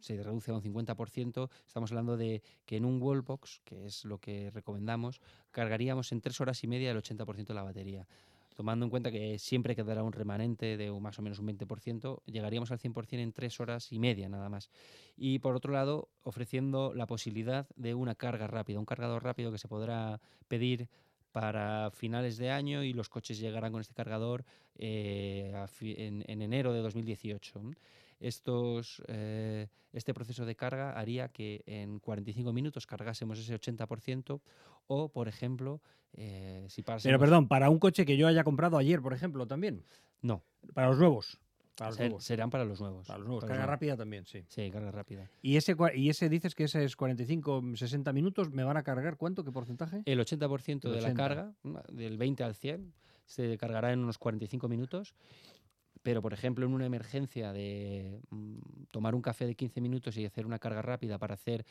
se 0.00 0.20
reduce 0.20 0.50
a 0.50 0.54
un 0.54 0.62
50%. 0.62 1.48
Estamos 1.66 1.92
hablando 1.92 2.16
de 2.16 2.42
que 2.66 2.76
en 2.76 2.84
un 2.84 3.00
wallbox, 3.00 3.60
que 3.64 3.86
es 3.86 4.04
lo 4.04 4.18
que 4.18 4.50
recomendamos, 4.50 5.20
cargaríamos 5.52 6.10
en 6.10 6.20
tres 6.20 6.40
horas 6.40 6.62
y 6.64 6.66
media 6.66 6.90
el 6.90 6.96
80% 6.96 7.46
de 7.46 7.54
la 7.54 7.62
batería. 7.62 8.08
Tomando 8.54 8.84
en 8.84 8.90
cuenta 8.90 9.10
que 9.10 9.38
siempre 9.38 9.74
quedará 9.74 10.02
un 10.02 10.12
remanente 10.12 10.76
de 10.76 10.90
más 11.00 11.18
o 11.18 11.22
menos 11.22 11.38
un 11.38 11.46
20%, 11.46 12.22
llegaríamos 12.26 12.70
al 12.70 12.78
100% 12.78 13.20
en 13.20 13.32
tres 13.32 13.60
horas 13.60 13.92
y 13.92 13.98
media 13.98 14.28
nada 14.28 14.48
más. 14.48 14.70
Y 15.16 15.38
por 15.38 15.56
otro 15.56 15.72
lado, 15.72 16.08
ofreciendo 16.22 16.92
la 16.94 17.06
posibilidad 17.06 17.66
de 17.76 17.94
una 17.94 18.14
carga 18.14 18.46
rápida, 18.46 18.78
un 18.78 18.84
cargador 18.84 19.24
rápido 19.24 19.52
que 19.52 19.58
se 19.58 19.68
podrá 19.68 20.20
pedir 20.48 20.88
para 21.32 21.90
finales 21.92 22.36
de 22.36 22.50
año 22.50 22.82
y 22.82 22.92
los 22.92 23.08
coches 23.08 23.38
llegarán 23.38 23.72
con 23.72 23.80
este 23.80 23.94
cargador 23.94 24.44
eh, 24.76 25.52
en 25.80 26.42
enero 26.42 26.72
de 26.72 26.80
2018. 26.80 27.62
Estos, 28.22 29.02
eh, 29.08 29.66
este 29.92 30.14
proceso 30.14 30.44
de 30.46 30.54
carga 30.54 30.92
haría 30.98 31.28
que 31.28 31.62
en 31.66 31.98
45 31.98 32.52
minutos 32.52 32.86
cargásemos 32.86 33.38
ese 33.38 33.54
80% 33.58 34.40
o, 34.86 35.08
por 35.10 35.28
ejemplo, 35.28 35.80
eh, 36.14 36.64
si 36.68 36.82
Pero 36.82 36.96
pasamos... 36.96 37.18
perdón, 37.20 37.48
para 37.48 37.68
un 37.68 37.78
coche 37.78 38.06
que 38.06 38.16
yo 38.16 38.28
haya 38.28 38.44
comprado 38.44 38.78
ayer, 38.78 39.02
por 39.02 39.12
ejemplo, 39.12 39.46
también. 39.46 39.84
No, 40.20 40.42
Para 40.72 40.88
los 40.88 40.98
nuevos. 40.98 41.38
Para 41.76 41.90
los 41.90 41.96
ser- 41.96 42.06
nuevos. 42.10 42.24
serán 42.24 42.50
para 42.50 42.64
los 42.64 42.80
nuevos. 42.80 43.06
Para 43.06 43.18
los 43.18 43.26
nuevos. 43.26 43.40
para 43.42 43.48
los 43.54 43.58
Carga 43.58 43.66
nuevos. 43.66 43.72
rápida 43.80 43.96
también, 43.96 44.26
sí. 44.26 44.44
Sí, 44.48 44.70
carga 44.70 44.90
rápida. 44.92 45.30
Y 45.40 45.56
ese, 45.56 45.74
y 45.94 46.10
ese 46.10 46.28
dices 46.28 46.54
que 46.54 46.64
ese 46.64 46.84
es 46.84 46.94
45, 46.96 47.62
60 47.74 48.12
minutos, 48.12 48.50
¿me 48.52 48.62
van 48.62 48.76
a 48.76 48.82
cargar 48.84 49.16
cuánto? 49.16 49.42
¿Qué 49.42 49.50
porcentaje? 49.52 50.02
El 50.04 50.20
80% 50.20 50.68
El 50.68 50.92
de 50.94 51.00
la 51.00 51.08
80. 51.08 51.14
carga, 51.16 51.52
del 51.90 52.18
20 52.18 52.44
al 52.44 52.54
100, 52.54 52.92
se 53.26 53.56
cargará 53.58 53.92
en 53.92 54.00
unos 54.00 54.18
45 54.18 54.68
minutos. 54.68 55.14
Pero, 56.02 56.20
por 56.20 56.32
ejemplo, 56.32 56.66
en 56.66 56.72
una 56.72 56.86
emergencia 56.86 57.52
de 57.52 58.20
mm, 58.30 58.58
tomar 58.90 59.14
un 59.14 59.22
café 59.22 59.46
de 59.46 59.54
15 59.54 59.80
minutos 59.80 60.16
y 60.16 60.24
hacer 60.24 60.46
una 60.46 60.58
carga 60.58 60.82
rápida 60.82 61.18
para 61.18 61.34
hacer 61.34 61.64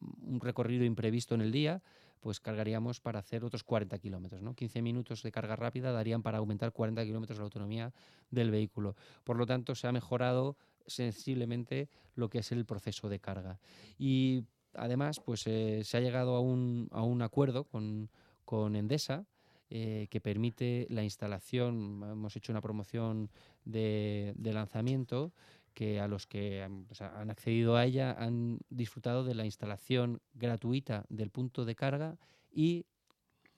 un 0.00 0.40
recorrido 0.40 0.84
imprevisto 0.84 1.34
en 1.34 1.42
el 1.42 1.52
día, 1.52 1.82
pues 2.20 2.40
cargaríamos 2.40 3.00
para 3.00 3.18
hacer 3.18 3.44
otros 3.44 3.64
40 3.64 3.98
kilómetros. 3.98 4.40
¿no? 4.40 4.54
15 4.54 4.80
minutos 4.80 5.22
de 5.22 5.30
carga 5.30 5.56
rápida 5.56 5.92
darían 5.92 6.22
para 6.22 6.38
aumentar 6.38 6.72
40 6.72 7.04
kilómetros 7.04 7.38
la 7.38 7.44
autonomía 7.44 7.92
del 8.30 8.50
vehículo. 8.50 8.96
Por 9.24 9.36
lo 9.36 9.44
tanto, 9.44 9.74
se 9.74 9.86
ha 9.86 9.92
mejorado 9.92 10.56
sensiblemente 10.86 11.90
lo 12.14 12.30
que 12.30 12.38
es 12.38 12.52
el 12.52 12.64
proceso 12.64 13.08
de 13.10 13.20
carga. 13.20 13.60
Y 13.98 14.44
además, 14.72 15.20
pues 15.20 15.46
eh, 15.46 15.82
se 15.84 15.98
ha 15.98 16.00
llegado 16.00 16.34
a 16.36 16.40
un, 16.40 16.88
a 16.92 17.02
un 17.02 17.20
acuerdo 17.20 17.64
con, 17.64 18.10
con 18.46 18.74
Endesa 18.74 19.26
eh, 19.70 20.06
que 20.10 20.20
permite 20.20 20.86
la 20.90 21.02
instalación. 21.02 22.02
Hemos 22.02 22.36
hecho 22.36 22.52
una 22.52 22.60
promoción 22.60 23.30
de, 23.64 24.32
de 24.36 24.52
lanzamiento 24.52 25.32
que 25.74 26.00
a 26.00 26.08
los 26.08 26.26
que 26.26 26.62
han, 26.62 26.84
pues, 26.84 27.02
han 27.02 27.30
accedido 27.30 27.76
a 27.76 27.84
ella 27.84 28.12
han 28.18 28.60
disfrutado 28.70 29.24
de 29.24 29.34
la 29.34 29.44
instalación 29.44 30.20
gratuita 30.34 31.04
del 31.08 31.30
punto 31.30 31.64
de 31.64 31.74
carga 31.74 32.16
y 32.52 32.86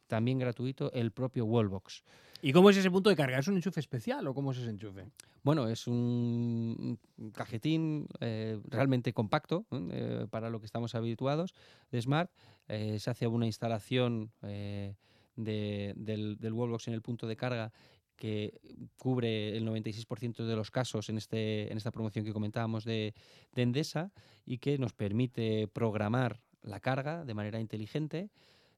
también 0.07 0.38
gratuito 0.38 0.92
el 0.92 1.11
propio 1.12 1.45
Wallbox. 1.45 2.03
¿Y 2.42 2.53
cómo 2.53 2.71
es 2.71 2.77
ese 2.77 2.90
punto 2.90 3.11
de 3.11 3.16
carga? 3.16 3.38
¿Es 3.38 3.49
un 3.49 3.57
enchufe 3.57 3.81
especial 3.81 4.27
o 4.27 4.35
cómo 4.35 4.53
es 4.53 4.59
ese 4.59 4.71
enchufe? 4.71 5.07
Bueno, 5.42 5.69
es 5.69 5.87
un 5.87 6.99
cajetín 7.33 8.09
eh, 8.21 8.61
realmente 8.64 9.12
compacto 9.12 9.66
¿eh? 9.71 9.88
Eh, 9.90 10.27
para 10.31 10.51
lo 10.51 10.61
que 10.61 10.66
estamos 10.66 10.95
habituados 10.95 11.55
de 11.90 12.03
Smart. 12.03 12.31
Eh, 12.69 12.99
se 12.99 13.11
hace 13.11 13.27
una 13.27 13.47
instalación 13.47 14.33
eh, 14.42 14.97
de- 15.37 15.92
del, 15.96 16.37
del 16.38 16.53
wallbox 16.53 16.88
en 16.88 16.94
el 16.94 17.03
punto 17.03 17.27
de 17.27 17.37
carga 17.37 17.72
que 18.16 18.59
cubre 18.96 19.57
el 19.57 19.64
96% 19.66 20.46
de 20.46 20.57
los 20.57 20.70
casos 20.70 21.09
en, 21.11 21.18
este, 21.18 21.70
en 21.70 21.77
esta 21.77 21.90
promoción 21.90 22.25
que 22.25 22.33
comentábamos 22.33 22.85
de, 22.85 23.14
de 23.55 23.62
Endesa 23.62 24.11
y 24.46 24.59
que 24.59 24.79
nos 24.79 24.94
permite 24.94 25.68
programar 25.68 26.40
la 26.62 26.81
carga 26.81 27.25
de 27.25 27.35
manera 27.35 27.61
inteligente, 27.61 28.31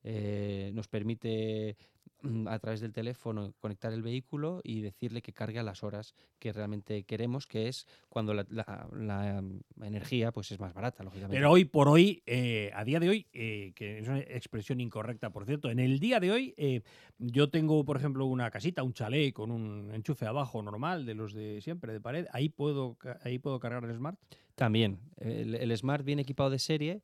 eh, 0.05 0.71
nos 0.75 0.89
permite 0.89 1.77
mm, 2.23 2.49
a 2.49 2.59
través 2.59 2.81
del 2.81 2.93
teléfono 2.93 3.55
conectar 3.61 3.93
el 3.93 4.03
vehículo 4.03 4.61
y 4.65 4.81
decirle 4.81 5.23
que 5.23 5.33
cargue 5.33 5.59
a 5.59 5.63
las 5.63 5.83
horas 5.85 6.15
que 6.39 6.53
realmente 6.53 7.05
queremos, 7.05 7.47
que 7.47 7.69
es 7.69 7.87
cuando 8.09 8.35
la, 8.35 8.45
la- 8.51 8.89
la, 8.93 9.41
mm, 9.43 9.83
energía 9.85 10.33
pues 10.33 10.51
es 10.53 10.59
más 10.61 10.73
barata, 10.75 11.03
lógicamente. 11.05 11.37
Pero 11.37 11.51
hoy 11.53 11.65
por 11.65 11.89
hoy, 11.89 12.23
eh, 12.27 12.71
a 12.75 12.85
día 12.85 12.99
de 13.01 13.09
hoy, 13.09 13.27
eh, 13.33 13.73
que 13.75 13.99
es 13.99 14.09
una 14.09 14.19
expresión 14.21 14.81
incorrecta, 14.81 15.31
por 15.31 15.45
cierto, 15.47 15.71
en 15.71 15.79
el 15.79 15.99
día 16.01 16.19
de 16.21 16.31
hoy 16.33 16.55
eh, 16.57 16.83
yo 17.19 17.51
tengo, 17.51 17.85
por 17.85 17.97
ejemplo, 17.97 18.27
una 18.27 18.51
casita, 18.51 18.83
un 18.83 18.93
chalet 18.95 19.33
con 19.33 19.51
un 19.51 19.93
enchufe 19.95 20.27
abajo 20.27 20.63
normal, 20.63 21.07
de 21.07 21.15
los 21.15 21.33
de 21.35 21.61
siempre, 21.61 21.93
de 21.93 22.01
pared, 22.01 22.27
ahí 22.33 22.49
puedo, 22.49 22.97
ahí 23.23 23.39
puedo 23.39 23.61
cargar 23.61 23.85
el 23.85 23.97
Smart. 23.97 24.19
También, 24.57 24.99
el, 25.19 25.55
el 25.55 25.77
Smart 25.77 26.05
viene 26.05 26.23
equipado 26.23 26.51
de 26.51 26.59
serie 26.59 27.03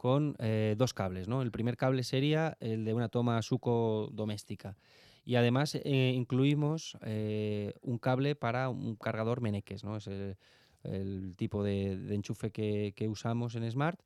con 0.00 0.34
eh, 0.38 0.76
dos 0.78 0.94
cables. 0.94 1.28
¿no? 1.28 1.42
El 1.42 1.50
primer 1.50 1.76
cable 1.76 2.04
sería 2.04 2.56
el 2.60 2.86
de 2.86 2.94
una 2.94 3.10
toma 3.10 3.42
suco 3.42 4.08
doméstica. 4.14 4.78
Y 5.26 5.34
además 5.34 5.74
eh, 5.74 6.12
incluimos 6.16 6.96
eh, 7.02 7.74
un 7.82 7.98
cable 7.98 8.34
para 8.34 8.70
un 8.70 8.96
cargador 8.96 9.42
Meneques, 9.42 9.84
¿no? 9.84 9.98
es 9.98 10.06
el, 10.06 11.34
tipo 11.36 11.62
de, 11.62 11.92
enchufe 12.14 12.50
que, 12.50 12.94
que 12.96 13.08
usamos 13.08 13.56
en 13.56 13.70
Smart. 13.70 14.00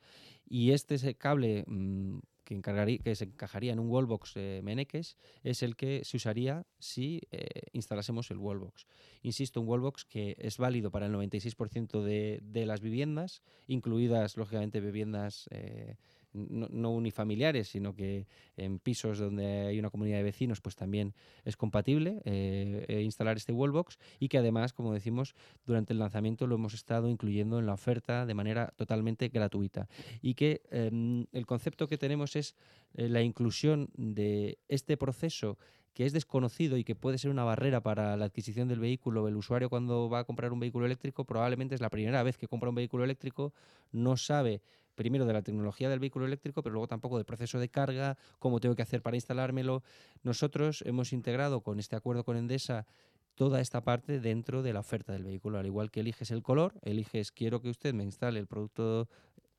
Y 0.48 0.72
este 0.72 0.96
es 0.96 1.04
el 1.04 1.16
cable 1.16 1.62
mm, 1.68 2.18
que, 2.44 3.14
se 3.14 3.24
encajaría 3.24 3.72
en 3.72 3.80
un 3.80 3.88
wallbox 3.88 4.33
eh, 4.37 4.61
Meneques 4.62 5.16
es 5.42 5.62
el 5.62 5.76
que 5.76 6.04
se 6.04 6.16
usaría 6.16 6.66
si 6.78 7.22
eh, 7.30 7.46
instalásemos 7.72 8.30
el 8.30 8.38
wallbox. 8.38 8.87
Insisto, 9.22 9.61
un 9.61 9.68
wallbox 9.68 10.04
que 10.04 10.37
es 10.38 10.59
válido 10.59 10.90
para 10.90 11.07
el 11.07 11.14
96% 11.14 12.02
de, 12.02 12.40
de 12.42 12.66
las 12.66 12.80
viviendas, 12.80 13.42
incluidas, 13.66 14.37
lógicamente, 14.37 14.80
viviendas 14.80 15.48
eh, 15.50 15.96
no, 16.35 16.90
unifamiliares, 16.90 17.68
sino 17.68 17.94
que 17.94 18.27
en 18.57 18.79
pisos 18.79 19.18
donde 19.18 19.68
hay 19.68 19.79
una 19.79 19.90
comunidad 19.90 20.18
de 20.18 20.25
vecinos, 20.25 20.61
pues 20.61 20.77
también 20.77 21.14
es 21.44 21.57
compatible 21.57 22.20
eh, 22.25 22.85
eh, 22.88 23.03
instalar 23.03 23.37
este 23.37 23.53
wallbox 23.53 23.99
y 24.18 24.29
que 24.29 24.38
además, 24.38 24.73
como 24.73 24.92
decimos, 24.92 25.35
durante 25.64 25.92
el 25.92 25.99
lanzamiento 25.99 26.47
lo 26.47 26.57
hemos 26.57 26.75
estado 26.75 27.09
incluyendo 27.09 27.59
en 27.59 27.66
la 27.66 27.75
oferta 27.75 28.27
de 28.27 28.35
manera 28.35 28.73
totalmente 28.77 29.29
gratuita. 29.29 29.88
Y 30.20 30.35
que 30.35 30.62
em, 30.70 31.27
el 31.33 31.47
concepto 31.47 31.88
que 31.88 31.99
tenemos 31.99 32.37
es 32.37 32.57
eh, 32.94 33.09
la 33.09 33.23
inclusión 33.23 33.88
de 33.97 34.59
este 34.68 34.97
proceso 34.97 35.59
que 35.94 36.05
es 36.05 36.12
desconocido 36.12 36.77
y 36.77 36.83
que 36.83 36.97
puede 36.97 37.18
ser 37.18 37.31
una 37.31 37.44
barrera 37.44 37.81
para 37.81 38.16
la 38.16 38.25
adquisición 38.25 38.66
del 38.66 38.81
vehículo. 38.81 39.29
El 39.29 39.37
usuario 39.37 39.70
cuando 39.70 40.11
va 40.11 40.18
a 40.20 40.25
comprar 40.25 40.53
un 40.53 40.59
vehículo 40.59 40.87
eléctrico 40.87 41.25
probablemente 41.25 41.77
es 41.77 41.81
la 41.81 41.88
primera 41.88 42.23
vez 42.25 42.37
que 42.37 42.49
compra 42.49 42.68
un 42.68 42.75
vehículo 42.75 43.05
eléctrico, 43.05 43.55
no 43.92 44.16
sabe 44.16 44.61
primero 44.94 45.26
de 45.26 45.33
la 45.33 45.42
tecnología 45.42 45.88
del 45.88 46.00
vehículo 46.00 46.26
eléctrico, 46.26 46.62
pero 46.62 46.72
luego 46.72 46.88
tampoco 46.88 47.16
del 47.16 47.26
proceso 47.26 47.59
de 47.59 47.68
carga, 47.68 48.16
cómo 48.38 48.61
tengo 48.61 48.74
que 48.74 48.83
hacer 48.83 49.02
para 49.02 49.16
instalármelo. 49.16 49.83
Nosotros 50.22 50.83
hemos 50.87 51.12
integrado 51.12 51.61
con 51.61 51.78
este 51.78 51.96
acuerdo 51.96 52.24
con 52.24 52.37
Endesa 52.37 52.87
toda 53.35 53.61
esta 53.61 53.83
parte 53.83 54.20
dentro 54.20 54.62
de 54.62 54.72
la 54.72 54.80
oferta 54.80 55.12
del 55.12 55.24
vehículo, 55.24 55.59
al 55.59 55.66
igual 55.66 55.90
que 55.90 56.00
eliges 56.00 56.30
el 56.30 56.42
color, 56.42 56.74
eliges 56.83 57.33
quiero 57.33 57.61
que 57.61 57.68
usted 57.68 57.92
me 57.92 58.04
instale 58.04 58.38
el 58.38 58.46
producto 58.46 59.09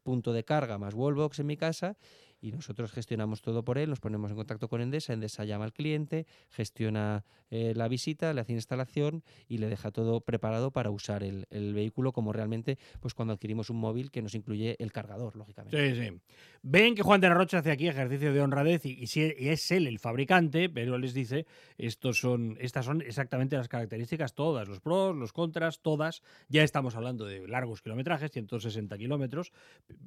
punto 0.04 0.34
de 0.34 0.46
carga 0.46 0.78
más 0.78 0.94
wallbox 0.94 1.40
en 1.40 1.48
mi 1.48 1.58
casa 1.58 1.98
y 2.46 2.52
nosotros 2.52 2.92
gestionamos 2.92 3.42
todo 3.42 3.64
por 3.64 3.80
él, 3.80 3.90
nos 3.90 4.00
ponemos 4.00 4.30
en 4.30 4.38
contacto 4.38 4.68
con 4.68 4.80
Endesa, 4.80 5.14
Endesa 5.14 5.46
llama 5.46 5.66
al 5.66 5.74
cliente, 5.74 6.28
gestiona 6.52 7.26
eh, 7.50 7.74
la 7.76 7.88
visita, 7.88 8.34
le 8.34 8.42
hace 8.42 8.54
instalación 8.54 9.24
y 9.48 9.58
le 9.58 9.68
deja 9.68 9.90
todo 9.90 10.22
preparado 10.22 10.70
para 10.70 10.92
usar 10.92 11.24
el, 11.24 11.46
vehículo 11.50 12.12
como 12.12 12.32
realmente 12.32 12.78
pues 13.00 13.16
cuando 13.16 13.34
adquirimos 13.34 13.70
un 13.70 13.78
móvil 13.78 14.12
que 14.12 14.22
nos 14.22 14.36
incluye 14.36 14.76
el 14.78 14.92
cargador, 14.92 15.36
lógicamente. 15.36 15.96
Sí, 15.96 16.00
sí. 16.00 16.22
Ven 16.62 16.94
que 16.94 17.02
Juan 17.02 17.20
de 17.20 17.30
la 17.30 17.34
Rocha 17.34 17.60
hace 17.60 17.72
aquí 17.72 17.88
ejercicio 17.88 18.32
de 18.32 18.42
honradez 18.42 18.86
y, 18.86 19.00
y 19.00 19.50
es 19.50 19.72
él 19.72 19.88
el 19.88 19.98
fabricante, 19.98 20.70
pero 20.70 21.00
les 21.00 21.14
dice, 21.14 21.48
estos 21.78 22.20
son, 22.20 22.58
estas 22.60 22.86
son 22.86 23.02
exactamente 23.02 23.58
las 23.58 23.68
características 23.68 24.36
todas, 24.36 24.68
los 24.68 24.80
pros, 24.80 25.16
los 25.16 25.34
contras, 25.34 25.82
todas. 25.82 26.22
Ya 26.48 26.64
estamos 26.64 26.96
hablando 26.96 27.26
de 27.26 27.48
largos 27.48 27.82
kilometrajes, 27.82 28.32
160 28.32 28.98
kilómetros. 28.98 29.52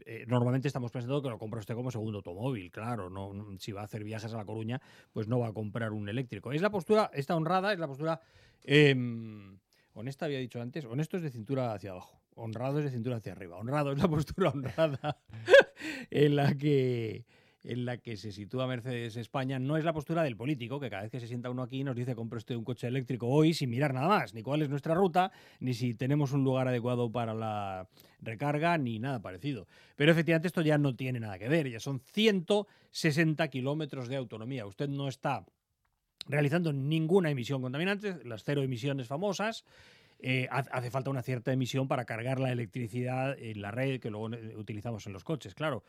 Eh, 0.07 0.25
normalmente 0.29 0.69
estamos 0.69 0.93
pensando 0.93 1.21
que 1.21 1.31
lo 1.31 1.39
compra 1.39 1.59
usted 1.59 1.75
como 1.75 1.91
segundo 1.91 2.23
automóvil, 2.29 2.71
claro. 2.71 3.11
No, 3.11 3.33
si 3.59 3.73
va 3.73 3.83
a 3.83 3.85
hacer 3.85 4.05
viajes 4.05 4.33
a 4.33 4.37
La 4.37 4.45
Coruña, 4.45 4.81
pues 5.13 5.29
no 5.29 5.39
va 5.39 5.49
a 5.49 5.53
comprar 5.53 5.93
un 5.93 6.09
eléctrico. 6.09 6.53
Es 6.53 6.63
la 6.63 6.71
postura, 6.71 7.11
esta 7.15 7.37
honrada, 7.37 7.73
es 7.73 7.79
la 7.79 7.87
postura... 7.87 8.21
em, 8.65 9.59
honesta 9.95 10.27
había 10.27 10.39
dicho 10.39 10.61
antes, 10.61 10.85
honesto 10.85 11.17
es 11.17 11.25
de 11.25 11.31
cintura 11.31 11.73
hacia 11.73 11.91
abajo, 11.91 12.21
honrado 12.37 12.79
es 12.79 12.85
de 12.85 12.91
cintura 12.91 13.17
hacia 13.17 13.33
arriba. 13.33 13.57
Honrado 13.57 13.93
es 13.93 13.99
la 13.99 14.09
postura 14.09 14.51
honrada 14.51 15.19
en 16.11 16.37
la 16.37 16.55
que 16.55 17.25
en 17.65 17.85
la 17.85 17.99
que 17.99 18.17
se 18.17 18.33
sitúa 18.33 18.67
Mercedes 18.67 19.17
España 19.17 19.59
no 19.59 19.77
es 19.77 19.85
la 19.85 19.93
postura 19.93 20.23
del 20.23 20.37
político, 20.37 20.79
que 20.81 20.89
cada 20.91 21.03
vez 21.03 21.11
que 21.11 21.21
se 21.21 21.27
sienta 21.27 21.51
uno 21.51 21.63
aquí 21.63 21.83
nos 21.85 21.97
dice 21.97 22.15
compre 22.15 22.39
usted 22.39 22.55
un 22.55 22.65
coche 22.65 22.87
eléctrico 22.87 23.27
hoy 23.27 23.53
sin 23.55 23.71
mirar 23.71 23.93
nada 23.93 24.09
más, 24.09 24.33
ni 24.35 24.43
cuál 24.43 24.63
es 24.63 24.69
nuestra 24.69 24.95
ruta, 24.95 25.33
ni 25.61 25.75
si 25.75 25.95
tenemos 25.95 26.33
un 26.33 26.45
lugar 26.45 26.69
adecuado 26.69 27.11
para 27.11 27.35
la 27.35 27.89
recarga, 28.21 28.79
ni 28.79 28.99
nada 28.99 29.21
parecido. 29.21 29.67
Pero 29.97 30.13
efectivamente 30.13 30.49
esto 30.49 30.63
ya 30.63 30.79
no 30.79 30.95
tiene 30.95 31.21
nada 31.21 31.39
que 31.39 31.49
ver, 31.49 31.69
ya 31.69 31.81
son 31.81 32.01
160 32.01 33.49
kilómetros 33.49 34.09
de 34.09 34.17
autonomía. 34.17 34.67
Usted 34.67 34.89
no 34.89 35.09
está 35.09 35.45
realizando 36.27 36.73
ninguna 36.73 37.31
emisión 37.31 37.63
contaminante, 37.63 38.17
las 38.25 38.45
cero 38.45 38.63
emisiones 38.63 39.07
famosas. 39.09 39.65
Eh, 40.21 40.49
ha- 40.51 40.59
hace 40.73 40.91
falta 40.91 41.11
una 41.11 41.23
cierta 41.23 41.53
emisión 41.53 41.87
para 41.87 42.05
cargar 42.05 42.41
la 42.41 42.51
electricidad 42.51 43.39
en 43.39 43.63
la 43.63 43.71
red 43.71 44.01
que 44.01 44.11
luego 44.11 44.31
utilizamos 44.57 45.07
en 45.07 45.13
los 45.13 45.23
coches, 45.23 45.55
claro. 45.55 45.85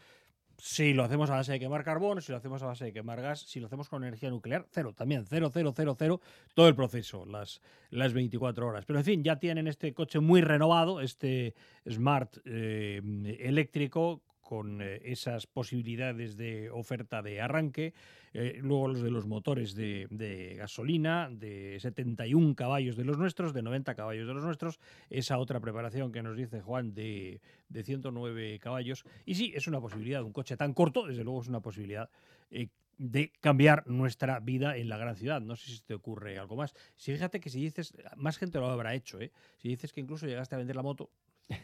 Si 0.62 0.94
lo 0.94 1.06
hacemos 1.06 1.30
a 1.30 1.36
base 1.36 1.54
de 1.54 1.60
quemar 1.60 1.86
carbón, 1.86 2.22
si 2.22 2.34
lo 2.34 2.38
hacemos 2.38 2.62
a 2.62 2.66
base 2.66 2.86
de 2.86 2.94
quemar 2.94 3.22
gas, 3.22 3.40
si 3.40 3.62
lo 3.62 3.68
hacemos 3.68 3.88
con 3.88 4.04
energía 4.04 4.30
nuclear, 4.30 4.66
cero 4.70 4.94
también, 4.96 5.26
cero, 5.26 5.50
cero, 5.54 5.74
cero, 5.74 5.96
cero, 5.98 6.22
todo 6.54 6.68
el 6.68 6.76
proceso, 6.76 7.26
las, 7.26 7.62
las 7.92 8.12
24 8.12 8.68
horas. 8.68 8.86
Pero 8.86 9.00
en 9.00 9.06
fin, 9.06 9.24
ya 9.24 9.40
tienen 9.40 9.68
este 9.68 9.94
coche 9.94 10.20
muy 10.20 10.42
renovado, 10.42 11.00
este 11.00 11.56
Smart 11.90 12.38
eh, 12.44 13.02
eléctrico, 13.40 14.22
con 14.50 14.82
eh, 14.82 15.00
esas 15.04 15.46
posibilidades 15.46 16.36
de 16.36 16.72
oferta 16.72 17.22
de 17.22 17.40
arranque, 17.40 17.94
eh, 18.34 18.58
luego 18.64 18.88
los 18.88 19.04
de 19.04 19.12
los 19.12 19.28
motores 19.28 19.76
de, 19.76 20.08
de 20.10 20.56
gasolina, 20.56 21.30
de 21.32 21.78
71 21.80 22.56
caballos 22.56 22.98
de 22.98 23.04
los 23.04 23.20
nuestros, 23.20 23.54
de 23.54 23.62
90 23.62 23.94
caballos 23.94 24.28
de 24.28 24.34
los 24.34 24.44
nuestros, 24.44 24.80
esa 25.12 25.38
otra 25.38 25.60
preparación 25.60 26.12
que 26.12 26.24
nos 26.24 26.36
dice 26.36 26.62
Juan 26.62 26.96
de, 26.96 27.42
de 27.68 27.84
109 27.84 28.58
caballos. 28.58 29.04
Y 29.24 29.36
sí, 29.36 29.52
es 29.54 29.68
una 29.68 29.80
posibilidad, 29.80 30.24
un 30.24 30.34
coche 30.34 30.58
tan 30.58 30.74
corto, 30.74 31.06
desde 31.06 31.24
luego 31.24 31.44
es 31.44 31.48
una 31.48 31.60
posibilidad 31.60 32.10
eh, 32.50 32.70
de 32.98 33.32
cambiar 33.42 33.86
nuestra 33.86 34.40
vida 34.40 34.78
en 34.78 34.90
la 34.90 34.98
gran 34.98 35.16
ciudad. 35.16 35.42
No 35.42 35.56
sé 35.58 35.70
si 35.70 35.82
te 35.82 35.94
ocurre 35.94 36.40
algo 36.40 36.56
más. 36.56 36.74
Si 36.96 37.14
fíjate 37.14 37.40
que 37.40 37.52
si 37.52 37.62
dices, 37.62 37.94
más 38.16 38.40
gente 38.40 38.58
lo 38.58 38.66
habrá 38.66 38.96
hecho. 38.96 39.20
Si 39.58 39.70
dices 39.70 39.94
que 39.94 40.02
incluso 40.02 40.26
llegaste 40.26 40.56
a 40.56 40.58
vender 40.58 40.76
la 40.76 40.82
moto, 40.82 41.12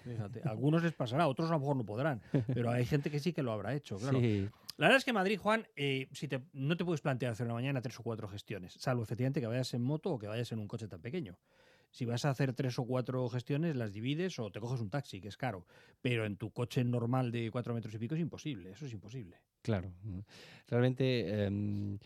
fíjate, 0.04 0.42
algunos 0.44 0.84
les 0.84 0.94
pasará, 0.94 1.28
otros 1.28 1.50
a 1.50 1.54
lo 1.54 1.60
mejor 1.60 1.76
no 1.76 1.86
podrán, 1.86 2.22
pero 2.54 2.72
hay 2.72 2.86
gente 2.86 3.12
que 3.12 3.20
sí 3.20 3.34
que 3.34 3.44
lo 3.44 3.52
habrá 3.52 3.74
hecho, 3.76 3.98
claro. 3.98 4.20
Sí, 4.20 4.50
La 4.78 4.88
verdad 4.88 4.98
es 4.98 5.06
que 5.06 5.14
Madrid, 5.14 5.38
Juan, 5.38 5.68
eh, 5.76 6.08
si 6.12 6.28
te, 6.28 6.42
no 6.54 6.76
te 6.76 6.86
puedes 6.86 7.02
plantear 7.02 7.32
hacer 7.32 7.46
una 7.46 7.56
mañana 7.56 7.82
tres 7.82 8.00
o 8.00 8.04
cuatro 8.04 8.28
gestiones, 8.28 8.74
salvo 8.74 9.04
efectivamente 9.04 9.40
que 9.42 9.48
vayas 9.48 9.74
en 9.74 9.84
moto 9.84 10.12
o 10.12 10.20
que 10.20 10.28
vayas 10.28 10.52
en 10.52 10.60
un 10.60 10.68
coche 10.68 10.88
tan 10.88 11.02
pequeño. 11.02 11.38
Si 11.92 12.04
vas 12.04 12.26
a 12.26 12.30
hacer 12.30 12.52
tres 12.54 12.78
o 12.78 12.86
cuatro 12.86 13.30
gestiones, 13.30 13.76
las 13.76 13.94
divides 13.94 14.38
o 14.40 14.52
te 14.52 14.60
coges 14.60 14.82
un 14.82 14.90
taxi, 14.90 15.22
que 15.22 15.30
es 15.30 15.38
caro. 15.38 15.66
Pero 16.02 16.26
en 16.26 16.36
tu 16.36 16.52
coche 16.52 16.84
normal 16.84 17.32
de 17.32 17.50
cuatro 17.52 17.74
metros 17.74 17.94
y 17.94 17.98
pico 17.98 18.16
es 18.16 18.22
imposible, 18.22 18.72
eso 18.72 18.86
es 18.86 18.92
imposible. 18.92 19.38
Claro. 19.62 19.94
Realmente 20.68 21.46
em, 21.46 21.98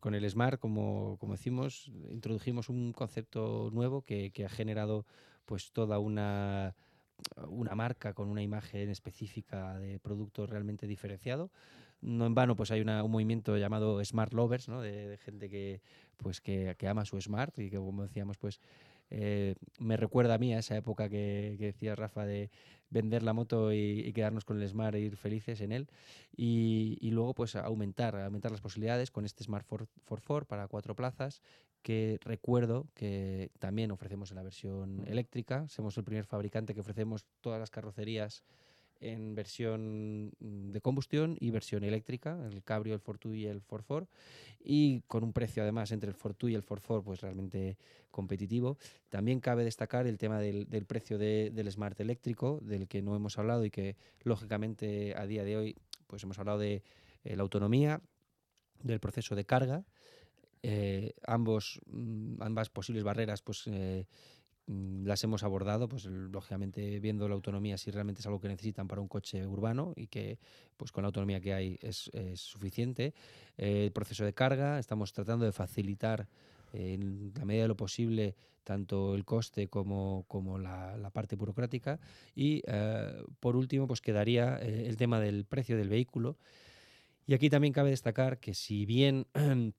con 0.00 0.14
el 0.14 0.28
Smart, 0.28 0.58
como, 0.58 1.18
como 1.18 1.34
decimos, 1.34 1.90
introdujimos 2.10 2.68
un 2.68 2.92
concepto 2.92 3.70
nuevo 3.72 4.02
que, 4.02 4.32
que 4.32 4.44
ha 4.44 4.48
generado 4.48 5.06
pues 5.44 5.72
toda 5.72 5.98
una, 5.98 6.74
una 7.48 7.74
marca 7.74 8.14
con 8.14 8.28
una 8.28 8.42
imagen 8.42 8.88
específica 8.90 9.78
de 9.78 9.98
producto 9.98 10.46
realmente 10.46 10.86
diferenciado. 10.86 11.50
No 12.00 12.26
en 12.26 12.34
vano, 12.34 12.56
pues 12.56 12.70
hay 12.70 12.80
un 12.80 13.10
movimiento 13.10 13.56
llamado 13.56 14.04
Smart 14.04 14.32
Lovers, 14.32 14.68
¿no? 14.68 14.80
de, 14.80 15.16
gente 15.18 15.48
que, 15.48 15.82
pues, 16.16 16.40
que, 16.40 16.74
que 16.76 16.88
ama 16.88 17.04
su 17.04 17.20
Smart 17.20 17.56
y 17.58 17.70
que, 17.70 17.76
como 17.76 18.02
decíamos, 18.02 18.38
pues 18.38 18.60
eh, 19.14 19.54
me 19.78 19.98
recuerda 19.98 20.34
a 20.34 20.38
mí 20.38 20.54
a 20.54 20.58
esa 20.58 20.74
época 20.74 21.10
que, 21.10 21.56
que 21.58 21.66
decía 21.66 21.94
Rafa 21.94 22.24
de 22.24 22.50
vender 22.88 23.22
la 23.22 23.34
moto 23.34 23.72
y, 23.72 24.10
quedarnos 24.14 24.46
con 24.46 24.60
el 24.60 24.66
Smart 24.66 24.94
e 24.94 25.00
ir 25.00 25.16
felices 25.16 25.60
en 25.60 25.70
él 25.70 25.88
y, 26.34 26.96
y 27.00 27.10
luego 27.10 27.34
pues 27.34 27.54
aumentar, 27.54 28.16
aumentar 28.16 28.50
las 28.50 28.62
posibilidades 28.62 29.10
con 29.10 29.26
este 29.26 29.44
Smart 29.44 29.66
4x4 29.68 30.46
para 30.46 30.66
cuatro 30.66 30.96
plazas 30.96 31.42
que 31.82 32.18
recuerdo 32.22 32.86
que 32.94 33.50
también 33.58 33.90
ofrecemos 33.90 34.30
en 34.30 34.36
la 34.36 34.42
versión 34.42 35.04
eléctrica. 35.06 35.66
Somos 35.68 35.96
el 35.98 36.04
primer 36.04 36.24
fabricante 36.24 36.74
que 36.74 36.80
ofrecemos 36.80 37.26
todas 37.40 37.58
las 37.60 37.70
carrocerías 37.70 38.44
en 39.00 39.34
versión 39.34 40.32
mm, 40.38 40.70
de 40.70 40.80
combustión 40.80 41.36
y 41.40 41.50
versión 41.50 41.82
eléctrica, 41.82 42.38
el 42.46 42.62
Cabrio, 42.62 42.94
el 42.94 43.00
Fortwo 43.00 43.34
y 43.34 43.46
el 43.46 43.60
4x4 43.66 44.06
y 44.64 45.00
con 45.08 45.24
un 45.24 45.32
precio 45.32 45.64
además 45.64 45.90
entre 45.90 46.08
el 46.08 46.14
Fortwo 46.14 46.48
y 46.48 46.54
el 46.54 46.64
4x4 46.64 47.02
pues 47.02 47.20
realmente 47.20 47.76
competitivo. 48.12 48.78
También 49.08 49.40
cabe 49.40 49.64
destacar 49.64 50.06
el 50.06 50.18
tema 50.18 50.38
del, 50.38 50.68
del 50.70 50.84
precio 50.86 51.18
de- 51.18 51.50
del 51.52 51.70
Smart 51.72 51.98
eléctrico, 52.00 52.60
del 52.62 52.86
que 52.86 53.02
no 53.02 53.16
hemos 53.16 53.38
hablado 53.38 53.64
y 53.64 53.70
que 53.70 53.96
lógicamente 54.22 55.14
a 55.16 55.26
día 55.26 55.42
de 55.42 55.56
hoy 55.56 55.76
pues 56.06 56.22
hemos 56.22 56.38
hablado 56.38 56.58
de 56.60 56.82
eh, 57.24 57.34
la 57.36 57.42
autonomía, 57.42 58.00
del 58.84 59.00
proceso 59.00 59.34
de 59.34 59.44
carga, 59.44 59.84
eh, 60.62 61.14
ambos, 61.26 61.80
mm, 61.86 62.42
ambas 62.42 62.70
posibles 62.70 63.04
barreras 63.04 63.42
pues 63.42 63.64
eh, 63.66 64.06
mm, 64.66 65.04
las 65.06 65.22
hemos 65.24 65.42
abordado, 65.42 65.88
pues 65.88 66.04
lógicamente 66.06 67.00
viendo 67.00 67.28
la 67.28 67.34
autonomía 67.34 67.78
si 67.78 67.90
realmente 67.90 68.20
es 68.20 68.26
algo 68.26 68.40
que 68.40 68.48
necesitan 68.48 68.88
para 68.88 69.00
un 69.00 69.08
coche 69.08 69.46
urbano 69.46 69.92
y 69.96 70.06
que 70.06 70.38
pues 70.76 70.92
con 70.92 71.02
la 71.02 71.08
autonomía 71.08 71.40
que 71.40 71.54
hay 71.54 71.78
es, 71.82 72.10
es 72.14 72.40
suficiente. 72.40 73.14
Eh, 73.56 73.84
el 73.86 73.92
proceso 73.92 74.24
de 74.24 74.32
carga, 74.34 74.78
estamos 74.78 75.12
tratando 75.12 75.44
de 75.44 75.52
facilitar 75.52 76.28
eh, 76.72 76.94
en 76.94 77.32
la 77.36 77.44
medida 77.44 77.62
de 77.62 77.68
lo 77.68 77.76
posible 77.76 78.34
tanto 78.64 79.14
el 79.14 79.24
coste 79.24 79.68
como, 79.68 80.24
como 80.28 80.58
la, 80.58 80.96
la 80.96 81.10
parte 81.10 81.36
burocrática. 81.36 82.00
Y 82.34 82.62
eh, 82.66 83.22
por 83.40 83.56
último, 83.56 83.86
pues 83.86 84.00
quedaría 84.00 84.58
eh, 84.60 84.86
el 84.86 84.96
tema 84.96 85.20
del 85.20 85.44
precio 85.44 85.76
del 85.76 85.88
vehículo. 85.88 86.38
Y 87.26 87.34
aquí 87.34 87.50
también 87.50 87.72
cabe 87.72 87.90
destacar 87.90 88.38
que 88.38 88.54
si 88.54 88.86
bien 88.86 89.26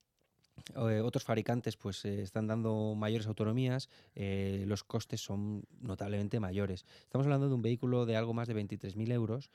eh, 0.75 1.01
otros 1.01 1.23
fabricantes 1.23 1.77
pues 1.77 2.03
eh, 2.05 2.21
están 2.21 2.47
dando 2.47 2.95
mayores 2.95 3.27
autonomías, 3.27 3.89
eh, 4.15 4.63
los 4.67 4.83
costes 4.83 5.21
son 5.21 5.63
notablemente 5.81 6.39
mayores. 6.39 6.85
Estamos 7.03 7.25
hablando 7.25 7.47
de 7.47 7.55
un 7.55 7.61
vehículo 7.61 8.05
de 8.05 8.15
algo 8.15 8.33
más 8.33 8.47
de 8.47 8.55
23.000 8.55 9.11
euros 9.11 9.49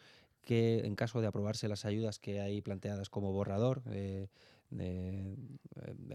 que 0.45 0.81
en 0.81 0.95
caso 0.95 1.21
de 1.21 1.27
aprobarse 1.27 1.69
las 1.69 1.85
ayudas 1.85 2.19
que 2.19 2.41
hay 2.41 2.63
planteadas 2.63 3.11
como 3.11 3.33
borrador, 3.33 3.83
de, 3.83 4.31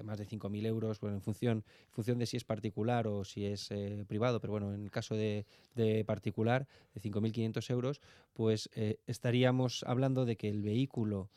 más 0.04 0.18
de 0.18 0.26
5.000 0.26 0.66
euros, 0.66 1.00
bueno, 1.00 1.18
en 1.18 1.22
función, 1.22 1.58
en 1.88 1.92
función 1.92 2.18
de 2.18 2.26
si 2.26 2.38
es 2.38 2.44
particular 2.44 3.06
o 3.06 3.26
si 3.26 3.46
es 3.46 3.70
privado, 4.08 4.40
pero 4.40 4.52
bueno, 4.52 4.74
en 4.74 4.82
el 4.82 4.90
caso 4.90 5.14
de, 5.14 5.46
de 5.76 6.04
particular, 6.04 6.68
de 6.96 7.02
5.500 7.02 7.70
euros, 7.70 8.02
pues 8.34 8.72
estaríamos 9.06 9.84
hablando 9.86 10.26
de 10.26 10.36
que 10.36 10.50
el 10.50 10.64
vehículo 10.64 11.30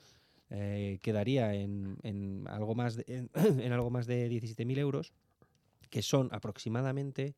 eh, 0.51 0.99
quedaría 1.03 1.55
en, 1.55 2.45
algo 2.49 2.75
más 2.75 2.97
de, 2.97 3.29
en, 3.35 3.73
algo 3.73 3.91
más 3.91 4.07
de 4.07 4.31
17.000 4.31 4.79
euros, 4.79 5.13
que 5.91 6.03
son 6.03 6.29
aproximadamente 6.33 7.35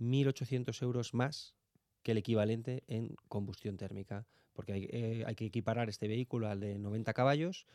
1.800 0.00 0.82
euros 0.82 1.14
más 1.14 1.54
que 2.02 2.12
el 2.12 2.18
equivalente 2.18 2.82
en 2.88 3.14
combustión 3.28 3.76
térmica, 3.76 4.26
porque 4.52 4.72
hay, 4.72 4.88
eh, 4.90 5.24
hay 5.26 5.34
que 5.34 5.46
equiparar 5.46 5.88
este 5.88 6.08
vehículo 6.08 6.48
al 6.48 6.60
de 6.60 6.78
90 6.78 7.12
caballos, 7.12 7.66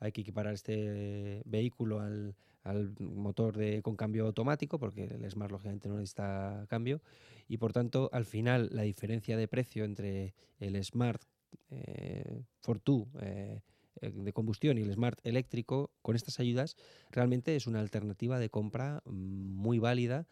hay 0.00 0.12
que 0.12 0.22
equiparar 0.22 0.54
este 0.54 1.42
vehículo 1.44 2.00
al, 2.00 2.34
al 2.64 2.94
motor 2.98 3.56
de, 3.56 3.82
con 3.82 3.94
cambio 3.94 4.26
automático, 4.26 4.78
porque 4.78 5.04
el 5.04 5.30
Smart 5.30 5.52
lógicamente 5.52 5.88
no 5.88 5.96
necesita 5.96 6.66
cambio, 6.68 7.02
y 7.46 7.58
por 7.58 7.72
tanto 7.72 8.08
al 8.12 8.24
final 8.24 8.70
la 8.72 8.82
diferencia 8.82 9.36
de 9.36 9.46
precio 9.46 9.84
entre 9.84 10.34
el 10.58 10.82
Smart 10.82 11.22
eh, 11.70 12.42
Fortwo 12.60 13.08
eh, 13.20 13.60
de 14.10 14.32
combustión 14.32 14.78
y 14.78 14.82
el 14.82 14.92
Smart 14.92 15.18
eléctrico 15.24 15.90
con 16.02 16.16
estas 16.16 16.40
ayudas 16.40 16.76
realmente 17.10 17.56
es 17.56 17.66
una 17.66 17.80
alternativa 17.80 18.38
de 18.38 18.50
compra 18.50 19.02
mm, 19.04 19.10
muy 19.12 19.78
válida 19.78 20.26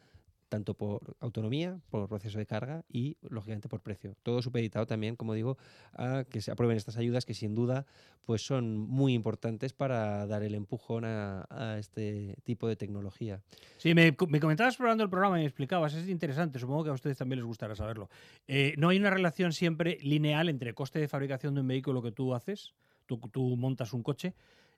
tanto 0.53 0.75
por 0.75 1.17
autonomía, 1.21 1.81
por 1.89 2.07
proceso 2.11 2.37
de 2.39 2.45
carga 2.45 2.85
y, 2.87 3.17
lógicamente, 3.23 3.71
por 3.71 3.81
precio. 3.81 4.17
Todo 4.23 4.43
supeditado 4.43 4.85
también, 4.85 5.17
como 5.17 5.33
digo, 5.33 5.57
a 5.95 6.25
que 6.29 6.43
se 6.43 6.51
aprueben 6.51 6.77
estas 6.77 6.99
ayudas 6.99 7.25
que, 7.25 7.33
sin 7.33 7.55
duda, 7.55 7.87
pues 8.27 8.45
son 8.45 8.77
muy 8.77 9.15
importantes 9.15 9.73
para 9.73 10.27
dar 10.27 10.43
el 10.43 10.55
empujón 10.55 11.07
a, 11.07 11.79
este 11.79 12.37
tipo 12.45 12.69
de 12.69 12.77
tecnología. 12.77 13.41
Sí, 13.79 13.95
me, 13.95 14.15
co- 14.15 14.27
me 14.27 14.41
comentabas 14.41 14.75
explorando 14.75 15.03
el 15.03 15.09
programa 15.09 15.39
y 15.39 15.45
me 15.45 15.47
explicabas, 15.49 15.95
es 15.95 16.07
interesante, 16.07 16.59
supongo 16.59 16.85
que 16.85 16.91
a 16.91 16.93
ustedes 16.93 17.17
también 17.17 17.39
les 17.39 17.47
gustará 17.47 17.75
saberlo. 17.75 18.11
Eh, 18.47 18.75
no 18.77 18.91
hay 18.91 18.99
una 18.99 19.09
relación 19.09 19.55
siempre 19.55 19.97
lineal 20.03 20.51
entre 20.51 20.75
coste 20.75 20.99
de 20.99 21.09
fabricación 21.09 21.55
de 21.55 21.63
un 21.63 21.69
vehículo 21.69 22.03
que 22.03 22.13
tú 22.13 22.35
haces, 22.35 22.75
tú, 23.07 23.19
tú 23.31 23.57
montas 23.57 23.93
un 23.93 24.03
coche, 24.03 24.35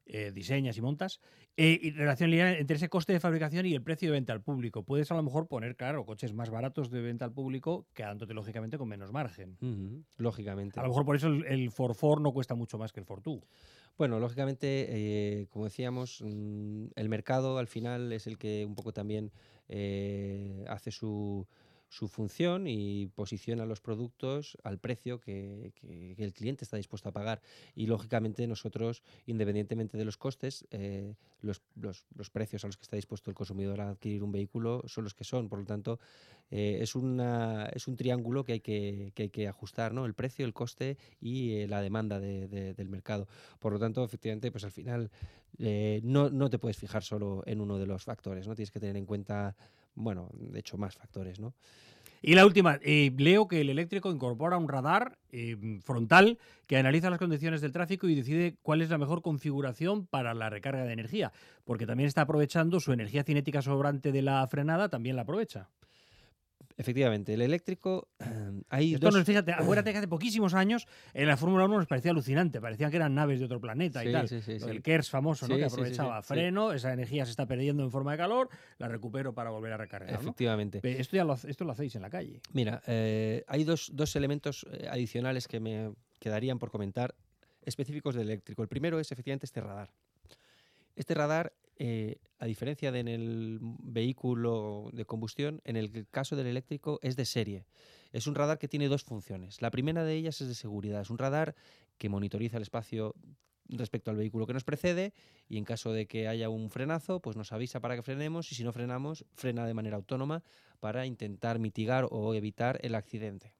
eh, 0.07 0.33
diseñas 0.35 0.77
y 0.77 0.83
montas, 0.83 1.21
eh, 1.57 1.79
y 1.81 1.91
relación 1.91 2.31
lineal 2.31 2.57
entre 2.57 2.77
ese 2.77 2.89
coste 2.89 3.13
de 3.13 3.21
fabricación 3.21 3.65
y 3.65 3.75
el 3.75 3.83
precio 3.83 4.09
de 4.09 4.13
venta 4.13 4.33
al 4.33 4.43
público. 4.43 4.83
Puedes 4.83 5.11
a 5.11 5.15
lo 5.15 5.23
mejor 5.23 5.49
poner, 5.49 5.77
claro, 5.77 6.05
coches 6.05 6.35
más 6.35 6.51
baratos 6.51 6.91
de 6.91 7.01
venta 7.01 7.25
al 7.25 7.33
público, 7.33 7.87
quedándote 7.95 8.35
lógicamente 8.35 8.77
con 8.77 8.89
menos 8.89 9.13
margen. 9.13 9.57
Lógicamente. 10.19 10.79
A 10.79 10.83
lo 10.83 10.91
mejor 10.91 11.05
por 11.07 11.17
eso 11.17 11.29
el, 11.29 11.45
el 11.47 11.71
Forfor 11.71 12.21
no 12.21 12.33
cuesta 12.33 12.55
mucho 12.55 12.77
más 12.77 12.93
que 12.93 13.01
el 13.01 13.07
Fortwo. 13.07 13.41
Bueno, 13.97 14.19
lógicamente, 14.19 14.87
eh, 14.89 15.47
como 15.51 15.67
decíamos, 15.67 16.21
mm, 16.21 16.87
el 16.97 17.09
mercado 17.09 17.59
al 17.59 17.69
final 17.69 18.13
es 18.13 18.27
el 18.27 18.39
que 18.39 18.67
un 18.67 18.75
poco 18.75 18.93
también 18.93 19.31
eh, 19.69 20.65
hace 20.69 20.91
su, 20.91 21.47
su 21.94 22.09
función 22.09 22.66
y 22.66 23.07
posiciona 23.14 23.66
los 23.66 23.80
productos 23.80 24.59
al 24.64 24.80
precio 24.80 25.20
que, 25.20 25.72
el 26.18 26.33
cliente 26.33 26.64
está 26.64 26.76
dispuesto 26.76 27.09
a 27.09 27.12
pagar. 27.12 27.40
Y 27.76 27.87
lógicamente 27.87 28.48
nosotros, 28.48 29.04
independientemente 29.26 29.96
de 29.96 30.04
los 30.04 30.16
costes, 30.16 30.66
eh, 30.72 31.14
los, 31.40 31.62
los- 31.76 32.04
precios 32.33 32.64
a 32.64 32.66
los 32.66 32.76
que 32.76 32.83
está 32.83 32.96
dispuesto 32.96 33.30
el 33.30 33.37
consumidor 33.37 33.80
a 33.80 33.90
adquirir 33.90 34.24
un 34.24 34.33
vehículo 34.33 34.83
son 34.87 35.04
los 35.04 35.14
que 35.14 35.22
son. 35.22 35.48
Por 35.48 35.61
lo 35.61 35.66
tanto, 35.66 36.00
eh, 36.50 36.78
es, 36.80 36.96
una, 36.96 37.66
es 37.66 37.87
un 37.87 37.94
triángulo 37.94 38.42
que 38.42 38.54
hay 38.54 38.61
que, 38.61 39.12
que 39.14 39.24
hay 39.24 39.30
que 39.30 39.46
ajustar, 39.46 39.94
¿no? 39.94 40.04
El 40.04 40.14
precio, 40.14 40.44
el 40.46 40.52
coste 40.52 40.98
y 41.20 41.59
eh, 41.59 41.68
la 41.68 41.80
demanda 41.80 42.18
de- 42.18 42.48
de- 42.48 42.74
del 42.74 42.88
mercado. 42.88 43.28
Por 43.61 43.72
lo 43.72 43.78
tanto, 43.78 44.02
efectivamente, 44.02 44.50
pues 44.50 44.64
al 44.64 44.72
final 44.72 45.12
no, 45.59 46.30
no 46.30 46.50
te 46.50 46.59
puedes 46.59 46.76
fijar 46.76 47.04
solo 47.04 47.44
en 47.46 47.61
uno 47.61 47.78
de 47.78 47.87
los 47.87 48.02
factores, 48.02 48.48
¿no? 48.48 48.57
Tienes 48.57 48.72
que 48.72 48.80
tener 48.80 48.96
en 48.96 49.07
cuenta, 49.07 49.54
bueno, 49.94 50.30
de 50.35 50.59
hecho, 50.59 50.76
más 50.76 50.94
factores, 50.94 51.40
¿no? 51.40 51.54
Y 52.26 52.35
la 52.35 52.46
última, 52.46 52.78
eh, 52.83 53.12
leo 53.18 53.46
que 53.48 53.61
el 53.61 53.68
eléctrico 53.68 54.11
incorpora 54.11 54.57
un 54.57 54.66
radar 54.66 55.18
eh, 55.30 55.57
frontal 55.85 56.38
que 56.66 56.78
analiza 56.78 57.11
las 57.11 57.18
condiciones 57.18 57.61
del 57.61 57.72
tráfico 57.72 58.09
y 58.09 58.14
decide 58.14 58.57
cuál 58.62 58.80
es 58.80 58.88
la 58.88 58.96
mejor 58.96 59.20
configuración 59.20 60.07
para 60.07 60.33
la 60.33 60.48
recarga 60.48 60.85
de 60.85 60.92
energía, 60.94 61.33
porque 61.64 61.85
también 61.85 62.07
está 62.07 62.22
aprovechando 62.22 62.80
su 62.80 62.94
energía 62.94 63.24
cinética 63.24 63.61
sobrante 63.61 64.11
de 64.11 64.22
la 64.22 64.46
frenada, 64.46 64.88
también 64.88 65.16
la 65.16 65.22
aprovecha. 65.22 65.68
Efectivamente, 66.77 67.35
el 67.35 67.43
eléctrico, 67.43 68.09
hay 68.69 68.95
Esto 68.95 69.07
dos... 69.07 69.15
nos, 69.15 69.25
fíjate, 69.25 69.53
acuérdate 69.53 69.93
que 69.93 69.99
hace 69.99 70.09
poquísimos 70.09 70.55
años 70.55 70.87
en 71.13 71.29
la 71.29 71.37
Fórmula 71.37 71.67
1 71.67 71.79
nos 71.79 71.87
parecía 71.87 72.11
alucinante, 72.11 72.61
parecían 72.61 72.91
que 72.91 72.97
eran 72.97 73.15
naves 73.15 73.39
de 73.39 73.45
otro 73.45 73.61
planeta 73.61 74.05
y 74.05 74.11
tal. 74.11 74.29
sí, 74.29 74.41
sí, 74.43 74.59
del 74.59 74.83
KERS 74.83 75.09
famoso, 75.09 75.47
¿no? 75.47 75.57
Que 75.57 75.65
aprovechaba 75.65 76.21
freno, 76.23 76.73
esa 76.73 76.93
energía 76.93 77.25
se 77.25 77.31
está 77.31 77.47
perdiendo 77.47 77.85
en 77.85 77.91
forma 77.91 78.13
de 78.13 78.19
calor, 78.19 78.49
la 78.79 78.89
recupero 78.89 79.35
para 79.35 79.51
volver 79.51 79.73
a 79.73 79.77
recargar. 79.77 80.15
Efectivamente. 80.15 80.81
Esto 80.83 81.17
ya 81.17 81.25
lo, 81.25 81.35
esto 81.35 81.65
lo 81.65 81.73
hacéis 81.73 81.95
en 81.95 82.03
la 82.03 82.11
calle. 82.11 82.41
Mira, 82.53 82.83
eh, 82.87 83.45
hay 83.47 83.65
dos, 83.65 83.91
dos 83.95 84.17
elementos 84.17 84.67
eh, 84.73 84.89
adicionales 84.91 85.47
que 85.47 85.61
me 85.61 85.93
quedarían 86.19 86.59
por 86.59 86.71
comentar 86.71 87.15
específicos 87.63 88.15
del 88.15 88.29
eléctrico. 88.29 88.63
El 88.63 88.69
primero 88.69 88.99
es 88.99 89.13
efectivamente 89.13 89.47
este 89.47 89.61
radar. 89.61 89.91
Este 90.97 91.15
radar, 91.15 91.53
eh, 91.77 92.19
a 92.39 92.47
diferencia 92.47 92.93
de 92.93 93.01
en 93.01 93.09
el 93.09 93.59
vehículo 93.61 94.91
de 94.93 95.05
combustión, 95.05 95.61
en 95.65 95.77
el 95.77 96.07
caso 96.11 96.37
del 96.37 96.47
eléctrico 96.47 96.99
es 97.03 97.17
de 97.17 97.25
serie. 97.25 97.67
Es 98.13 98.27
un 98.27 98.35
radar 98.35 98.59
que 98.59 98.69
tiene 98.69 98.89
dos 98.89 99.03
funciones. 99.03 99.61
La 99.61 99.71
primera 99.71 100.05
de 100.05 100.15
ellas 100.15 100.41
es 100.41 100.49
de 100.49 100.55
seguridad. 100.55 101.01
Es 101.01 101.11
un 101.11 101.19
radar 101.19 101.55
que 101.99 102.09
monitoriza 102.09 102.59
el 102.59 102.63
espacio 102.63 103.15
respecto 103.69 104.11
al 104.11 104.17
vehículo 104.17 104.47
que 104.47 104.53
nos 104.53 104.65
precede 104.65 105.15
y 105.49 105.59
en 105.59 105.65
caso 105.65 105.93
de 105.93 106.07
que 106.07 106.29
haya 106.29 106.49
un 106.49 106.71
frenazo, 106.71 107.21
pues 107.21 107.37
nos 107.37 107.53
avisa 107.53 107.81
para 107.81 107.97
que 107.97 108.03
frenemos 108.03 108.53
y 108.53 108.55
si 108.55 108.65
no 108.65 108.73
frenamos, 108.73 109.25
frena 109.35 109.67
de 109.67 109.75
manera 109.75 109.97
autónoma 109.97 110.43
para 110.81 111.07
intentar 111.07 111.59
mitigar 111.59 112.07
o 112.11 112.35
evitar 112.35 112.79
el 112.83 112.95
accidente. 112.95 113.55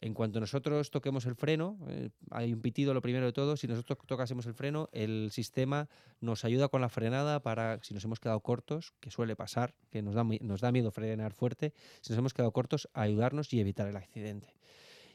En 0.00 0.14
cuanto 0.14 0.40
nosotros 0.40 0.90
toquemos 0.90 1.26
el 1.26 1.34
freno, 1.34 1.78
eh, 1.88 2.10
hay 2.30 2.52
un 2.52 2.60
pitido 2.60 2.94
lo 2.94 3.02
primero 3.02 3.26
de 3.26 3.32
todo, 3.32 3.56
si 3.56 3.68
nosotros 3.68 3.98
tocásemos 4.06 4.46
el 4.46 4.54
freno, 4.54 4.88
el 4.92 5.30
sistema 5.30 5.88
nos 6.20 6.44
ayuda 6.44 6.68
con 6.68 6.80
la 6.80 6.88
frenada 6.88 7.40
para, 7.40 7.78
si 7.82 7.94
nos 7.94 8.04
hemos 8.04 8.18
quedado 8.18 8.40
cortos, 8.40 8.94
que 9.00 9.10
suele 9.10 9.36
pasar, 9.36 9.74
que 9.90 10.02
nos 10.02 10.14
da, 10.14 10.24
nos 10.24 10.60
da 10.60 10.72
miedo 10.72 10.90
frenar 10.90 11.34
fuerte, 11.34 11.72
si 12.00 12.12
nos 12.12 12.18
hemos 12.18 12.34
quedado 12.34 12.52
cortos, 12.52 12.88
ayudarnos 12.94 13.52
y 13.52 13.60
evitar 13.60 13.86
el 13.88 13.96
accidente. 13.96 14.54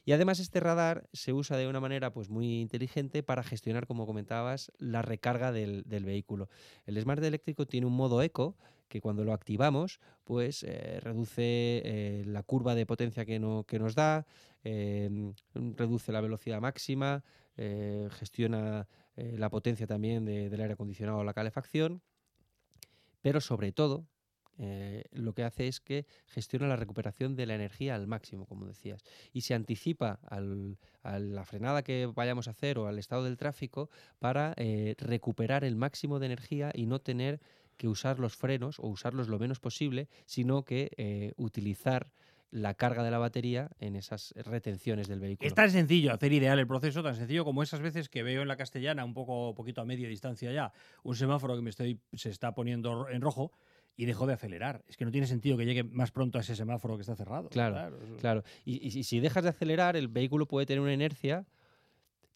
Y 0.06 0.14
además 0.14 0.40
este 0.40 0.62
radar 0.62 1.10
se 1.12 1.34
usa 1.34 1.58
de 1.58 1.68
una 1.68 1.82
manera 1.82 2.14
pues, 2.14 2.30
muy 2.30 2.62
inteligente 2.62 3.24
para 3.24 3.44
gestionar, 3.44 3.88
como 3.88 4.06
comentabas, 4.06 4.72
la 4.78 5.02
recarga 5.02 5.52
del, 5.52 5.84
del 5.84 6.06
vehículo. 6.06 6.48
El 6.86 6.98
Smart 7.02 7.22
eléctrico 7.22 7.66
tiene 7.66 7.88
un 7.88 7.94
modo 7.94 8.22
eco 8.22 8.56
que 8.88 9.02
cuando 9.02 9.24
lo 9.24 9.34
activamos 9.34 10.00
pues 10.24 10.64
eh, 10.64 11.00
reduce 11.02 11.82
eh, 11.86 12.24
la 12.26 12.44
curva 12.44 12.76
de 12.76 12.86
potencia 12.86 13.26
que, 13.26 13.40
no- 13.40 13.64
que 13.66 13.80
nos 13.80 13.96
da, 13.96 14.26
eh, 14.64 15.10
reduce 15.54 16.12
la 16.12 16.22
velocidad 16.22 16.62
máxima, 16.62 17.24
eh, 17.58 18.08
gestiona 18.12 18.88
la 19.16 19.50
potencia 19.50 19.88
también 19.88 20.26
de- 20.26 20.48
del 20.50 20.62
aire 20.62 20.74
acondicionado 20.74 21.18
o 21.18 21.24
la 21.24 21.34
calefacción, 21.34 22.04
pero 23.22 23.42
sobre 23.42 23.72
todo 23.72 24.06
lo 25.12 25.34
que 25.34 25.44
hace 25.44 25.68
es 25.68 25.80
que 25.80 26.08
gestiona 26.26 26.68
la 26.68 26.76
recuperación 26.76 27.36
de 27.36 27.46
la 27.46 27.54
energía 27.54 27.94
al 27.94 28.08
máximo, 28.08 28.48
como 28.48 28.66
decías, 28.66 29.04
y 29.32 29.42
se 29.42 29.54
anticipa 29.54 30.20
a 30.24 31.20
la 31.20 31.44
frenada 31.46 31.84
que 31.84 32.08
vayamos 32.14 32.48
a 32.48 32.52
hacer 32.52 32.80
o 32.80 32.88
al 32.88 32.98
estado 32.98 33.24
del 33.24 33.38
tráfico 33.38 33.90
para 34.20 34.56
recuperar 34.98 35.64
el 35.64 35.76
máximo 35.76 36.18
de 36.20 36.26
energía 36.28 36.72
y 36.74 36.88
no 36.88 37.00
tener 37.00 37.40
que 37.78 37.88
usar 37.88 38.20
los 38.20 38.36
frenos 38.36 38.80
o 38.80 38.88
usarlos 38.88 39.28
lo 39.28 39.40
menos 39.40 39.60
posible, 39.60 40.10
sino 40.26 40.64
que 40.64 40.92
eh, 40.98 41.34
utilizar 41.38 42.12
la 42.50 42.74
carga 42.74 43.04
de 43.04 43.12
la 43.12 43.18
batería 43.18 43.70
en 43.80 43.96
esas 43.96 44.34
retenciones 44.36 45.08
del 45.08 45.20
vehículo. 45.20 45.48
Es 45.48 45.54
tan 45.54 45.70
sencillo 45.70 46.14
hacer 46.14 46.32
ideal 46.32 46.58
el 46.60 46.68
proceso, 46.68 47.04
tan 47.04 47.16
sencillo 47.16 47.44
como 47.44 47.62
esas 47.62 47.82
veces 47.82 48.10
que 48.10 48.24
veo 48.24 48.42
en 48.42 48.48
la 48.48 48.56
castellana, 48.56 49.04
un 49.04 49.14
poco 49.14 49.54
poquito 49.54 49.82
a 49.82 49.86
media 49.86 50.08
distancia 50.08 50.52
ya, 50.52 50.72
un 51.04 51.16
semáforo 51.16 51.56
que 51.56 51.62
me 51.62 51.70
estoy, 51.70 52.00
se 52.14 52.30
está 52.30 52.54
poniendo 52.54 53.10
en 53.10 53.22
rojo 53.22 53.52
y 53.98 54.06
dejo 54.06 54.28
de 54.28 54.34
acelerar. 54.34 54.84
Es 54.88 54.96
que 54.96 55.06
no 55.06 55.12
tiene 55.12 55.28
sentido 55.28 55.58
que 55.58 55.66
llegue 55.66 55.84
más 55.84 56.12
pronto 56.12 56.38
a 56.38 56.42
ese 56.42 56.56
semáforo 56.56 56.96
que 56.96 57.02
está 57.02 57.16
cerrado. 57.16 57.50
Claro, 57.50 57.98
Claro, 58.20 58.44
y, 58.64 58.88
y 58.88 59.04
si 59.04 59.20
dejas 59.20 59.44
de 59.44 59.50
acelerar, 59.50 59.98
el 59.98 60.08
vehículo 60.08 60.48
puede 60.48 60.66
tener 60.66 60.82
una 60.82 60.94
inercia 60.94 61.46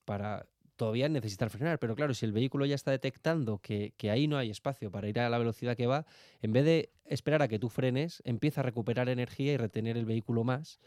para 0.03 0.45
todavía 0.81 1.07
necesitar 1.09 1.51
frenar, 1.51 1.77
pero 1.77 1.95
claro, 1.95 2.15
si 2.15 2.25
el 2.25 2.31
vehículo 2.31 2.65
ya 2.65 2.73
está 2.73 2.89
detectando 2.89 3.59
que, 3.59 3.93
que 3.97 4.09
ahí 4.09 4.27
no 4.27 4.35
hay 4.35 4.49
espacio 4.49 4.89
para 4.89 5.07
ir 5.07 5.19
a 5.19 5.29
la 5.29 5.37
velocidad 5.37 5.77
que 5.77 5.85
va, 5.85 6.07
en 6.41 6.53
vez 6.53 6.65
de 6.65 6.89
esperar 7.05 7.43
a 7.43 7.47
que 7.47 7.59
tú 7.59 7.69
frenes, 7.69 8.23
empieza 8.25 8.61
a 8.61 8.63
recuperar 8.63 9.07
energía 9.07 9.53
y 9.53 9.57
retener 9.57 9.95
el 9.95 10.05
vehículo 10.05 10.43
más. 10.43 10.79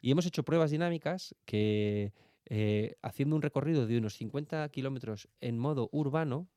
Y 0.00 0.10
hemos 0.10 0.24
hecho 0.24 0.44
pruebas 0.44 0.70
dinámicas 0.70 1.34
que 1.44 2.14
eh, 2.46 2.96
haciendo 3.02 3.36
un 3.36 3.42
recorrido 3.42 3.86
de 3.86 3.98
unos 3.98 4.16
50 4.16 4.66
kilómetros 4.70 5.28
en 5.42 5.58
modo 5.58 5.90
urbano, 5.92 6.48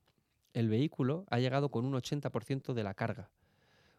el 0.54 0.70
vehículo 0.70 1.26
ha 1.30 1.40
llegado 1.40 1.68
con 1.68 1.84
un 1.84 1.94
80% 1.94 2.74
de 2.74 2.84
la 2.84 2.94
carga, 2.94 3.30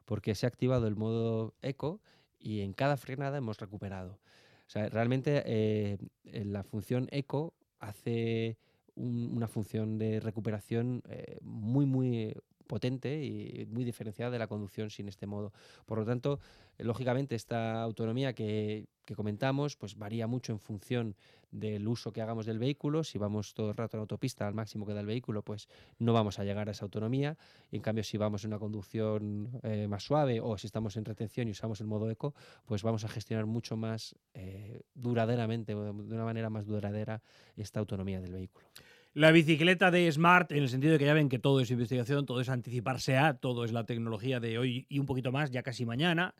porque 0.07 0.35
se 0.35 0.47
ha 0.47 0.49
activado 0.49 0.87
el 0.87 0.97
modo 0.97 1.53
eco 1.61 2.01
y 2.39 2.63
en 2.63 2.73
cada 2.73 2.97
frenada 2.97 3.37
hemos 3.37 3.59
recuperado. 3.59 4.19
O 4.67 4.71
sea, 4.71 4.89
realmente 4.89 5.43
eh, 5.45 5.99
la 6.25 6.63
función 6.63 7.07
eco 7.11 7.53
hace 7.81 8.57
un- 8.99 9.31
una 9.37 9.49
función 9.49 9.99
de 9.99 10.21
recuperación 10.21 11.03
eh, 11.09 11.39
muy, 11.43 11.87
muy 11.87 12.35
potente 12.67 13.25
y 13.25 13.67
muy 13.71 13.85
diferenciada 13.85 14.31
de 14.31 14.39
la 14.39 14.47
conducción 14.47 14.91
sin 14.91 15.09
este 15.09 15.27
modo. 15.27 15.53
Por 15.87 15.99
lo 15.99 16.05
tanto, 16.05 16.39
lógicamente, 16.79 17.35
esta 17.35 17.83
autonomía 17.83 18.35
que, 18.35 18.87
que 19.07 19.15
comentamos 19.15 19.77
pues 19.77 19.97
varía 19.97 20.27
mucho 20.27 20.53
en 20.53 20.59
función 20.61 21.17
del 21.51 21.87
uso 21.89 22.13
que 22.13 22.23
hagamos 22.23 22.47
del 22.47 22.59
vehículo. 22.59 23.05
Si 23.05 23.19
vamos 23.19 23.55
todo 23.55 23.71
el 23.71 23.77
rato 23.77 23.97
en 23.97 24.01
autopista 24.01 24.47
al 24.47 24.55
máximo 24.55 24.87
que 24.87 24.95
da 24.95 25.01
el 25.01 25.07
vehículo, 25.07 25.43
pues 25.43 25.69
no 25.99 26.13
vamos 26.13 26.39
a 26.39 26.45
llegar 26.45 26.69
a 26.69 26.73
esa 26.73 26.85
autonomía. 26.85 27.37
En 27.73 27.81
cambio, 27.81 28.05
si 28.05 28.19
vamos 28.19 28.45
en 28.45 28.51
una 28.51 28.59
conducción 28.59 29.51
eh, 29.63 29.87
más 29.89 30.03
suave 30.03 30.41
o 30.41 30.57
si 30.59 30.67
estamos 30.67 30.97
en 30.97 31.05
retención 31.05 31.49
y 31.49 31.53
usamos 31.53 31.81
el 31.81 31.87
modo 31.87 32.11
eco, 32.11 32.35
pues 32.67 32.83
vamos 32.83 33.05
a 33.05 33.09
gestionar 33.09 33.47
mucho 33.47 33.77
más 33.77 34.15
eh, 34.35 34.81
duraderamente, 34.95 35.75
de 35.75 35.81
una 35.81 36.25
manera 36.25 36.51
más 36.51 36.67
duradera, 36.67 37.23
esta 37.57 37.81
autonomía 37.81 38.21
del 38.21 38.33
vehículo. 38.33 38.67
La 39.15 39.33
bicicleta 39.33 39.91
de 39.91 40.11
Smart, 40.13 40.53
en 40.53 40.59
el 40.63 40.69
sentido 40.69 40.93
de 40.93 40.99
que 40.99 41.07
ya 41.07 41.15
ven 41.15 41.29
que 41.29 41.39
todo 41.39 41.61
es 41.61 41.71
investigación, 41.71 42.27
todo 42.27 42.41
es 42.41 42.49
anticiparse 42.49 43.17
a, 43.17 43.35
todo 43.35 43.65
es 43.65 43.73
la 43.73 43.85
tecnología 43.85 44.39
de 44.39 44.59
hoy 44.59 44.87
y 44.89 44.99
un 44.99 45.07
poquito 45.07 45.33
más, 45.33 45.51
ya 45.51 45.63
casi 45.63 45.85
mañana. 45.85 46.35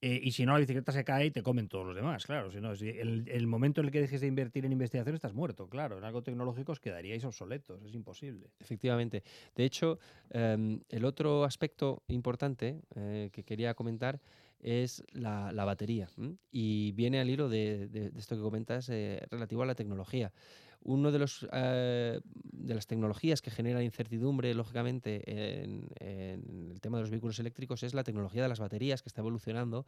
Eh, 0.00 0.20
y 0.22 0.30
si 0.32 0.46
no, 0.46 0.52
la 0.52 0.60
bicicleta 0.60 0.92
se 0.92 1.04
cae 1.04 1.26
y 1.26 1.30
te 1.30 1.42
comen 1.42 1.68
todos 1.68 1.86
los 1.86 1.94
demás, 1.96 2.24
claro. 2.24 2.50
Si 2.50 2.60
no, 2.60 2.76
si 2.76 2.88
el, 2.88 3.46
momento 3.46 3.80
en 3.80 3.86
el 3.86 3.92
que 3.92 4.00
dejes 4.00 4.20
de 4.20 4.26
invertir 4.26 4.64
en 4.64 4.72
investigación 4.72 5.14
estás 5.14 5.34
muerto, 5.34 5.68
claro. 5.68 5.98
En 5.98 6.04
algo 6.04 6.22
tecnológico 6.22 6.72
os 6.72 6.80
quedaríais 6.80 7.24
obsoletos, 7.24 7.82
es 7.84 7.94
imposible. 7.94 8.50
Efectivamente. 8.60 9.22
De 9.56 9.64
hecho, 9.64 9.98
em, 10.30 10.80
el 10.88 11.04
otro 11.04 11.44
aspecto 11.44 12.02
importante 12.08 12.80
eh, 12.94 13.30
que 13.32 13.42
quería 13.44 13.74
comentar 13.74 14.20
es 14.60 15.04
la, 15.12 15.52
la 15.52 15.64
batería. 15.64 16.08
Y 16.50 16.92
viene 16.92 17.20
al 17.20 17.30
hilo 17.30 17.48
de, 17.48 17.88
de- 17.88 18.10
de 18.10 18.18
esto 18.18 18.34
que 18.36 18.42
comentas 18.42 18.88
eh, 18.88 19.24
relativo 19.30 19.62
a 19.62 19.66
la 19.66 19.74
tecnología. 19.74 20.32
Uno 20.80 21.10
de 21.10 21.18
los 21.18 21.46
eh, 21.52 22.20
de 22.24 22.74
las 22.74 22.86
tecnologías 22.86 23.42
que 23.42 23.50
genera 23.50 23.82
incertidumbre, 23.82 24.54
lógicamente, 24.54 25.22
en, 25.64 25.88
en 26.00 26.70
el 26.70 26.80
tema 26.80 26.98
de 26.98 27.02
los 27.02 27.10
vehículos 27.10 27.38
eléctricos 27.38 27.82
es 27.82 27.94
la 27.94 28.04
tecnología 28.04 28.42
de 28.42 28.48
las 28.48 28.60
baterías 28.60 29.02
que 29.02 29.08
está 29.08 29.20
evolucionando 29.20 29.86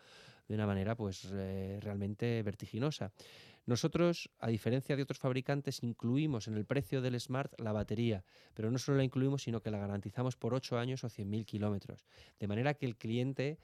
de 0.49 0.55
una 0.55 0.67
manera 0.67 0.97
pues 0.97 1.29
eh, 1.33 1.79
realmente 1.81 2.43
vertiginosa. 2.43 3.13
Nosotros, 3.67 4.31
a 4.41 4.49
diferencia 4.49 4.97
de 4.97 5.03
otros 5.03 5.19
fabricantes, 5.19 5.83
incluimos 5.83 6.49
en 6.49 6.57
el 6.57 6.65
precio 6.65 7.01
del 7.01 7.21
Smart 7.21 7.53
la 7.61 7.73
batería, 7.73 8.25
pero 8.55 8.71
no 8.71 8.79
solo 8.79 8.99
la 8.99 9.05
incluimos, 9.05 9.43
sino 9.43 9.61
que 9.61 9.71
la 9.71 9.79
garantizamos 9.79 10.37
por 10.37 10.55
8 10.55 10.79
años 10.79 11.05
o 11.05 11.09
100.000 11.09 11.45
kilómetros. 11.45 12.05
De 12.39 12.49
manera 12.49 12.75
que 12.75 12.87
el 12.87 12.97
cliente 12.97 13.59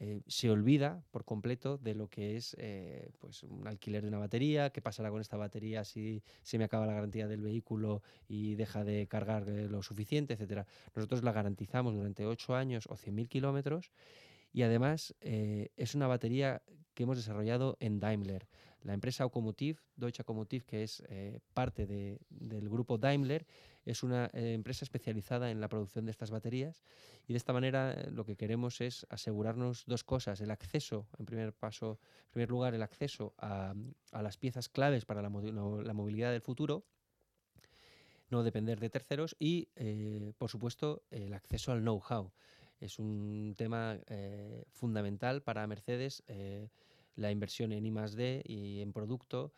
eh, 0.00 0.20
se 0.26 0.48
olvida 0.50 1.02
por 1.10 1.24
completo 1.24 1.76
de 1.78 1.94
lo 1.94 2.08
que 2.08 2.36
es 2.36 2.54
eh, 2.58 3.10
pues 3.18 3.42
un 3.42 3.66
alquiler 3.66 4.02
de 4.02 4.08
una 4.08 4.18
batería, 4.18 4.70
qué 4.70 4.80
pasará 4.80 5.10
con 5.10 5.20
esta 5.20 5.36
batería 5.36 5.84
si 5.84 6.22
se 6.42 6.56
me 6.56 6.64
acaba 6.64 6.86
la 6.86 6.92
garantía 6.94 7.26
del 7.26 7.40
vehículo 7.40 8.02
y 8.28 8.54
deja 8.54 8.84
de 8.84 9.08
cargar 9.08 9.48
eh, 9.48 9.68
lo 9.68 9.82
suficiente, 9.82 10.34
etcétera. 10.34 10.66
Nosotros 10.94 11.22
la 11.24 11.32
garantizamos 11.32 11.94
durante 11.94 12.26
8 12.26 12.54
años 12.54 12.86
o 12.88 12.96
100.000 12.96 13.28
kilómetros 13.28 13.90
y 14.52 14.62
además 14.62 15.14
es 15.20 15.94
una 15.94 16.06
batería 16.06 16.62
que 16.94 17.02
hemos 17.02 17.18
desarrollado 17.18 17.76
en 17.80 18.00
Daimler. 18.00 18.48
La 18.82 18.94
empresa 18.94 19.24
Automotive, 19.24 19.78
Deutsche 19.94 20.22
Automotive, 20.22 20.64
que 20.64 20.82
es 20.84 21.02
parte 21.52 21.86
de- 21.86 22.18
del 22.30 22.68
grupo 22.70 22.96
Daimler, 22.96 23.46
es 23.88 24.02
una 24.02 24.26
eh, 24.34 24.52
empresa 24.52 24.84
especializada 24.84 25.50
en 25.50 25.60
la 25.60 25.68
producción 25.68 26.04
de 26.04 26.10
estas 26.10 26.30
baterías 26.30 26.84
y 27.26 27.32
de 27.32 27.38
esta 27.38 27.54
manera 27.54 27.92
eh, 27.92 28.10
lo 28.10 28.26
que 28.26 28.36
queremos 28.36 28.82
es 28.82 29.06
asegurarnos 29.08 29.84
dos 29.86 30.04
cosas. 30.04 30.42
El 30.42 30.50
acceso, 30.50 31.08
en 31.18 31.24
primer 31.24 31.54
paso, 31.54 31.98
en 32.26 32.32
primer 32.32 32.50
lugar, 32.50 32.74
el 32.74 32.82
acceso 32.82 33.34
a, 33.38 33.74
las 34.12 34.36
piezas 34.36 34.68
claves 34.68 35.06
para 35.06 35.22
la, 35.22 35.30
movilidad 35.30 36.32
del 36.32 36.42
futuro, 36.42 36.84
no 38.28 38.42
depender 38.42 38.78
de 38.78 38.90
terceros 38.90 39.36
y, 39.38 39.68
eh, 39.76 40.32
por 40.36 40.50
supuesto, 40.50 41.02
el 41.10 41.32
acceso 41.32 41.72
al 41.72 41.80
know-how. 41.80 42.30
Es 42.80 42.98
un 42.98 43.54
tema 43.56 43.98
fundamental 44.70 45.42
para 45.42 45.66
Mercedes, 45.66 46.22
la 47.16 47.32
inversión 47.32 47.72
en 47.72 47.84
I+D 47.84 48.44
y 48.46 48.82
en 48.82 48.92
producto. 48.92 49.52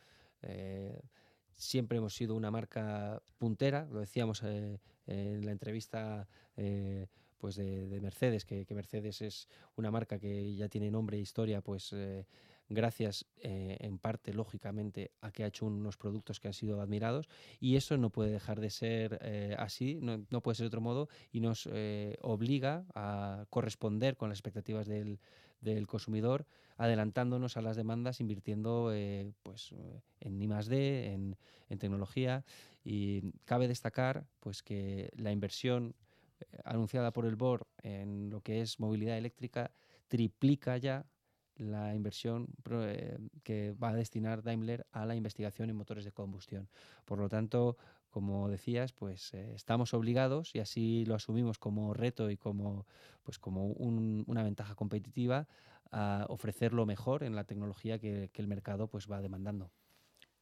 Siempre 1.61 1.99
hemos 1.99 2.15
sido 2.15 2.35
una 2.35 2.51
marca 2.51 3.23
puntera, 3.39 3.87
lo 3.93 4.01
decíamos 4.01 4.43
eh, 4.43 4.79
en 5.07 5.45
la 5.45 5.53
entrevista 5.53 6.27
eh, 6.57 7.07
pues 7.39 7.57
de, 7.57 7.89
de 7.89 8.01
Mercedes, 8.01 8.45
que, 8.45 8.67
Mercedes 8.75 9.23
es 9.23 9.49
una 9.77 9.91
marca 9.91 10.19
que 10.19 10.55
ya 10.55 10.69
tiene 10.69 10.91
nombre 10.91 11.17
e 11.17 11.21
historia, 11.21 11.63
pues 11.63 11.91
eh, 11.95 12.27
gracias 12.69 13.25
eh, 13.39 13.79
en 13.81 13.99
parte, 13.99 14.35
lógicamente, 14.35 15.13
a 15.23 15.33
que 15.33 15.45
ha 15.45 15.47
hecho 15.47 15.65
unos 15.65 15.97
productos 15.97 16.39
que 16.39 16.49
han 16.49 16.55
sido 16.55 16.83
admirados. 16.83 17.29
Y 17.59 17.77
eso 17.77 17.97
no 17.97 18.11
puede 18.11 18.31
dejar 18.31 18.61
de 18.61 18.69
ser 18.69 19.57
así, 19.59 19.99
no, 20.03 20.27
no 20.29 20.43
puede 20.43 20.57
ser 20.57 20.65
de 20.65 20.69
otro 20.69 20.83
modo 20.83 21.09
y 21.33 21.41
nos 21.41 21.67
obliga 22.21 22.85
a 22.95 23.47
corresponder 23.49 24.19
con 24.19 24.29
las 24.29 24.37
expectativas 24.37 24.87
del, 24.87 25.19
del 25.63 25.87
consumidor, 25.87 26.47
adelantándonos 26.81 27.59
a 27.59 27.61
las 27.61 27.77
demandas, 27.77 28.21
invirtiendo 28.21 28.91
eh, 28.95 29.35
pues, 29.43 29.73
eh, 29.73 30.01
en 30.19 30.41
I+D, 30.41 31.13
en, 31.13 31.37
en 31.69 31.79
tecnología 31.79 32.43
y 32.83 33.33
cabe 33.45 33.69
destacar 33.69 34.25
pues, 34.41 34.63
que 34.63 35.11
la 35.15 35.31
inversión 35.31 35.95
eh, 36.41 36.47
anunciada 36.65 37.13
por 37.13 37.27
el 37.27 37.37
BOR 37.37 37.67
en 37.83 38.31
lo 38.31 38.41
que 38.41 38.63
es 38.63 38.81
movilidad 38.81 39.19
eléctrica 39.19 39.73
triplica 40.09 40.79
ya 40.79 41.05
la 41.57 41.95
inversión 41.95 42.47
que 43.43 43.73
va 43.73 43.91
a 43.91 43.95
destinar 43.95 44.43
Daimler 44.43 44.87
a 44.91 45.05
la 45.05 45.15
investigación 45.15 45.69
en 45.69 45.77
motores 45.77 46.07
de 46.07 46.13
combustión. 46.13 46.71
Por 47.05 47.19
lo 47.19 47.29
tanto, 47.29 47.77
como 48.09 48.49
decías, 48.49 48.95
pues 48.95 49.35
estamos 49.35 49.93
obligados 49.93 50.55
y 50.55 50.61
así 50.61 51.05
lo 51.05 51.15
asumimos 51.15 51.59
como 51.59 51.93
reto 51.93 52.31
y 52.31 52.39
como, 52.39 52.87
pues, 53.23 53.39
como 53.39 53.67
un- 53.67 54.25
una 54.27 54.43
ventaja 54.43 54.75
competitiva 54.75 55.47
a 55.91 56.27
ofrecer 56.29 56.73
lo 56.73 56.87
mejor 56.87 57.23
en 57.23 57.35
la 57.35 57.45
tecnología 57.45 57.99
que, 57.99 58.31
que 58.33 58.43
el 58.43 58.49
mercado 58.49 58.89
pues, 58.89 59.11
va 59.11 59.21
demandando. 59.21 59.71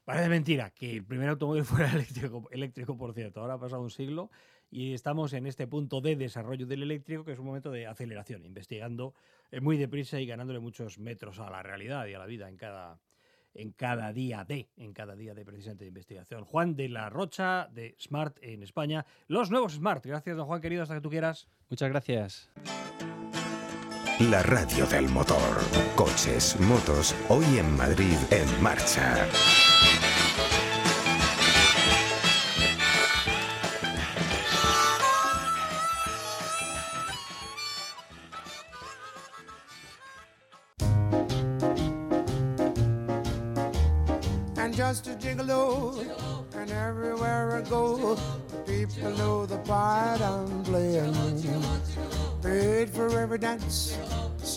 Parece 0.09 0.31
mentira 0.31 0.71
que 0.71 0.91
el 0.97 1.05
primer 1.05 1.29
automóvil 1.29 1.65
fuera 1.67 1.93
eléctrico, 1.93 2.49
eléctrico, 2.51 2.97
por 2.97 3.13
cierto. 3.13 3.41
Ahora 3.41 3.55
ha 3.55 3.59
pasado 3.61 3.83
un 3.83 3.91
siglo 3.91 4.31
y 4.71 4.95
estamos 4.95 5.35
en 5.35 5.47
este 5.47 5.67
punto 5.67 6.01
de 6.01 6.17
desarrollo 6.17 6.67
del 6.67 6.83
eléctrico, 6.83 7.27
que 7.27 7.33
es 7.33 7.39
un 7.39 7.45
momento 7.45 7.71
de 7.71 7.87
aceleración, 7.87 8.45
investigando 8.47 9.13
eh, 9.51 9.61
muy 9.61 9.77
deprisa 9.77 10.19
y 10.19 10.27
ganándole 10.27 10.61
muchos 10.61 10.99
metros 10.99 11.39
a 11.41 11.51
la 11.51 11.63
realidad 11.63 12.07
y 12.07 12.15
a 12.15 12.19
la 12.19 12.25
vida 12.25 12.49
en 12.49 12.57
cada, 12.57 13.01
en 13.53 13.73
cada 13.73 14.13
día 14.15 14.45
de, 14.45 14.71
en 14.77 14.95
cada 14.95 15.15
día 15.15 15.35
de 15.35 15.45
precisamente 15.45 15.85
de 15.85 15.89
investigación. 15.89 16.45
Juan 16.45 16.75
de 16.75 16.89
la 16.89 17.11
Rocha, 17.11 17.69
de 17.73 17.95
Smart 18.01 18.37
en 18.41 18.63
España. 18.63 19.05
Los 19.27 19.51
nuevos 19.51 19.75
Smart. 19.75 20.05
Gracias, 20.07 20.39
don 20.39 20.47
Juan, 20.47 20.63
querido, 20.63 20.83
hasta 20.83 20.95
que 20.95 21.03
tú 21.03 21.11
quieras. 21.11 21.49
Muchas 21.69 21.91
gracias. 21.91 22.51
La 24.21 24.43
radio 24.43 24.85
del 24.85 25.09
motor. 25.09 25.39
Coches, 25.95 26.57
motos, 26.59 27.15
hoy 27.29 27.45
en 27.57 27.77
Madrid 27.77 28.17
en 28.31 28.61
marcha. 28.61 29.29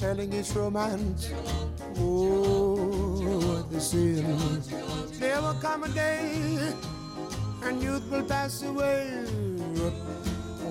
Selling 0.01 0.33
its 0.33 0.55
romance. 0.55 1.29
Oh, 1.99 3.63
they 3.69 3.77
say. 3.77 4.13
There 5.19 5.39
will 5.39 5.53
come 5.61 5.83
a 5.83 5.89
day, 5.89 6.73
and 7.61 7.83
youth 7.83 8.09
will 8.09 8.23
pass 8.23 8.63
away. 8.63 9.05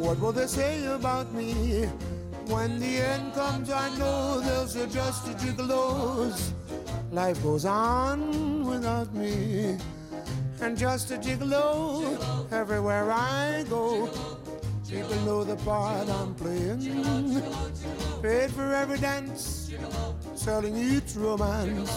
What 0.03 0.19
will 0.19 0.33
they 0.33 0.49
say 0.49 0.85
about 0.87 1.33
me? 1.33 1.87
When 2.47 2.81
the 2.81 2.99
end 2.99 3.33
comes, 3.35 3.71
I 3.71 3.97
know 3.99 4.41
there's 4.41 4.75
just 4.93 5.29
a 5.29 5.35
gigolos. 5.39 6.51
Life 7.13 7.41
goes 7.45 7.65
on 7.65 8.67
without 8.67 9.15
me. 9.15 9.79
And 10.61 10.77
just 10.77 11.13
a 11.13 11.19
gigolo 11.19 12.19
everywhere 12.51 13.13
I 13.13 13.65
go. 13.71 14.11
People 14.91 15.15
know 15.25 15.45
the 15.45 15.57
part 15.57 16.09
I'm 16.09 16.35
playing. 16.35 17.43
Paid 18.23 18.51
for 18.51 18.75
every 18.75 18.99
dance, 18.99 19.73
selling 20.35 20.77
each 20.77 21.15
romance. 21.15 21.97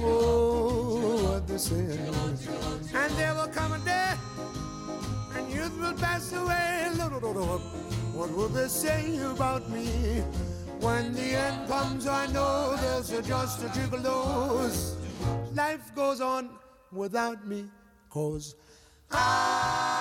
Oh, 0.00 1.32
what 1.32 1.48
they 1.48 1.56
say. 1.56 1.98
And 2.94 3.12
there 3.16 3.34
will 3.34 3.48
come 3.48 3.72
a 3.72 3.78
day, 3.78 4.12
and 5.36 5.50
youth 5.50 5.74
will 5.80 5.94
pass 5.94 6.32
away. 6.34 6.90
What 8.12 8.30
will 8.36 8.48
they 8.48 8.68
say 8.68 9.18
about 9.24 9.70
me? 9.70 10.22
When 10.80 11.14
the 11.14 11.34
end 11.34 11.66
comes, 11.68 12.06
I 12.06 12.26
know 12.26 12.76
there's 12.76 13.10
just 13.26 13.62
a 13.62 13.68
gigolos. 13.68 14.96
Life 15.54 15.94
goes 15.94 16.20
on 16.20 16.50
without 16.92 17.46
me, 17.46 17.70
cause 18.10 18.54
I 19.10 19.97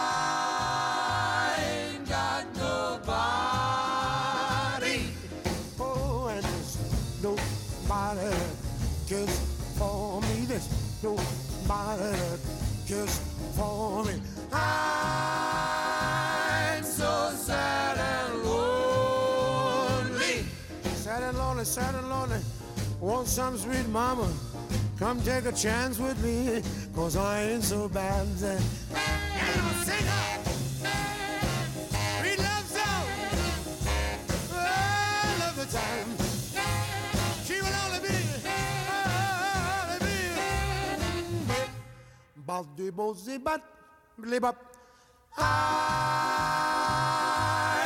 cares 12.88 13.20
for 13.54 14.06
me. 14.06 14.14
I'm 14.54 14.72
so 16.84 17.32
sad 17.36 17.98
and 17.98 18.44
lonely. 18.46 20.46
Sad 20.96 21.24
and 21.24 21.38
lonely, 21.38 21.66
sad 21.66 21.96
and 21.96 22.08
lonely. 22.10 22.40
Want 23.02 23.28
some 23.28 23.58
sweet 23.58 23.90
mama? 23.90 24.32
Come 24.98 25.22
take 25.22 25.44
a 25.46 25.52
chance 25.52 26.00
with 26.00 26.18
me, 26.24 26.64
cause 26.96 27.18
I 27.18 27.44
ain't 27.44 27.64
so 27.64 27.90
bad. 27.90 28.26
Sweet 28.38 28.58
love 32.40 32.70
song. 32.70 33.04
The 35.58 35.66
time. 35.66 36.17
Baldi 42.48 42.92
bozi 42.92 43.38
bat, 43.46 43.62
blibop. 44.18 44.56
I 45.38 45.44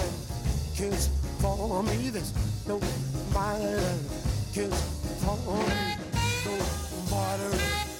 cares 0.76 1.08
for 1.40 1.82
me. 1.82 2.10
There's 2.10 2.32
nobody 2.68 3.74
that 3.74 3.98
cares 4.54 4.80
for 5.24 5.36
me. 5.66 5.96
Nobody 6.44 7.91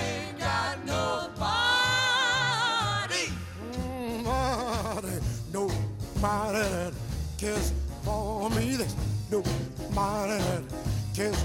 ain't 0.00 0.38
got 0.38 0.78
nobody. 0.86 1.52
Nobody, 4.24 5.16
nobody 5.52 6.94
cares 7.36 7.72
for 8.02 8.48
me. 8.50 8.76
There's 8.76 8.96
nobody 9.30 10.40
cares 11.14 11.36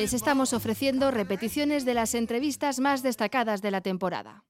Les 0.00 0.14
estamos 0.14 0.54
ofreciendo 0.54 1.10
repeticiones 1.10 1.84
de 1.84 1.92
las 1.92 2.14
entrevistas 2.14 2.80
más 2.80 3.02
destacadas 3.02 3.60
de 3.60 3.70
la 3.70 3.82
temporada. 3.82 4.44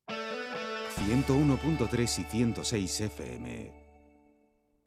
101.3 1.09 2.21
y 2.21 2.23
106 2.23 3.01
FM. 3.01 3.73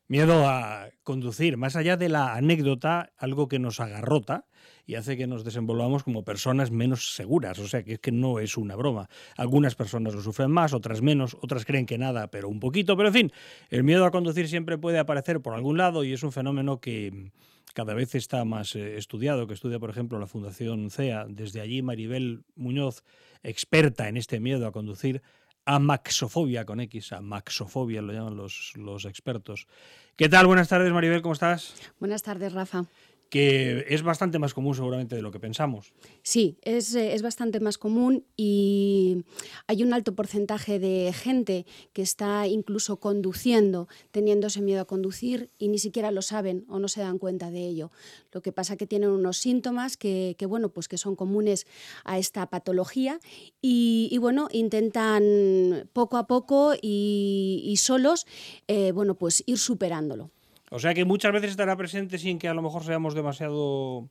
Miedo 0.07 0.47
a 0.47 0.87
conducir, 1.03 1.57
más 1.57 1.75
allá 1.75 1.97
de 1.97 2.07
la 2.07 2.35
anécdota, 2.35 3.11
algo 3.17 3.49
que 3.49 3.59
nos 3.59 3.81
agarrota 3.81 4.45
y 4.85 4.95
hace 4.95 5.17
que 5.17 5.27
nos 5.27 5.43
desenvolvamos 5.43 6.05
como 6.05 6.23
personas 6.23 6.71
menos 6.71 7.13
seguras. 7.13 7.59
O 7.59 7.67
sea 7.67 7.83
que 7.83 7.95
es 7.95 7.99
que 7.99 8.13
no 8.13 8.39
es 8.39 8.55
una 8.55 8.77
broma. 8.77 9.09
Algunas 9.35 9.75
personas 9.75 10.15
lo 10.15 10.21
sufren 10.21 10.49
más, 10.49 10.71
otras 10.73 11.01
menos, 11.01 11.35
otras 11.41 11.65
creen 11.65 11.85
que 11.85 11.97
nada, 11.97 12.27
pero 12.27 12.47
un 12.47 12.61
poquito. 12.61 12.95
Pero 12.95 13.09
en 13.09 13.13
fin, 13.13 13.31
el 13.69 13.83
miedo 13.83 14.05
a 14.05 14.11
conducir 14.11 14.47
siempre 14.47 14.77
puede 14.77 14.97
aparecer 14.97 15.41
por 15.41 15.55
algún 15.55 15.77
lado 15.77 16.05
y 16.05 16.13
es 16.13 16.23
un 16.23 16.31
fenómeno 16.31 16.79
que 16.79 17.33
cada 17.73 17.93
vez 17.93 18.15
está 18.15 18.45
más 18.45 18.75
eh, 18.75 18.97
estudiado, 18.97 19.47
que 19.47 19.53
estudia, 19.53 19.79
por 19.79 19.89
ejemplo, 19.89 20.19
la 20.19 20.27
Fundación 20.27 20.89
CEA. 20.89 21.25
Desde 21.27 21.61
allí, 21.61 21.81
Maribel 21.81 22.43
Muñoz, 22.55 23.03
experta 23.41 24.07
en 24.07 24.17
este 24.17 24.39
miedo 24.39 24.67
a 24.67 24.71
conducir, 24.71 25.21
amaxofobia 25.65 26.65
con 26.65 26.79
X, 26.81 27.13
amaxofobia 27.13 28.01
lo 28.01 28.13
llaman 28.13 28.37
los, 28.37 28.73
los 28.75 29.05
expertos. 29.05 29.67
¿Qué 30.15 30.29
tal? 30.29 30.47
Buenas 30.47 30.69
tardes, 30.69 30.91
Maribel, 30.91 31.21
¿cómo 31.21 31.33
estás? 31.33 31.73
Buenas 31.99 32.21
tardes, 32.21 32.53
Rafa. 32.53 32.85
Que 33.33 33.85
es 33.89 34.03
bastante 34.03 34.37
más 34.37 34.53
común 34.53 34.75
seguramente 34.75 35.15
de 35.15 35.23
lo 35.23 35.31
que 35.31 35.39
pensamos. 35.39 35.91
Sí, 36.21 36.59
es, 36.61 36.93
eh, 36.93 37.15
es 37.15 37.23
bastante 37.23 37.59
más 37.59 37.79
común 37.79 38.25
y 38.37 39.23
hay 39.65 39.81
un 39.81 39.91
alto 39.91 40.13
porcentaje 40.13 40.77
de 40.77 41.11
gente 41.13 41.65
que 41.93 42.03
está 42.03 42.45
incluso 42.45 42.97
conduciendo, 42.97 43.87
teniendo 44.11 44.45
ese 44.45 44.61
miedo 44.61 44.81
a 44.81 44.85
conducir 44.85 45.49
y 45.57 45.69
ni 45.69 45.79
siquiera 45.79 46.11
lo 46.11 46.21
saben 46.21 46.63
o 46.69 46.77
no 46.77 46.87
se 46.87 47.01
dan 47.01 47.17
cuenta 47.17 47.49
de 47.49 47.65
ello. 47.65 47.89
Lo 48.31 48.43
que 48.43 48.51
pasa 48.51 48.77
que 48.77 48.85
tienen 48.85 49.09
unos 49.09 49.37
síntomas 49.37 49.97
que, 49.97 50.35
bueno, 50.47 50.69
pues 50.69 50.87
que 50.87 50.99
son 50.99 51.15
comunes 51.15 51.65
a 52.03 52.19
esta 52.19 52.45
patología 52.51 53.19
y, 53.63 54.15
bueno, 54.19 54.47
intentan 54.51 55.89
poco 55.91 56.17
a 56.17 56.27
poco 56.27 56.75
y, 56.79 57.63
y 57.65 57.77
solos, 57.77 58.27
eh, 58.67 58.91
bueno, 58.91 59.15
pues 59.15 59.41
ir 59.47 59.57
superándolo. 59.57 60.29
O 60.75 60.79
sea 60.79 60.95
que 60.95 61.05
muchas 61.05 61.31
veces 61.31 61.51
estará 61.51 61.77
presente 61.77 62.17
sin 62.17 62.39
que 62.39 62.47
a 62.47 62.53
lo 62.55 62.63
mejor 62.63 62.83
seamos 62.83 63.13
demasiado 63.13 64.09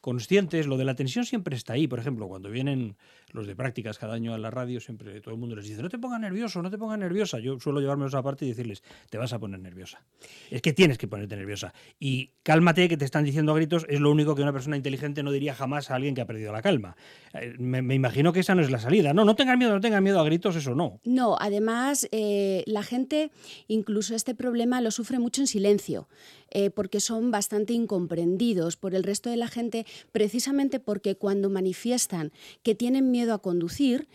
conscientes. 0.00 0.66
Lo 0.66 0.76
de 0.76 0.84
la 0.84 0.96
tensión 0.96 1.24
siempre 1.24 1.54
está 1.54 1.74
ahí. 1.74 1.86
Por 1.86 2.00
ejemplo, 2.00 2.26
cuando 2.26 2.50
vienen 2.50 2.96
los 3.34 3.46
de 3.46 3.56
prácticas 3.56 3.98
cada 3.98 4.14
año 4.14 4.32
a 4.32 4.38
la 4.38 4.50
radio, 4.50 4.80
siempre 4.80 5.20
todo 5.20 5.34
el 5.34 5.40
mundo 5.40 5.56
les 5.56 5.66
dice, 5.66 5.82
no 5.82 5.88
te 5.88 5.98
pongas 5.98 6.20
nervioso, 6.20 6.62
no 6.62 6.70
te 6.70 6.78
pongas 6.78 6.98
nerviosa. 6.98 7.40
Yo 7.40 7.58
suelo 7.58 7.80
llevarme 7.80 8.06
esa 8.06 8.22
parte 8.22 8.44
y 8.44 8.48
decirles, 8.48 8.82
te 9.10 9.18
vas 9.18 9.32
a 9.32 9.40
poner 9.40 9.58
nerviosa. 9.58 10.04
Es 10.50 10.62
que 10.62 10.72
tienes 10.72 10.98
que 10.98 11.08
ponerte 11.08 11.36
nerviosa. 11.36 11.74
Y 11.98 12.30
cálmate, 12.44 12.88
que 12.88 12.96
te 12.96 13.04
están 13.04 13.24
diciendo 13.24 13.52
a 13.52 13.56
gritos, 13.56 13.86
es 13.88 14.00
lo 14.00 14.10
único 14.10 14.36
que 14.36 14.42
una 14.42 14.52
persona 14.52 14.76
inteligente 14.76 15.22
no 15.24 15.32
diría 15.32 15.54
jamás 15.54 15.90
a 15.90 15.96
alguien 15.96 16.14
que 16.14 16.20
ha 16.20 16.26
perdido 16.26 16.52
la 16.52 16.62
calma. 16.62 16.96
Eh, 17.34 17.54
Me, 17.58 17.94
imagino 17.94 18.32
que 18.32 18.40
esa 18.40 18.54
no 18.54 18.62
es 18.62 18.70
la 18.70 18.78
salida. 18.78 19.12
No, 19.12 19.24
no 19.24 19.34
tengan 19.34 19.58
miedo, 19.58 19.72
no 19.72 19.80
tengan 19.80 20.04
miedo 20.04 20.20
a 20.20 20.24
gritos, 20.24 20.54
eso 20.54 20.76
no. 20.76 21.00
No, 21.04 21.36
además 21.40 22.08
eh, 22.12 22.62
la 22.66 22.84
gente 22.84 23.32
incluso 23.66 24.14
este 24.14 24.36
problema 24.36 24.80
lo 24.80 24.92
sufre 24.92 25.18
mucho 25.18 25.40
en 25.40 25.48
silencio, 25.48 26.08
eh, 26.50 26.70
porque 26.70 27.00
son 27.00 27.32
bastante 27.32 27.72
incomprendidos 27.72 28.76
por 28.76 28.94
el 28.94 29.02
resto 29.02 29.28
de 29.28 29.36
la 29.36 29.48
gente, 29.48 29.86
precisamente 30.12 30.78
porque 30.78 31.16
cuando 31.16 31.50
manifiestan 31.50 32.32
que 32.62 32.76
tienen 32.76 33.10
miedo 33.10 33.23
a 33.32 33.38
conducir, 33.38 34.08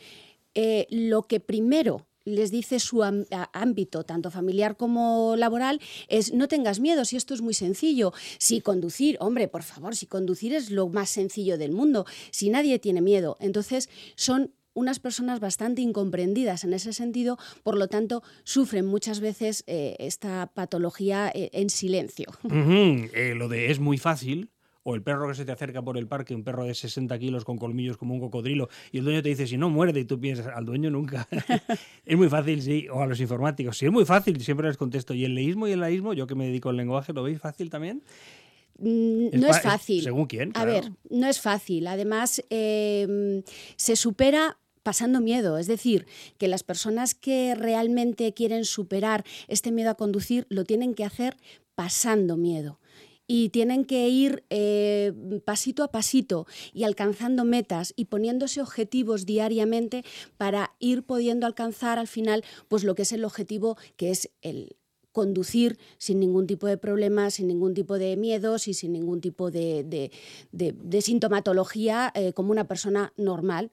eh, 0.54 0.88
lo 0.90 1.24
que 1.24 1.40
primero 1.40 2.06
les 2.26 2.52
dice 2.52 2.80
su 2.80 3.02
ámbito, 3.04 4.04
tanto 4.04 4.30
familiar 4.30 4.78
como 4.78 5.36
laboral, 5.36 5.80
es 6.08 6.34
no 6.34 6.48
tengas 6.48 6.80
miedo, 6.80 7.06
si 7.06 7.16
esto 7.16 7.34
es 7.34 7.42
muy 7.42 7.54
sencillo. 7.54 8.14
Si 8.38 8.62
conducir, 8.62 9.18
hombre, 9.20 9.48
por 9.48 9.64
favor, 9.64 9.96
si 9.96 10.06
conducir 10.06 10.54
es 10.54 10.70
lo 10.70 10.90
más 10.90 11.10
sencillo 11.10 11.58
del 11.58 11.72
mundo, 11.72 12.06
si 12.32 12.50
nadie 12.50 12.78
tiene 12.78 13.02
miedo. 13.02 13.38
Entonces, 13.40 13.90
son 14.16 14.54
unas 14.74 15.00
personas 15.00 15.40
bastante 15.40 15.82
incomprendidas 15.82 16.64
en 16.64 16.74
ese 16.74 16.94
sentido, 16.94 17.38
por 17.64 17.78
lo 17.78 17.88
tanto, 17.88 18.24
sufren 18.44 18.86
muchas 18.86 19.20
veces 19.20 19.64
eh, 19.68 19.96
esta 20.00 20.52
patología 20.54 21.32
eh, 21.34 21.50
en 21.54 21.70
silencio. 21.70 22.28
Lo 22.44 23.48
de 23.48 23.72
es 23.72 23.80
muy 23.80 23.98
fácil. 23.98 24.50
O 24.90 24.96
el 24.96 25.04
perro 25.04 25.28
que 25.28 25.36
se 25.36 25.46
te 25.46 25.52
acerca 25.52 25.84
por 25.84 26.00
el 26.00 26.08
parque, 26.08 26.34
un 26.34 26.44
perro 26.44 26.66
de 26.66 26.74
60 26.74 27.20
kilos 27.20 27.46
con 27.46 27.60
colmillos 27.60 27.96
como 27.96 28.16
un 28.16 28.20
cocodrilo, 28.20 28.70
y 28.92 28.98
el 28.98 29.04
dueño 29.04 29.22
te 29.22 29.30
dice, 29.30 29.46
si 29.46 29.56
no 29.56 29.70
muerde, 29.70 30.00
y 30.00 30.06
tú 30.06 30.20
piensas, 30.20 30.48
al 30.48 30.66
dueño 30.66 30.90
nunca. 30.90 31.28
es 32.06 32.18
muy 32.18 32.28
fácil, 32.28 32.64
sí. 32.64 32.88
O 32.92 33.00
a 33.00 33.06
los 33.06 33.22
informáticos, 33.22 33.78
sí, 33.78 33.86
es 33.86 33.92
muy 33.92 34.04
fácil, 34.06 34.42
siempre 34.42 34.68
les 34.68 34.78
contesto. 34.78 35.14
Y 35.14 35.26
el 35.26 35.36
leísmo 35.36 35.68
y 35.68 35.74
el 35.74 35.80
laísmo, 35.80 36.14
yo 36.14 36.26
que 36.26 36.34
me 36.34 36.48
dedico 36.48 36.70
al 36.70 36.78
lenguaje, 36.78 37.14
¿lo 37.14 37.22
veis 37.22 37.40
fácil 37.40 37.70
también? 37.70 38.02
Mm, 38.80 39.40
no 39.40 39.48
es 39.48 39.58
es 39.58 39.62
fácil. 39.62 40.02
según 40.02 40.26
quién, 40.26 40.54
A 40.56 40.66
ver, 40.66 40.92
no 41.12 41.28
es 41.28 41.40
fácil. 41.40 41.86
Además, 41.86 42.44
eh, 42.50 43.44
se 43.76 43.96
supera 43.96 44.58
pasando 44.82 45.22
miedo. 45.22 45.60
Es 45.60 45.68
decir, 45.68 46.08
que 46.40 46.48
las 46.48 46.64
personas 46.64 47.14
que 47.14 47.54
realmente 47.54 48.34
quieren 48.34 48.66
superar 48.66 49.24
este 49.48 49.72
miedo 49.72 49.92
a 49.92 49.96
conducir 49.96 50.48
lo 50.50 50.64
tienen 50.66 50.96
que 50.96 51.06
hacer 51.06 51.38
pasando 51.76 52.38
miedo. 52.38 52.80
Y 53.32 53.50
tienen 53.50 53.86
que 53.86 54.10
ir 54.10 54.44
eh, 54.50 55.14
pasito 55.46 55.84
a 55.84 55.92
pasito 55.92 56.48
y 56.74 56.84
alcanzando 56.84 57.46
metas 57.46 57.94
y 57.96 58.06
poniéndose 58.06 58.60
objetivos 58.60 59.28
diariamente 59.28 60.04
para 60.38 60.72
ir 60.80 61.04
pudiendo 61.04 61.46
alcanzar 61.46 62.00
al 62.00 62.08
final 62.08 62.44
pues 62.70 62.84
lo 62.84 62.96
que 62.96 63.04
es 63.04 63.12
el 63.12 63.24
objetivo 63.24 63.78
que 63.98 64.10
es 64.10 64.32
el, 64.42 64.76
conducir 65.12 65.78
sin 66.00 66.20
ningún 66.20 66.48
tipo 66.48 66.66
de 66.66 66.78
problemas, 66.78 67.36
sin 67.36 67.48
ningún 67.50 67.74
tipo 67.76 68.00
de 68.00 68.18
miedos 68.18 68.68
y 68.68 68.74
sin 68.74 68.94
ningún 68.94 69.22
tipo 69.22 69.52
de, 69.52 69.84
de- 70.52 71.02
sintomatología 71.02 72.12
eh, 72.16 72.34
como 72.34 72.50
una 72.52 72.66
persona 72.68 73.14
normal. 73.18 73.70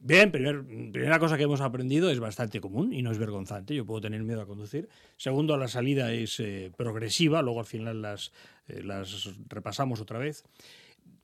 Bien, 0.00 0.30
primer- 0.30 0.64
primera 0.92 1.18
cosa 1.18 1.36
que 1.38 1.44
hemos 1.44 1.60
aprendido 1.62 2.10
es 2.10 2.20
bastante 2.20 2.60
común 2.60 2.92
y 2.92 3.00
no 3.02 3.10
es 3.10 3.18
vergonzante. 3.18 3.74
Yo 3.74 3.86
puedo 3.86 4.02
tener 4.02 4.22
miedo 4.22 4.42
a 4.42 4.46
conducir. 4.46 4.88
Segundo, 5.16 5.56
la 5.56 5.66
salida 5.68 6.12
es 6.12 6.38
eh, 6.40 6.70
progresiva, 6.76 7.40
luego 7.40 7.60
al 7.60 7.66
final 7.66 8.02
las, 8.02 8.30
eh, 8.68 8.82
las 8.82 9.30
repasamos 9.48 10.00
otra 10.00 10.18
vez. 10.18 10.44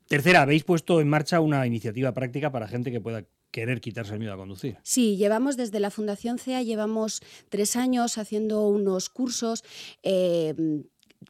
Tercera, 0.09 0.43
habéis 0.43 0.65
puesto 0.65 1.01
en 1.01 1.09
marcha 1.09 1.41
una 1.41 1.67
iniciativa 1.67 2.13
práctica 2.13 2.51
para 2.51 2.67
gente 2.67 2.91
que 2.91 3.01
pueda 3.01 3.25
querer 3.51 3.81
quitarse 3.81 4.13
el 4.13 4.19
miedo 4.19 4.33
a 4.33 4.37
conducir. 4.37 4.77
Sí, 4.83 5.17
llevamos 5.17 5.57
desde 5.57 5.81
la 5.81 5.91
Fundación 5.91 6.39
CEA, 6.39 6.63
llevamos 6.63 7.21
tres 7.49 7.77
años 7.77 8.19
haciendo 8.19 8.67
unos 8.69 9.09
cursos 9.09 9.65
eh, 10.03 10.55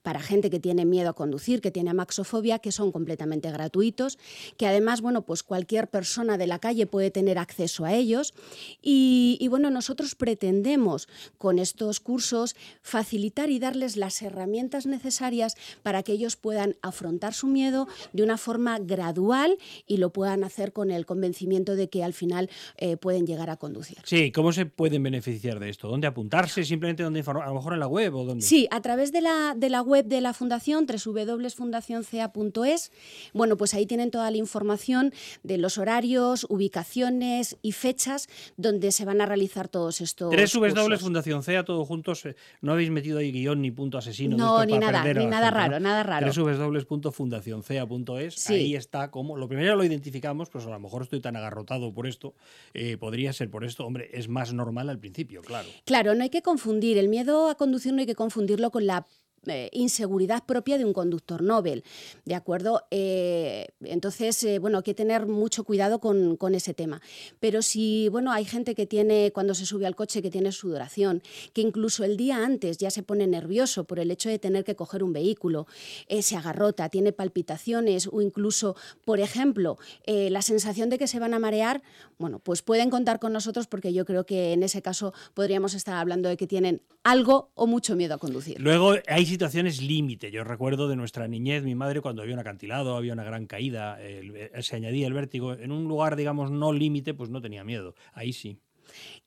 para 0.02 0.20
gente 0.20 0.50
que 0.50 0.60
tiene 0.60 0.84
miedo 0.84 1.10
a 1.10 1.12
conducir, 1.12 1.60
que 1.60 1.70
tiene 1.70 1.90
amaxofobia, 1.90 2.58
que 2.58 2.72
son 2.72 2.92
completamente 2.92 3.50
gratuitos, 3.50 4.18
que 4.56 4.66
además, 4.66 5.00
bueno, 5.00 5.22
pues 5.22 5.42
cualquier 5.42 5.88
persona 5.88 6.38
de 6.38 6.46
la 6.46 6.58
calle 6.58 6.86
puede 6.86 7.10
tener 7.10 7.38
acceso 7.38 7.84
a 7.84 7.92
ellos. 7.92 8.34
Y, 8.82 9.36
y, 9.40 9.48
bueno, 9.48 9.70
nosotros 9.70 10.14
pretendemos 10.14 11.08
con 11.38 11.58
estos 11.58 12.00
cursos 12.00 12.56
facilitar 12.82 13.50
y 13.50 13.58
darles 13.58 13.96
las 13.96 14.22
herramientas 14.22 14.86
necesarias 14.86 15.56
para 15.82 16.02
que 16.02 16.12
ellos 16.12 16.36
puedan 16.36 16.76
afrontar 16.82 17.34
su 17.34 17.46
miedo 17.46 17.86
de 18.12 18.22
una 18.22 18.38
forma 18.38 18.78
gradual 18.78 19.58
y 19.86 19.98
lo 19.98 20.10
puedan 20.10 20.44
hacer 20.44 20.72
con 20.72 20.90
el 20.90 21.04
convencimiento 21.04 21.76
de 21.76 21.90
que 21.90 22.02
al 22.02 22.14
final 22.14 22.48
eh, 22.78 22.96
pueden 22.96 23.26
llegar 23.26 23.50
a 23.50 23.56
conducir. 23.56 23.98
Sí, 24.04 24.32
¿cómo 24.32 24.52
se 24.52 24.66
pueden 24.66 25.02
beneficiar 25.02 25.60
de 25.60 25.68
esto? 25.68 25.88
¿Dónde 25.88 26.06
apuntarse? 26.06 26.64
¿Simplemente 26.64 27.02
dónde? 27.02 27.20
A 27.20 27.48
lo 27.48 27.54
mejor 27.54 27.74
en 27.74 27.80
la 27.80 27.86
web 27.86 28.14
o 28.14 28.24
dónde. 28.24 28.44
Sí, 28.44 28.66
a 28.70 28.80
través 28.80 29.12
de 29.12 29.20
la, 29.20 29.54
de 29.56 29.68
la 29.68 29.82
web 29.82 29.89
de 29.90 30.20
la 30.20 30.32
Fundación, 30.32 30.86
www.fundacionca.es. 30.86 32.92
Bueno, 33.32 33.56
pues 33.56 33.74
ahí 33.74 33.86
tienen 33.86 34.10
toda 34.10 34.30
la 34.30 34.36
información 34.36 35.12
de 35.42 35.58
los 35.58 35.78
horarios, 35.78 36.46
ubicaciones 36.48 37.56
y 37.62 37.72
fechas 37.72 38.28
donde 38.56 38.92
se 38.92 39.04
van 39.04 39.20
a 39.20 39.26
realizar 39.26 39.68
todos 39.68 40.00
estos 40.00 40.30
Tres 40.30 40.52
cursos. 40.54 40.74
W 40.74 40.98
Fundación 40.98 41.42
CEA, 41.42 41.64
todos 41.64 41.86
juntos. 41.86 42.24
eh, 42.26 42.36
No 42.60 42.72
habéis 42.72 42.90
metido 42.90 43.18
ahí 43.18 43.32
guion 43.32 43.60
ni 43.60 43.70
punto 43.70 43.98
asesino. 43.98 44.36
No, 44.36 44.64
ni 44.64 44.78
nada, 44.78 45.02
ni 45.12 45.26
nada 45.26 45.50
raro, 45.50 45.80
nada 45.80 46.02
raro. 46.02 46.30
www.fundacioncea.es. 46.32 48.34
Sí. 48.34 48.54
Ahí 48.54 48.74
está 48.76 49.10
como. 49.10 49.36
Lo 49.36 49.48
primero 49.48 49.76
lo 49.76 49.84
identificamos, 49.84 50.48
pues 50.50 50.66
a 50.66 50.70
lo 50.70 50.78
mejor 50.78 51.02
estoy 51.02 51.20
tan 51.20 51.36
agarrotado 51.36 51.92
por 51.92 52.06
esto. 52.06 52.34
eh, 52.74 52.96
podría 52.96 53.32
ser 53.32 53.50
por 53.50 53.64
esto. 53.64 53.86
Hombre, 53.86 54.10
es 54.12 54.28
más 54.28 54.52
normal 54.52 54.88
al 54.88 54.98
principio, 54.98 55.42
claro. 55.42 55.68
Claro, 55.84 56.14
no 56.14 56.22
hay 56.22 56.30
que 56.30 56.42
confundir. 56.42 56.98
El 56.98 57.08
miedo 57.08 57.48
a 57.48 57.54
conducir 57.56 57.92
no 57.92 58.00
hay 58.00 58.06
que 58.06 58.14
confundirlo 58.14 58.70
con 58.70 58.86
la 58.86 59.06
eh, 59.46 59.70
inseguridad 59.72 60.44
propia 60.44 60.76
de 60.76 60.84
un 60.84 60.92
conductor 60.92 61.42
Nobel, 61.42 61.82
¿de 62.26 62.34
acuerdo? 62.34 62.82
Eh, 62.90 63.68
entonces, 63.80 64.42
eh, 64.42 64.58
bueno, 64.58 64.78
hay 64.78 64.84
que 64.84 64.94
tener 64.94 65.26
mucho 65.26 65.64
cuidado 65.64 65.98
con, 65.98 66.54
ese 66.54 66.74
tema. 66.74 67.00
Pero 67.38 67.62
si, 67.62 68.08
bueno, 68.10 68.32
hay 68.32 68.44
gente 68.44 68.74
que 68.74 68.84
tiene, 68.84 69.30
cuando 69.32 69.54
se 69.54 69.64
sube 69.64 69.86
al 69.86 69.96
coche, 69.96 70.20
que 70.20 70.30
tiene 70.30 70.52
sudoración, 70.52 71.22
que 71.52 71.62
incluso 71.62 72.04
el 72.04 72.16
día 72.16 72.44
antes 72.44 72.76
ya 72.76 72.90
se 72.90 73.02
pone 73.02 73.26
nervioso 73.26 73.84
por 73.84 73.98
el 73.98 74.10
hecho 74.10 74.28
de 74.28 74.38
tener 74.38 74.64
que 74.64 74.74
coger 74.74 75.02
un 75.02 75.12
vehículo, 75.12 75.66
eh, 76.08 76.22
se 76.22 76.36
agarrota, 76.36 76.88
tiene 76.88 77.12
palpitaciones 77.12 78.08
o 78.12 78.20
incluso, 78.20 78.76
por 79.04 79.20
ejemplo, 79.20 79.78
la 80.06 80.42
sensación 80.42 80.90
de 80.90 80.98
que 80.98 81.06
se 81.06 81.18
van 81.18 81.34
a 81.34 81.38
marear, 81.38 81.82
bueno, 82.18 82.40
pues 82.40 82.62
pueden 82.62 82.90
contar 82.90 83.20
con 83.20 83.32
nosotros 83.32 83.66
porque 83.66 83.92
yo 83.92 84.04
creo 84.04 84.26
que 84.26 84.52
en 84.52 84.62
ese 84.62 84.82
caso 84.82 85.14
podríamos 85.34 85.74
estar 85.74 85.96
hablando 85.96 86.28
de 86.28 86.36
que 86.36 86.46
tienen 86.46 86.82
algo 87.02 87.50
o 87.54 87.66
mucho 87.66 87.96
miedo 87.96 88.14
a 88.14 88.18
conducir. 88.18 88.60
Luego 88.60 88.94
hay 89.06 89.26
situaciones 89.26 89.80
límite. 89.80 90.30
Yo 90.30 90.44
recuerdo 90.44 90.88
de 90.88 90.96
nuestra 90.96 91.28
niñez, 91.28 91.62
mi 91.62 91.74
madre, 91.74 92.00
cuando 92.00 92.22
había 92.22 92.34
un 92.34 92.40
acantilado, 92.40 92.96
había 92.96 93.12
una 93.12 93.24
gran 93.24 93.46
caída, 93.46 93.98
eh, 94.00 94.50
se 94.60 94.76
añadía 94.76 95.06
el 95.06 95.12
vértigo. 95.12 95.54
En 95.54 95.72
un 95.72 95.84
lugar, 95.84 96.16
digamos, 96.16 96.50
no 96.50 96.72
límite, 96.72 97.14
pues 97.14 97.30
no 97.30 97.40
tenía 97.40 97.64
miedo. 97.64 97.94
Ahí 98.12 98.32
sí. 98.32 98.58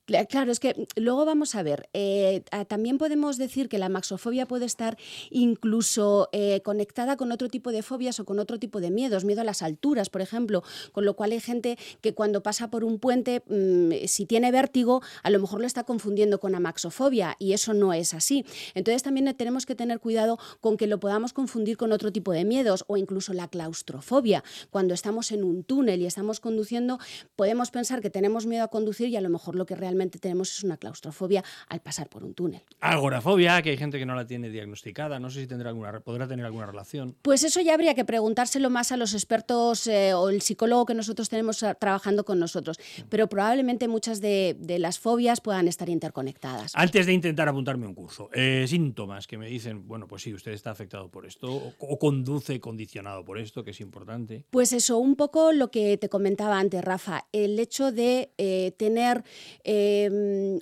Cla- 0.06 0.28
Claro, 0.28 0.52
es 0.52 0.60
que 0.60 0.88
luego 0.96 1.24
vamos 1.26 1.56
a 1.56 1.64
ver, 1.64 1.90
eh, 1.94 2.44
también 2.68 2.98
podemos 2.98 3.38
decir 3.38 3.70
que 3.70 3.78
la 3.78 3.88
maxofobia 3.88 4.46
puede 4.46 4.66
estar 4.66 4.98
incluso 5.30 6.28
eh, 6.34 6.62
conectada 6.64 7.16
con 7.18 7.32
otro 7.32 7.48
tipo 7.50 7.72
de 7.72 7.84
fobias 7.84 8.20
o 8.20 8.26
con 8.26 8.40
otro 8.40 8.60
tipo 8.60 8.82
de 8.82 8.92
miedos, 8.92 9.24
miedo 9.24 9.42
a 9.42 9.44
las 9.44 9.62
alturas, 9.62 10.10
por 10.10 10.22
ejemplo, 10.22 10.64
con 10.92 11.06
lo 11.06 11.16
cual 11.16 11.32
hay 11.32 11.40
gente 11.40 11.78
que 12.02 12.14
cuando 12.14 12.44
pasa 12.44 12.70
por 12.70 12.84
un 12.84 13.00
puente, 13.00 13.44
mm, 13.48 14.08
si 14.08 14.26
tiene 14.26 14.52
vértigo, 14.52 15.02
a 15.24 15.30
lo 15.30 15.40
mejor 15.40 15.62
lo 15.62 15.68
está 15.68 15.84
confundiendo 15.84 16.40
con 16.40 16.54
amaxofobia 16.56 17.36
y 17.40 17.54
eso 17.54 17.74
no 17.74 17.94
es 17.94 18.14
así. 18.14 18.46
Entonces 18.74 19.04
también 19.04 19.34
tenemos 19.38 19.66
que 19.66 19.76
tener 19.76 20.00
cuidado 20.00 20.38
con 20.60 20.76
que 20.76 20.88
lo 20.88 21.00
podamos 21.00 21.32
confundir 21.34 21.78
con 21.78 21.92
otro 21.94 22.12
tipo 22.12 22.32
de 22.34 22.44
miedos 22.44 22.84
o 22.88 22.98
incluso 22.98 23.32
la 23.34 23.48
claustrofobia. 23.48 24.44
Cuando 24.70 24.94
estamos 24.94 25.32
en 25.32 25.44
un 25.44 25.64
túnel 25.64 26.02
y 26.02 26.06
estamos 26.08 26.40
conduciendo, 26.40 27.00
podemos 27.36 27.72
pensar 27.72 28.02
que 28.02 28.10
tenemos 28.10 28.46
miedo 28.46 28.64
a 28.64 28.68
conducir 28.68 29.08
y 29.10 29.16
a 29.16 29.22
lo 29.22 29.30
mejor 29.30 29.56
lo 29.56 29.66
que 29.66 29.76
realmente 29.76 29.93
tenemos 30.20 30.52
es 30.58 30.64
una 30.64 30.78
claustrofobia 30.78 31.44
al 31.70 31.82
pasar 31.82 32.10
por 32.10 32.24
un 32.24 32.34
túnel. 32.34 32.62
Agorafobia, 32.80 33.62
que 33.62 33.72
hay 33.72 33.78
gente 33.78 34.00
que 34.00 34.06
no 34.06 34.16
la 34.16 34.26
tiene 34.26 34.50
diagnosticada. 34.50 35.20
No 35.20 35.30
sé 35.30 35.42
si 35.42 35.48
tendrá 35.48 35.70
alguna, 35.70 36.00
podrá 36.00 36.28
tener 36.28 36.46
alguna 36.46 36.66
relación. 36.66 37.16
Pues 37.22 37.44
eso 37.44 37.62
ya 37.62 37.74
habría 37.74 37.96
que 37.96 38.06
preguntárselo 38.06 38.70
más 38.70 38.92
a 38.92 38.98
los 38.98 39.14
expertos 39.14 39.88
eh, 39.88 40.14
o 40.14 40.30
el 40.30 40.42
psicólogo 40.42 40.86
que 40.86 40.94
nosotros 40.94 41.30
tenemos 41.30 41.64
ah, 41.64 41.76
trabajando 41.76 42.26
con 42.26 42.40
nosotros, 42.40 42.78
pero 43.10 43.28
probablemente 43.28 43.88
muchas 43.88 44.22
de, 44.22 44.56
de 44.60 44.80
las 44.80 45.00
fobias 45.00 45.42
puedan 45.42 45.68
estar 45.68 45.90
interconectadas. 45.90 46.72
Antes 46.76 47.06
de 47.06 47.14
intentar 47.14 47.48
apuntarme 47.48 47.88
un 47.88 47.94
curso, 47.94 48.30
eh, 48.34 48.66
síntomas 48.68 49.28
que 49.28 49.38
me 49.38 49.48
dicen, 49.48 49.88
bueno, 49.88 50.08
pues 50.08 50.24
sí, 50.24 50.34
usted 50.34 50.52
está 50.52 50.72
afectado 50.72 51.10
por 51.10 51.26
esto, 51.26 51.52
o, 51.52 51.74
o 51.80 52.00
conduce 52.00 52.60
condicionado 52.60 53.24
por 53.24 53.38
esto, 53.38 53.64
que 53.64 53.72
es 53.72 53.82
importante. 53.82 54.46
Pues 54.50 54.74
eso, 54.74 54.98
un 54.98 55.16
poco 55.16 55.52
lo 55.52 55.72
que 55.72 55.98
te 55.98 56.10
comentaba 56.10 56.60
antes, 56.60 56.84
Rafa, 56.84 57.28
el 57.32 57.60
hecho 57.60 57.92
de 57.92 58.32
eh, 58.38 58.72
tener 58.78 59.24
eh, 59.64 59.83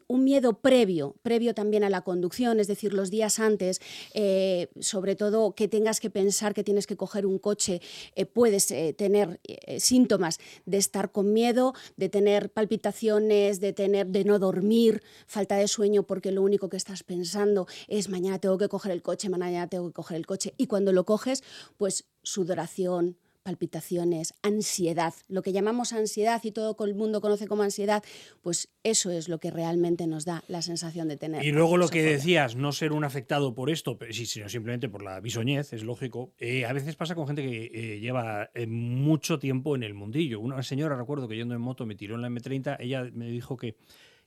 un 0.07 0.23
miedo 0.23 0.53
previo, 0.59 1.15
previo 1.21 1.53
también 1.53 1.83
a 1.83 1.89
la 1.89 2.01
conducción, 2.01 2.59
es 2.59 2.67
decir, 2.67 2.93
los 2.93 3.09
días 3.09 3.39
antes, 3.39 3.81
eh, 4.13 4.69
sobre 4.79 5.15
todo 5.15 5.53
que 5.55 5.67
tengas 5.67 5.99
que 5.99 6.09
pensar 6.09 6.53
que 6.53 6.63
tienes 6.63 6.87
que 6.87 6.97
coger 6.97 7.25
un 7.25 7.39
coche, 7.39 7.81
eh, 8.15 8.25
puedes 8.25 8.71
eh, 8.71 8.93
tener 8.93 9.39
síntomas 9.77 10.39
de 10.65 10.77
estar 10.77 11.11
con 11.11 11.33
miedo, 11.33 11.73
de 11.97 12.09
tener 12.09 12.51
palpitaciones, 12.51 13.59
de 13.59 13.73
tener, 13.73 14.07
de 14.07 14.23
no 14.23 14.39
dormir, 14.39 15.01
falta 15.27 15.55
de 15.55 15.67
sueño 15.67 16.03
porque 16.03 16.31
lo 16.31 16.41
único 16.41 16.69
que 16.69 16.77
estás 16.77 17.03
pensando 17.03 17.67
es 17.87 18.09
mañana 18.09 18.39
tengo 18.39 18.57
que 18.57 18.69
coger 18.69 18.91
el 18.91 19.01
coche, 19.01 19.29
mañana 19.29 19.67
tengo 19.67 19.87
que 19.87 19.93
coger 19.93 20.17
el 20.17 20.25
coche, 20.25 20.53
y 20.57 20.67
cuando 20.67 20.91
lo 20.91 21.05
coges, 21.05 21.43
pues 21.77 22.05
sudoración, 22.23 23.17
palpitaciones, 23.43 24.33
ansiedad, 24.41 25.13
lo 25.27 25.41
que 25.41 25.51
llamamos 25.51 25.93
ansiedad 25.93 26.41
y 26.43 26.51
todo 26.51 26.75
el 26.85 26.95
mundo 26.95 27.21
conoce 27.21 27.47
como 27.47 27.63
ansiedad, 27.63 28.03
pues 28.41 28.69
eso 28.83 29.11
es 29.11 29.29
lo 29.29 29.39
que 29.39 29.51
realmente 29.51 30.07
nos 30.07 30.25
da 30.25 30.43
la 30.47 30.61
sensación 30.61 31.07
de 31.07 31.17
tener. 31.17 31.43
Y 31.43 31.51
luego 31.51 31.77
lo 31.77 31.89
que 31.89 32.03
decías, 32.03 32.55
no 32.55 32.71
ser 32.71 32.91
un 32.91 33.03
afectado 33.03 33.53
por 33.53 33.69
esto, 33.69 33.97
sino 34.11 34.49
simplemente 34.49 34.89
por 34.89 35.03
la 35.03 35.19
bisoñez, 35.19 35.73
es 35.73 35.83
lógico. 35.83 36.33
Eh, 36.37 36.65
a 36.65 36.73
veces 36.73 36.95
pasa 36.95 37.15
con 37.15 37.27
gente 37.27 37.41
que 37.43 37.71
eh, 37.73 37.99
lleva 37.99 38.49
eh, 38.53 38.67
mucho 38.67 39.39
tiempo 39.39 39.75
en 39.75 39.83
el 39.83 39.93
mundillo. 39.93 40.39
Una 40.39 40.61
señora, 40.63 40.95
recuerdo 40.95 41.27
que 41.27 41.35
yendo 41.35 41.55
en 41.55 41.61
moto 41.61 41.85
me 41.85 41.95
tiró 41.95 42.15
en 42.15 42.21
la 42.21 42.29
M30, 42.29 42.77
ella 42.79 43.09
me 43.13 43.27
dijo 43.27 43.57
que 43.57 43.75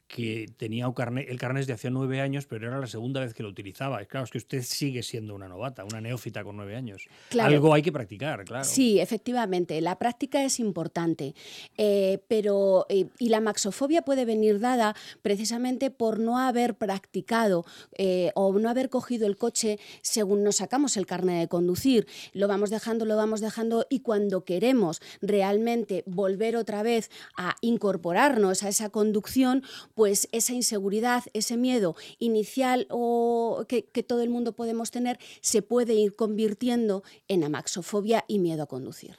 que 0.06 0.46
tenía 0.56 0.86
un 0.88 0.94
carnet, 0.94 1.28
el 1.28 1.38
carnet 1.38 1.66
de 1.66 1.72
hace 1.72 1.90
nueve 1.90 2.20
años, 2.20 2.46
pero 2.46 2.68
era 2.68 2.78
la 2.78 2.86
segunda 2.86 3.20
vez 3.20 3.34
que 3.34 3.42
lo 3.42 3.48
utilizaba. 3.48 4.02
Y 4.02 4.06
Claro, 4.06 4.24
es 4.24 4.30
que 4.30 4.38
usted 4.38 4.62
sigue 4.62 5.02
siendo 5.02 5.34
una 5.34 5.48
novata, 5.48 5.84
una 5.84 6.00
neófita 6.00 6.44
con 6.44 6.56
nueve 6.56 6.76
años. 6.76 7.08
Claro. 7.30 7.52
Algo 7.52 7.74
hay 7.74 7.82
que 7.82 7.90
practicar, 7.90 8.44
claro. 8.44 8.64
Sí, 8.64 9.00
efectivamente, 9.00 9.80
la 9.80 9.98
práctica 9.98 10.44
es 10.44 10.60
importante, 10.60 11.34
eh, 11.76 12.22
pero 12.28 12.86
eh, 12.88 13.06
y 13.18 13.30
la 13.30 13.40
maxofobia 13.40 14.02
puede 14.02 14.24
venir 14.24 14.60
dada 14.60 14.94
precisamente 15.22 15.90
por 15.90 16.20
no 16.20 16.38
haber 16.38 16.76
practicado 16.76 17.64
eh, 17.98 18.30
o 18.34 18.56
no 18.58 18.68
haber 18.68 18.88
cogido 18.88 19.26
el 19.26 19.36
coche 19.36 19.80
según 20.00 20.44
nos 20.44 20.56
sacamos 20.56 20.96
el 20.96 21.06
carnet 21.06 21.40
de 21.40 21.48
conducir. 21.48 22.06
Lo 22.32 22.46
vamos 22.46 22.70
dejando, 22.70 23.04
lo 23.04 23.16
vamos 23.16 23.40
dejando 23.40 23.86
y 23.90 24.00
cuando 24.00 24.44
queremos 24.44 25.00
realmente 25.20 26.04
volver 26.06 26.56
otra 26.56 26.82
vez 26.82 27.10
a 27.36 27.56
incorporarnos 27.62 28.62
a 28.62 28.68
esa 28.68 28.90
conducción, 28.90 29.64
pues 29.94 30.28
esa 30.32 30.52
inseguridad, 30.52 31.24
ese 31.32 31.56
miedo 31.56 31.96
inicial 32.18 32.86
o 32.90 33.64
que, 33.68 33.86
que 33.86 34.02
todo 34.02 34.22
el 34.22 34.30
mundo 34.30 34.54
podemos 34.54 34.90
tener 34.90 35.18
se 35.40 35.62
puede 35.62 35.94
ir 35.94 36.16
convirtiendo 36.16 37.02
en 37.28 37.44
amaxofobia 37.44 38.24
y 38.28 38.38
miedo 38.38 38.64
a 38.64 38.66
conducir. 38.66 39.16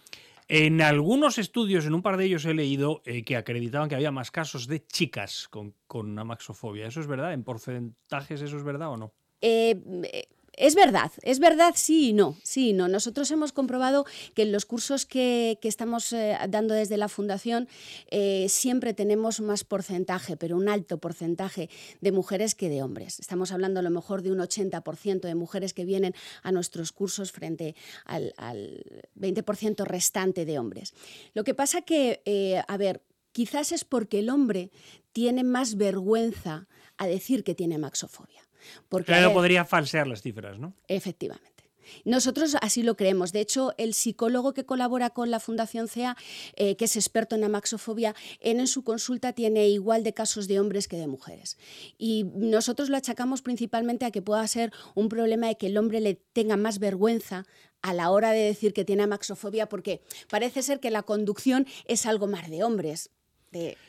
En 0.47 0.81
algunos 0.81 1.39
estudios, 1.39 1.85
en 1.85 1.95
un 1.95 2.03
par 2.03 2.17
de 2.17 2.25
ellos 2.25 2.45
he 2.45 2.53
leído 2.53 3.01
eh, 3.05 3.23
que 3.23 3.35
acreditaban 3.35 3.89
que 3.89 3.95
había 3.95 4.11
más 4.11 4.29
casos 4.29 4.67
de 4.67 4.85
chicas 4.85 5.47
con, 5.49 5.73
con 5.87 6.17
amaxofobia. 6.19 6.85
¿Eso 6.85 7.01
es 7.01 7.07
verdad? 7.07 7.33
¿En 7.33 7.43
porcentajes 7.43 8.41
eso 8.41 8.55
es 8.55 8.63
verdad 8.63 8.89
o 8.89 8.97
no? 8.97 9.13
Eh, 9.41 10.27
es 10.57 10.75
verdad, 10.75 11.11
es 11.21 11.39
verdad 11.39 11.73
sí 11.75 12.09
y 12.09 12.13
no, 12.13 12.37
sí 12.43 12.69
y 12.69 12.73
no. 12.73 12.87
Nosotros 12.87 13.29
hemos 13.31 13.51
comprobado 13.51 14.05
que 14.33 14.43
en 14.43 14.51
los 14.51 14.65
cursos 14.65 15.05
que, 15.05 15.57
estamos 15.61 16.13
eh, 16.13 16.37
dando 16.49 16.73
desde 16.73 16.97
la 16.97 17.09
Fundación 17.09 17.67
eh, 18.11 18.47
siempre 18.49 18.93
tenemos 18.93 19.41
más 19.41 19.63
porcentaje, 19.63 20.37
pero 20.37 20.57
un 20.57 20.69
alto 20.69 20.99
porcentaje 20.99 21.69
de 22.01 22.11
mujeres 22.11 22.55
que 22.55 22.69
de 22.69 22.83
hombres. 22.83 23.19
Estamos 23.19 23.51
hablando 23.51 23.79
a 23.79 23.83
lo 23.83 23.89
mejor 23.89 24.21
de 24.21 24.31
un 24.31 24.39
80% 24.39 25.21
de 25.21 25.35
mujeres 25.35 25.73
que 25.73 25.85
vienen 25.85 26.13
a 26.43 26.51
nuestros 26.51 26.91
cursos 26.91 27.31
frente 27.31 27.75
al, 28.05 28.33
al 28.37 29.03
20% 29.19 29.85
restante 29.85 30.45
de 30.45 30.59
hombres. 30.59 30.93
Lo 31.33 31.43
que 31.43 31.53
pasa 31.53 31.81
que, 31.81 32.21
eh, 32.25 32.61
a 32.67 32.77
ver, 32.77 33.01
quizás 33.31 33.71
es 33.71 33.83
porque 33.83 34.19
el 34.19 34.29
hombre 34.29 34.71
tiene 35.11 35.43
más 35.43 35.75
vergüenza 35.75 36.67
a 36.97 37.07
decir 37.07 37.43
que 37.43 37.55
tiene 37.55 37.77
maxofobia. 37.77 38.44
Porque, 38.89 39.07
Claro, 39.07 39.27
ver, 39.27 39.35
podría 39.35 39.65
falsear 39.65 40.07
las 40.07 40.21
cifras, 40.21 40.59
¿no? 40.59 40.73
Efectivamente. 40.87 41.55
Nosotros 42.03 42.55
así 42.61 42.83
lo 42.83 42.95
creemos. 42.95 43.31
De 43.31 43.41
hecho, 43.41 43.73
el 43.77 43.93
psicólogo 43.93 44.53
que 44.53 44.65
colabora 44.65 45.09
con 45.11 45.31
la 45.31 45.39
Fundación 45.39 45.87
CEA, 45.87 46.17
eh, 46.55 46.75
que 46.75 46.85
es 46.85 46.95
experto 46.95 47.35
en 47.35 47.43
amaxofobia, 47.43 48.15
él 48.39 48.59
en 48.59 48.67
su 48.67 48.83
consulta 48.83 49.33
tiene 49.33 49.67
igual 49.69 50.03
de 50.03 50.13
casos 50.13 50.47
de 50.47 50.59
hombres 50.59 50.87
que 50.87 50.97
de 50.97 51.07
mujeres. 51.07 51.57
Y 51.97 52.25
nosotros 52.35 52.89
lo 52.89 52.97
achacamos 52.97 53.41
principalmente 53.41 54.05
a 54.05 54.11
que 54.11 54.21
pueda 54.21 54.47
ser 54.47 54.71
un 54.93 55.09
problema 55.09 55.47
de 55.47 55.57
que 55.57 55.67
el 55.67 55.77
hombre 55.77 55.99
le 55.99 56.15
tenga 56.15 56.57
más 56.57 56.79
vergüenza 56.79 57.45
a 57.81 57.93
la 57.93 58.09
hora 58.09 58.31
de 58.31 58.39
decir 58.39 58.73
que 58.73 58.85
tiene 58.85 59.03
amaxofobia, 59.03 59.69
porque 59.69 60.01
parece 60.29 60.63
ser 60.63 60.79
que 60.79 60.89
la 60.89 61.03
conducción 61.03 61.67
es 61.85 62.05
algo 62.07 62.25
más 62.25 62.49
de 62.49 62.63
hombres. 62.63 63.11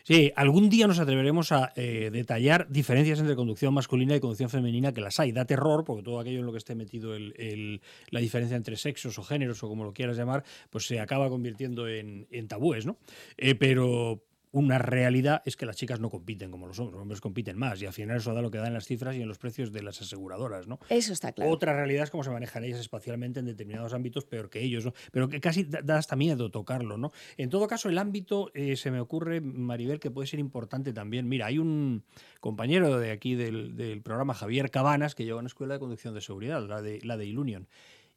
Sí, 0.02 0.32
algún 0.36 0.68
día 0.70 0.86
nos 0.86 0.98
atreveremos 0.98 1.50
a 1.52 1.72
eh, 1.76 2.10
detallar 2.12 2.68
diferencias 2.68 3.18
entre 3.18 3.34
conducción 3.34 3.74
masculina 3.74 4.14
y 4.14 4.20
conducción 4.20 4.48
femenina, 4.50 4.92
que 4.92 5.00
las 5.00 5.18
hay. 5.18 5.32
Da 5.32 5.44
terror, 5.44 5.84
porque 5.84 6.02
todo 6.02 6.20
aquello 6.20 6.40
en 6.40 6.46
lo 6.46 6.52
que 6.52 6.58
esté 6.58 6.74
metido 6.74 7.14
el- 7.16 7.80
la 8.10 8.20
diferencia 8.20 8.56
entre 8.56 8.76
sexos 8.76 9.18
o 9.18 9.22
géneros, 9.22 9.62
o 9.62 9.68
como 9.68 9.84
lo 9.84 9.92
quieras 9.92 10.16
llamar, 10.16 10.44
pues 10.70 10.86
se 10.86 11.00
acaba 11.00 11.28
convirtiendo 11.28 11.88
en, 11.88 12.26
en 12.30 12.48
tabúes, 12.48 12.86
¿no? 12.86 12.98
Eh, 13.36 13.54
pero 13.54 14.22
una 14.57 14.78
realidad 14.78 15.42
es 15.44 15.54
que 15.54 15.66
las 15.66 15.76
chicas 15.76 16.00
no 16.00 16.09
compiten 16.09 16.50
como 16.50 16.66
los 16.66 16.78
hombres, 16.78 16.94
los 16.94 17.02
hombres 17.02 17.20
compiten 17.20 17.59
más, 17.59 17.82
y 17.82 17.84
al 17.84 17.92
final 17.92 18.16
eso 18.16 18.32
da 18.32 18.40
lo 18.40 18.50
que 18.50 18.57
da 18.57 18.68
en 18.68 18.72
las 18.72 18.86
cifras 18.86 19.14
y 19.14 19.20
en 19.20 19.28
los 19.28 19.36
precios 19.36 19.70
de 19.70 19.82
las 19.82 20.00
aseguradoras, 20.00 20.66
¿no? 20.66 20.80
Eso 20.88 21.12
está 21.12 21.32
claro. 21.32 21.50
Otra 21.50 21.74
realidad 21.74 22.04
es 22.04 22.11
cómo 22.11 22.24
se 22.24 22.30
manejan 22.30 22.64
ellas 22.64 22.80
espacialmente 22.80 23.38
en 23.38 23.44
determinados 23.44 23.92
ámbitos, 23.92 24.24
peor 24.24 24.48
que 24.48 24.62
ellos, 24.62 24.86
¿no? 24.86 24.94
Pero 25.12 25.28
que 25.28 25.42
casi 25.42 25.64
da, 25.64 25.98
hasta 25.98 26.16
miedo 26.16 26.50
tocarlo, 26.50 26.96
¿no? 26.96 27.12
En 27.36 27.50
todo 27.50 27.66
caso, 27.66 27.90
el 27.90 27.98
ámbito 27.98 28.50
eh, 28.54 28.76
se 28.76 28.90
me 28.90 28.98
ocurre, 28.98 29.42
Maribel, 29.42 30.00
que 30.00 30.11
puede 30.11 30.26
ser 30.26 30.40
importante 30.40 30.94
también. 30.94 31.28
Mira, 31.28 31.44
hay 31.44 31.59
un 31.59 32.04
compañero 32.40 32.98
de 32.98 33.11
aquí 33.11 33.34
del, 33.34 33.76
del 33.76 34.00
programa, 34.00 34.32
Javier 34.32 34.70
Cabanas, 34.70 35.14
que 35.14 35.26
lleva 35.26 35.38
una 35.38 35.48
escuela 35.48 35.74
de 35.74 35.80
conducción 35.80 36.14
de 36.14 36.22
seguridad, 36.22 36.66
la 36.66 36.80
de, 36.80 37.00
la 37.02 37.18
de 37.18 37.26
Ilunion, 37.26 37.68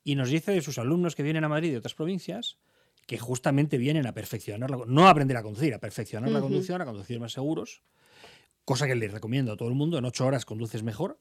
y 0.06 0.16
nos 0.16 0.30
dice 0.30 0.54
de 0.54 0.62
sus 0.62 0.78
alumnos 0.78 1.18
que 1.18 1.24
vienen 1.24 1.44
a 1.44 1.50
Madrid 1.50 1.72
de 1.72 1.80
otras 1.80 1.96
provincias 1.96 2.58
que 3.10 3.18
justamente 3.18 3.80
vienen 3.80 4.06
a 4.06 4.14
perfeccionar, 4.14 4.70
la, 4.70 4.78
no 4.86 5.08
a 5.08 5.10
aprender 5.10 5.36
a 5.36 5.42
conducir, 5.42 5.74
a 5.74 5.80
perfeccionar 5.80 6.30
la 6.30 6.38
Ujú. 6.38 6.50
conducción, 6.50 6.80
a 6.80 6.86
conducir 6.86 7.20
más 7.20 7.32
seguros, 7.32 7.82
cosa 8.66 8.86
que 8.86 8.94
les 8.94 9.12
recomiendo 9.12 9.52
a 9.52 9.58
todo 9.58 9.68
el 9.68 9.74
mundo, 9.74 9.98
en 9.98 10.06
ocho 10.06 10.28
horas 10.28 10.46
conduces 10.46 10.84
mejor, 10.84 11.20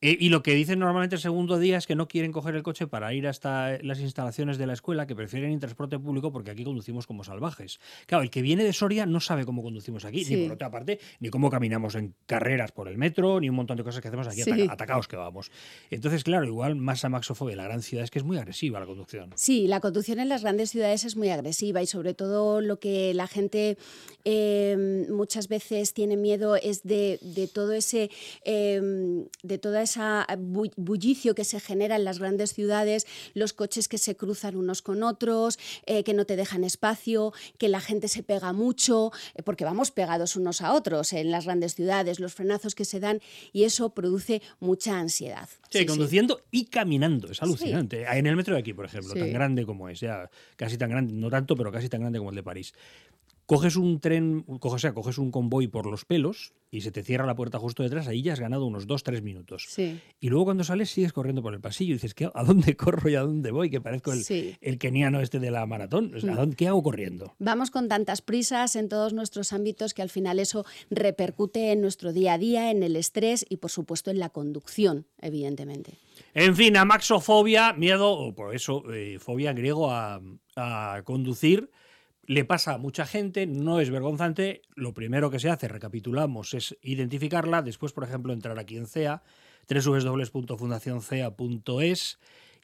Eh, 0.00 0.16
y 0.20 0.28
lo 0.28 0.42
que 0.44 0.54
dicen 0.54 0.78
normalmente 0.78 1.16
el 1.16 1.20
segundo 1.20 1.58
día 1.58 1.76
es 1.76 1.86
que 1.86 1.96
no 1.96 2.06
quieren 2.06 2.30
coger 2.30 2.54
el 2.54 2.62
coche 2.62 2.86
para 2.86 3.12
ir 3.14 3.26
hasta 3.26 3.78
las 3.82 3.98
instalaciones 3.98 4.56
de 4.56 4.66
la 4.66 4.72
escuela, 4.74 5.06
que 5.08 5.16
prefieren 5.16 5.50
ir 5.50 5.58
transporte 5.58 5.98
público 5.98 6.32
porque 6.32 6.52
aquí 6.52 6.62
conducimos 6.62 7.06
como 7.06 7.24
salvajes. 7.24 7.80
Claro, 8.06 8.22
el 8.22 8.30
que 8.30 8.40
viene 8.40 8.62
de 8.62 8.72
Soria 8.72 9.06
no 9.06 9.18
sabe 9.18 9.44
cómo 9.44 9.62
conducimos 9.62 10.04
aquí, 10.04 10.24
Sí. 10.24 10.36
ni 10.36 10.42
por 10.44 10.52
otra 10.52 10.70
parte, 10.70 11.00
ni 11.18 11.30
cómo 11.30 11.50
caminamos 11.50 11.96
en 11.96 12.14
carreras 12.26 12.70
por 12.70 12.86
el 12.86 12.96
metro, 12.96 13.40
ni 13.40 13.48
un 13.48 13.56
montón 13.56 13.76
de 13.76 13.82
cosas 13.82 14.00
que 14.00 14.06
hacemos 14.08 14.28
aquí, 14.28 14.42
Sí. 14.44 14.50
ataca- 14.52 14.72
atacados 14.72 15.08
que 15.08 15.16
vamos. 15.16 15.50
Entonces, 15.90 16.22
claro, 16.22 16.46
igual 16.46 16.76
más 16.76 17.04
a 17.04 17.08
maxofobia, 17.08 17.56
la 17.56 17.64
gran 17.64 17.82
ciudad 17.82 18.04
es 18.04 18.10
que 18.12 18.20
es 18.20 18.24
muy 18.24 18.38
agresiva 18.38 18.78
la 18.78 18.86
conducción. 18.86 19.30
Sí, 19.34 19.66
la 19.66 19.80
conducción 19.80 20.20
en 20.20 20.28
las 20.28 20.42
grandes 20.42 20.70
ciudades 20.70 21.04
es 21.04 21.16
muy 21.16 21.30
agresiva 21.30 21.82
y 21.82 21.86
sobre 21.88 22.14
todo 22.14 22.60
lo 22.60 22.78
que 22.78 23.14
la 23.14 23.26
gente 23.26 23.76
eh, 24.24 25.06
muchas 25.10 25.48
veces 25.48 25.92
tiene 25.94 26.16
miedo 26.16 26.54
es 26.56 26.82
de, 26.82 27.18
de 27.22 27.48
todo 27.48 27.72
ese 27.72 28.10
eh, 28.44 28.80
de 29.42 29.58
toda 29.58 29.82
esa 29.88 30.26
bu- 30.36 30.72
bullicio 30.76 31.34
que 31.34 31.44
se 31.44 31.58
genera 31.60 31.96
en 31.96 32.04
las 32.04 32.18
grandes 32.18 32.52
ciudades, 32.52 33.06
los 33.34 33.52
coches 33.52 33.88
que 33.88 33.98
se 33.98 34.16
cruzan 34.16 34.56
unos 34.56 34.82
con 34.82 35.02
otros, 35.02 35.58
eh, 35.86 36.04
que 36.04 36.12
no 36.14 36.24
te 36.26 36.36
dejan 36.36 36.62
espacio, 36.64 37.32
que 37.58 37.68
la 37.68 37.80
gente 37.80 38.08
se 38.08 38.22
pega 38.22 38.52
mucho, 38.52 39.10
eh, 39.34 39.42
porque 39.42 39.64
vamos 39.64 39.90
pegados 39.90 40.36
unos 40.36 40.60
a 40.60 40.72
otros 40.74 41.12
en 41.12 41.30
las 41.30 41.44
grandes 41.46 41.74
ciudades, 41.74 42.20
los 42.20 42.34
frenazos 42.34 42.74
que 42.74 42.84
se 42.84 43.00
dan 43.00 43.20
y 43.52 43.64
eso 43.64 43.90
produce 43.90 44.42
mucha 44.60 44.98
ansiedad. 44.98 45.48
Sí, 45.70 45.78
Sí, 45.78 45.78
sí. 45.80 45.86
conduciendo 45.86 46.40
y 46.50 46.64
caminando, 46.66 47.30
es 47.30 47.42
alucinante. 47.42 48.04
En 48.10 48.26
el 48.26 48.36
metro 48.36 48.54
de 48.54 48.60
aquí, 48.60 48.72
por 48.72 48.84
ejemplo, 48.86 49.12
Sí. 49.14 49.18
tan 49.20 49.32
grande 49.32 49.64
como 49.66 49.88
es, 49.88 50.00
ya 50.00 50.30
casi 50.56 50.76
tan 50.78 50.90
grande, 50.90 51.12
no 51.14 51.28
tanto, 51.30 51.56
pero 51.56 51.70
casi 51.72 51.88
tan 51.88 52.00
grande 52.00 52.18
como 52.18 52.30
el 52.30 52.36
de 52.36 52.42
París. 52.42 52.74
Coges 53.48 53.76
un 53.76 53.98
tren, 53.98 54.44
o 54.46 54.78
sea, 54.78 54.92
coges 54.92 55.16
un 55.16 55.30
convoy 55.30 55.68
por 55.68 55.86
los 55.86 56.04
pelos 56.04 56.52
y 56.70 56.82
se 56.82 56.92
te 56.92 57.02
cierra 57.02 57.24
la 57.24 57.34
puerta 57.34 57.58
justo 57.58 57.82
detrás, 57.82 58.06
ahí 58.06 58.20
ya 58.20 58.34
has 58.34 58.40
ganado 58.40 58.66
unos 58.66 58.86
2-3 58.86 59.22
minutos. 59.22 59.64
Sí. 59.70 59.98
Y 60.20 60.28
luego 60.28 60.44
cuando 60.44 60.64
sales 60.64 60.90
sigues 60.90 61.14
corriendo 61.14 61.40
por 61.40 61.54
el 61.54 61.60
pasillo 61.62 61.92
y 61.92 61.94
dices, 61.94 62.12
¿qué, 62.12 62.28
¿a 62.34 62.44
dónde 62.44 62.76
corro 62.76 63.08
y 63.08 63.14
a 63.14 63.22
dónde 63.22 63.50
voy? 63.50 63.70
Que 63.70 63.80
parezco 63.80 64.12
el, 64.12 64.22
Sí. 64.22 64.54
el 64.60 64.76
keniano 64.76 65.22
este 65.22 65.38
de 65.40 65.50
la 65.50 65.64
maratón. 65.64 66.14
O 66.14 66.20
sea, 66.20 66.34
¿a 66.34 66.36
dónde- 66.36 66.56
¿Qué 66.56 66.68
hago 66.68 66.82
corriendo? 66.82 67.34
Vamos 67.38 67.70
con 67.70 67.88
tantas 67.88 68.20
prisas 68.20 68.76
en 68.76 68.90
todos 68.90 69.14
nuestros 69.14 69.54
ámbitos 69.54 69.94
que 69.94 70.02
al 70.02 70.10
final 70.10 70.40
eso 70.40 70.66
repercute 70.90 71.72
en 71.72 71.80
nuestro 71.80 72.12
día 72.12 72.34
a 72.34 72.38
día, 72.38 72.70
en 72.70 72.82
el 72.82 72.96
estrés 72.96 73.46
y 73.48 73.56
por 73.56 73.70
supuesto 73.70 74.10
en 74.10 74.18
la 74.18 74.28
conducción, 74.28 75.06
evidentemente. 75.22 75.94
En 76.34 76.54
fin, 76.54 76.76
amaxofobia, 76.76 77.72
miedo, 77.72 78.10
o 78.12 78.34
por 78.34 78.54
eso, 78.54 78.82
eh, 78.92 79.18
fobia 79.18 79.50
en 79.52 79.56
griego 79.56 79.90
a, 79.90 80.20
a 80.56 81.00
conducir, 81.04 81.70
le 82.28 82.44
pasa 82.44 82.74
a 82.74 82.78
mucha 82.78 83.06
gente, 83.06 83.46
no 83.46 83.80
es 83.80 83.90
vergonzante. 83.90 84.60
Lo 84.74 84.92
primero 84.92 85.30
que 85.30 85.40
se 85.40 85.48
hace, 85.48 85.66
recapitulamos, 85.66 86.52
es 86.52 86.76
identificarla. 86.82 87.62
Después, 87.62 87.94
por 87.94 88.04
ejemplo, 88.04 88.34
entrar 88.34 88.58
aquí 88.58 88.76
en 88.76 88.86
CEA, 88.86 89.22
www.fundacioncea.es. 89.66 92.18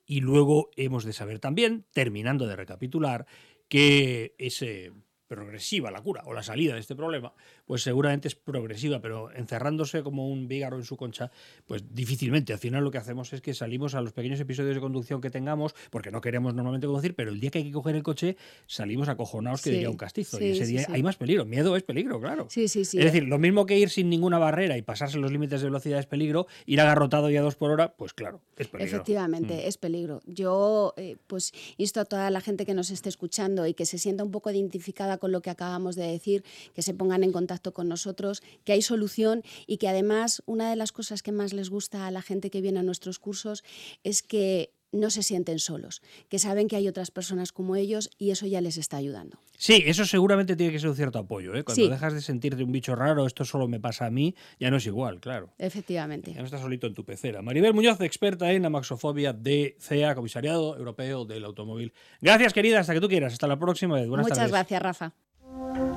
Y 0.04 0.20
luego 0.20 0.68
hemos 0.76 1.04
de 1.04 1.14
saber 1.14 1.38
también, 1.38 1.86
terminando 1.92 2.46
de 2.46 2.56
recapitular, 2.56 3.24
que 3.68 4.34
es 4.36 4.60
eh, 4.60 4.92
progresiva 5.26 5.90
la 5.90 6.00
cura 6.02 6.22
o 6.26 6.32
la 6.32 6.42
salida 6.42 6.74
de 6.74 6.80
este 6.80 6.94
problema, 6.94 7.32
pues 7.66 7.82
seguramente 7.82 8.28
es 8.28 8.34
progresiva, 8.34 9.00
pero 9.00 9.30
encerrándose 9.32 10.02
como 10.02 10.28
un 10.28 10.48
vígaro 10.48 10.76
en 10.76 10.84
su 10.84 10.96
concha, 10.96 11.30
pues 11.66 11.82
difícilmente. 11.94 12.52
Al 12.52 12.58
final 12.58 12.84
lo 12.84 12.90
que 12.90 12.98
hacemos 12.98 13.32
es 13.32 13.40
que 13.40 13.54
salimos 13.54 13.94
a 13.94 14.00
los 14.00 14.12
pequeños 14.12 14.38
episodios 14.40 14.74
de 14.74 14.80
conducción 14.80 15.20
que 15.20 15.30
tengamos, 15.30 15.74
porque 15.90 16.10
no 16.10 16.20
queremos 16.20 16.54
normalmente 16.54 16.86
conducir, 16.86 17.14
pero 17.14 17.30
el 17.30 17.40
día 17.40 17.50
que 17.50 17.58
hay 17.58 17.64
que 17.64 17.72
coger 17.72 17.96
el 17.96 18.02
coche 18.02 18.36
salimos 18.66 19.08
acojonados 19.08 19.62
que 19.62 19.70
Sí, 19.70 19.74
diría 19.76 19.90
un 19.90 19.96
castizo. 19.96 20.38
sí, 20.38 20.44
y 20.44 20.50
ese 20.50 20.66
día 20.66 20.80
sí. 20.84 20.92
hay 20.92 21.02
más 21.02 21.16
peligro. 21.16 21.44
Miedo 21.44 21.76
es 21.76 21.82
peligro, 21.82 22.20
claro. 22.20 22.46
Sí, 22.50 22.68
sí, 22.68 22.84
sí. 22.84 22.98
Es 22.98 23.04
decir, 23.06 23.24
lo 23.24 23.38
mismo 23.38 23.66
que 23.66 23.78
ir 23.78 23.90
sin 23.90 24.08
ninguna 24.10 24.38
barrera 24.38 24.76
y 24.76 24.82
pasarse 24.82 25.18
los 25.18 25.32
límites 25.32 25.60
de 25.60 25.66
velocidad 25.68 25.98
es 25.98 26.06
peligro, 26.06 26.46
ir 26.66 26.80
agarrotado 26.80 27.30
y 27.30 27.36
a 27.36 27.42
dos 27.42 27.56
por 27.56 27.70
hora, 27.70 27.94
pues 27.96 28.12
claro, 28.14 28.40
es 28.56 28.68
peligro. 28.68 28.94
Efectivamente, 28.96 29.54
Mm. 29.54 29.68
es 29.68 29.78
peligro. 29.78 30.20
Yo 30.26 30.94
eh, 30.96 31.16
pues 31.26 31.52
insto 31.76 32.00
a 32.00 32.04
toda 32.04 32.30
la 32.30 32.40
gente 32.40 32.66
que 32.66 32.74
nos 32.74 32.90
esté 32.90 33.08
escuchando 33.08 33.66
y 33.66 33.74
que 33.74 33.86
se 33.86 33.98
sienta 33.98 34.22
un 34.24 34.30
poco 34.30 34.50
identificada 34.50 35.13
con 35.18 35.32
lo 35.32 35.42
que 35.42 35.50
acabamos 35.50 35.96
de 35.96 36.06
decir, 36.06 36.44
que 36.74 36.82
se 36.82 36.94
pongan 36.94 37.24
en 37.24 37.32
contacto 37.32 37.72
con 37.72 37.88
nosotros, 37.88 38.42
que 38.64 38.72
hay 38.72 38.82
solución 38.82 39.42
y 39.66 39.78
que 39.78 39.88
además 39.88 40.42
una 40.46 40.70
de 40.70 40.76
las 40.76 40.92
cosas 40.92 41.22
que 41.22 41.32
más 41.32 41.52
les 41.52 41.70
gusta 41.70 42.06
a 42.06 42.10
la 42.10 42.22
gente 42.22 42.50
que 42.50 42.60
viene 42.60 42.80
a 42.80 42.82
nuestros 42.82 43.18
cursos 43.18 43.64
es 44.02 44.22
que 44.22 44.72
no 44.94 45.10
se 45.10 45.22
sienten 45.22 45.58
solos, 45.58 46.00
que 46.28 46.38
saben 46.38 46.68
que 46.68 46.76
hay 46.76 46.88
otras 46.88 47.10
personas 47.10 47.52
como 47.52 47.76
ellos 47.76 48.10
y 48.18 48.30
eso 48.30 48.46
ya 48.46 48.60
les 48.60 48.76
está 48.78 48.96
ayudando. 48.96 49.38
Sí, 49.56 49.82
eso 49.86 50.04
seguramente 50.04 50.56
tiene 50.56 50.72
que 50.72 50.78
ser 50.78 50.88
un 50.90 50.96
cierto 50.96 51.18
apoyo. 51.18 51.54
¿eh? 51.54 51.62
Cuando 51.64 51.82
Sí. 51.84 51.88
dejas 51.90 52.12
de 52.14 52.20
sentirte 52.20 52.62
un 52.64 52.72
bicho 52.72 52.94
raro, 52.96 53.26
esto 53.26 53.44
solo 53.44 53.68
me 53.68 53.78
pasa 53.80 54.06
a 54.06 54.10
mí, 54.10 54.34
ya 54.58 54.70
no 54.70 54.78
es 54.78 54.86
igual, 54.86 55.20
claro. 55.20 55.52
Efectivamente. 55.58 56.32
Ya 56.32 56.38
no 56.40 56.44
estás 56.44 56.60
solito 56.60 56.86
en 56.86 56.94
tu 56.94 57.04
pecera. 57.04 57.42
Maribel 57.42 57.74
Muñoz, 57.74 58.00
experta 58.00 58.52
en 58.52 58.64
amaxofobia 58.66 59.32
de 59.32 59.76
CEA, 59.80 60.14
Comisariado 60.14 60.76
Europeo 60.76 61.24
del 61.24 61.44
Automóvil. 61.44 61.92
Gracias, 62.20 62.52
querida, 62.52 62.80
hasta 62.80 62.94
que 62.94 63.00
tú 63.00 63.08
quieras. 63.08 63.32
Hasta 63.32 63.46
la 63.46 63.58
próxima. 63.58 63.94
Buenas 63.98 64.24
Muchas 64.24 64.38
tardes. 64.38 64.52
gracias, 64.52 64.82
Rafa. 64.82 65.93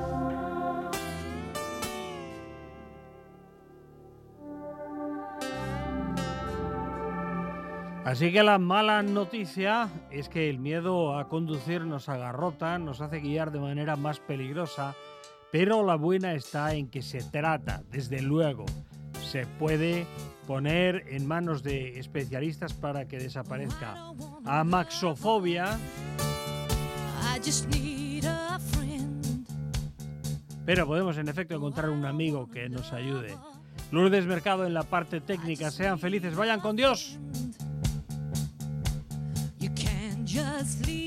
Así 8.08 8.32
que 8.32 8.42
la 8.42 8.58
mala 8.58 9.04
noticia 9.04 9.90
es 10.12 10.30
que 10.30 10.50
el 10.50 10.60
miedo 10.60 11.20
a 11.20 11.28
conducir 11.28 11.82
nos 11.82 12.08
agarrota, 12.08 12.80
nos 12.80 13.02
hace 13.02 13.20
guiar 13.20 13.52
de 13.52 13.60
manera 13.60 13.98
más 13.98 14.22
peligrosa, 14.22 14.96
pero 15.52 15.84
la 15.84 15.96
buena 15.96 16.34
está 16.34 16.74
en 16.74 16.88
que 16.88 17.02
se 17.02 17.22
trata, 17.22 17.84
desde 17.92 18.22
luego, 18.22 18.64
se 19.30 19.46
puede 19.46 20.08
poner 20.48 21.04
en 21.10 21.28
manos 21.28 21.64
de 21.64 22.00
especialistas 22.00 22.74
para 22.74 23.10
que 23.10 23.20
desaparezca. 23.20 24.14
Amaxofobia, 24.46 25.78
pero 30.66 30.88
podemos 30.88 31.18
en 31.18 31.28
efecto 31.28 31.56
encontrar 31.56 31.90
un 31.90 32.06
amigo 32.06 32.50
que 32.50 32.70
nos 32.70 32.94
ayude. 32.94 33.36
Lourdes 33.92 34.26
Mercado 34.26 34.66
en 34.66 34.74
la 34.74 34.84
parte 34.84 35.20
técnica, 35.20 35.72
sean 35.72 36.00
felices, 36.00 36.38
vayan 36.38 36.62
con 36.62 36.78
Dios. 36.78 37.20
just 40.38 40.86
leave. 40.86 41.07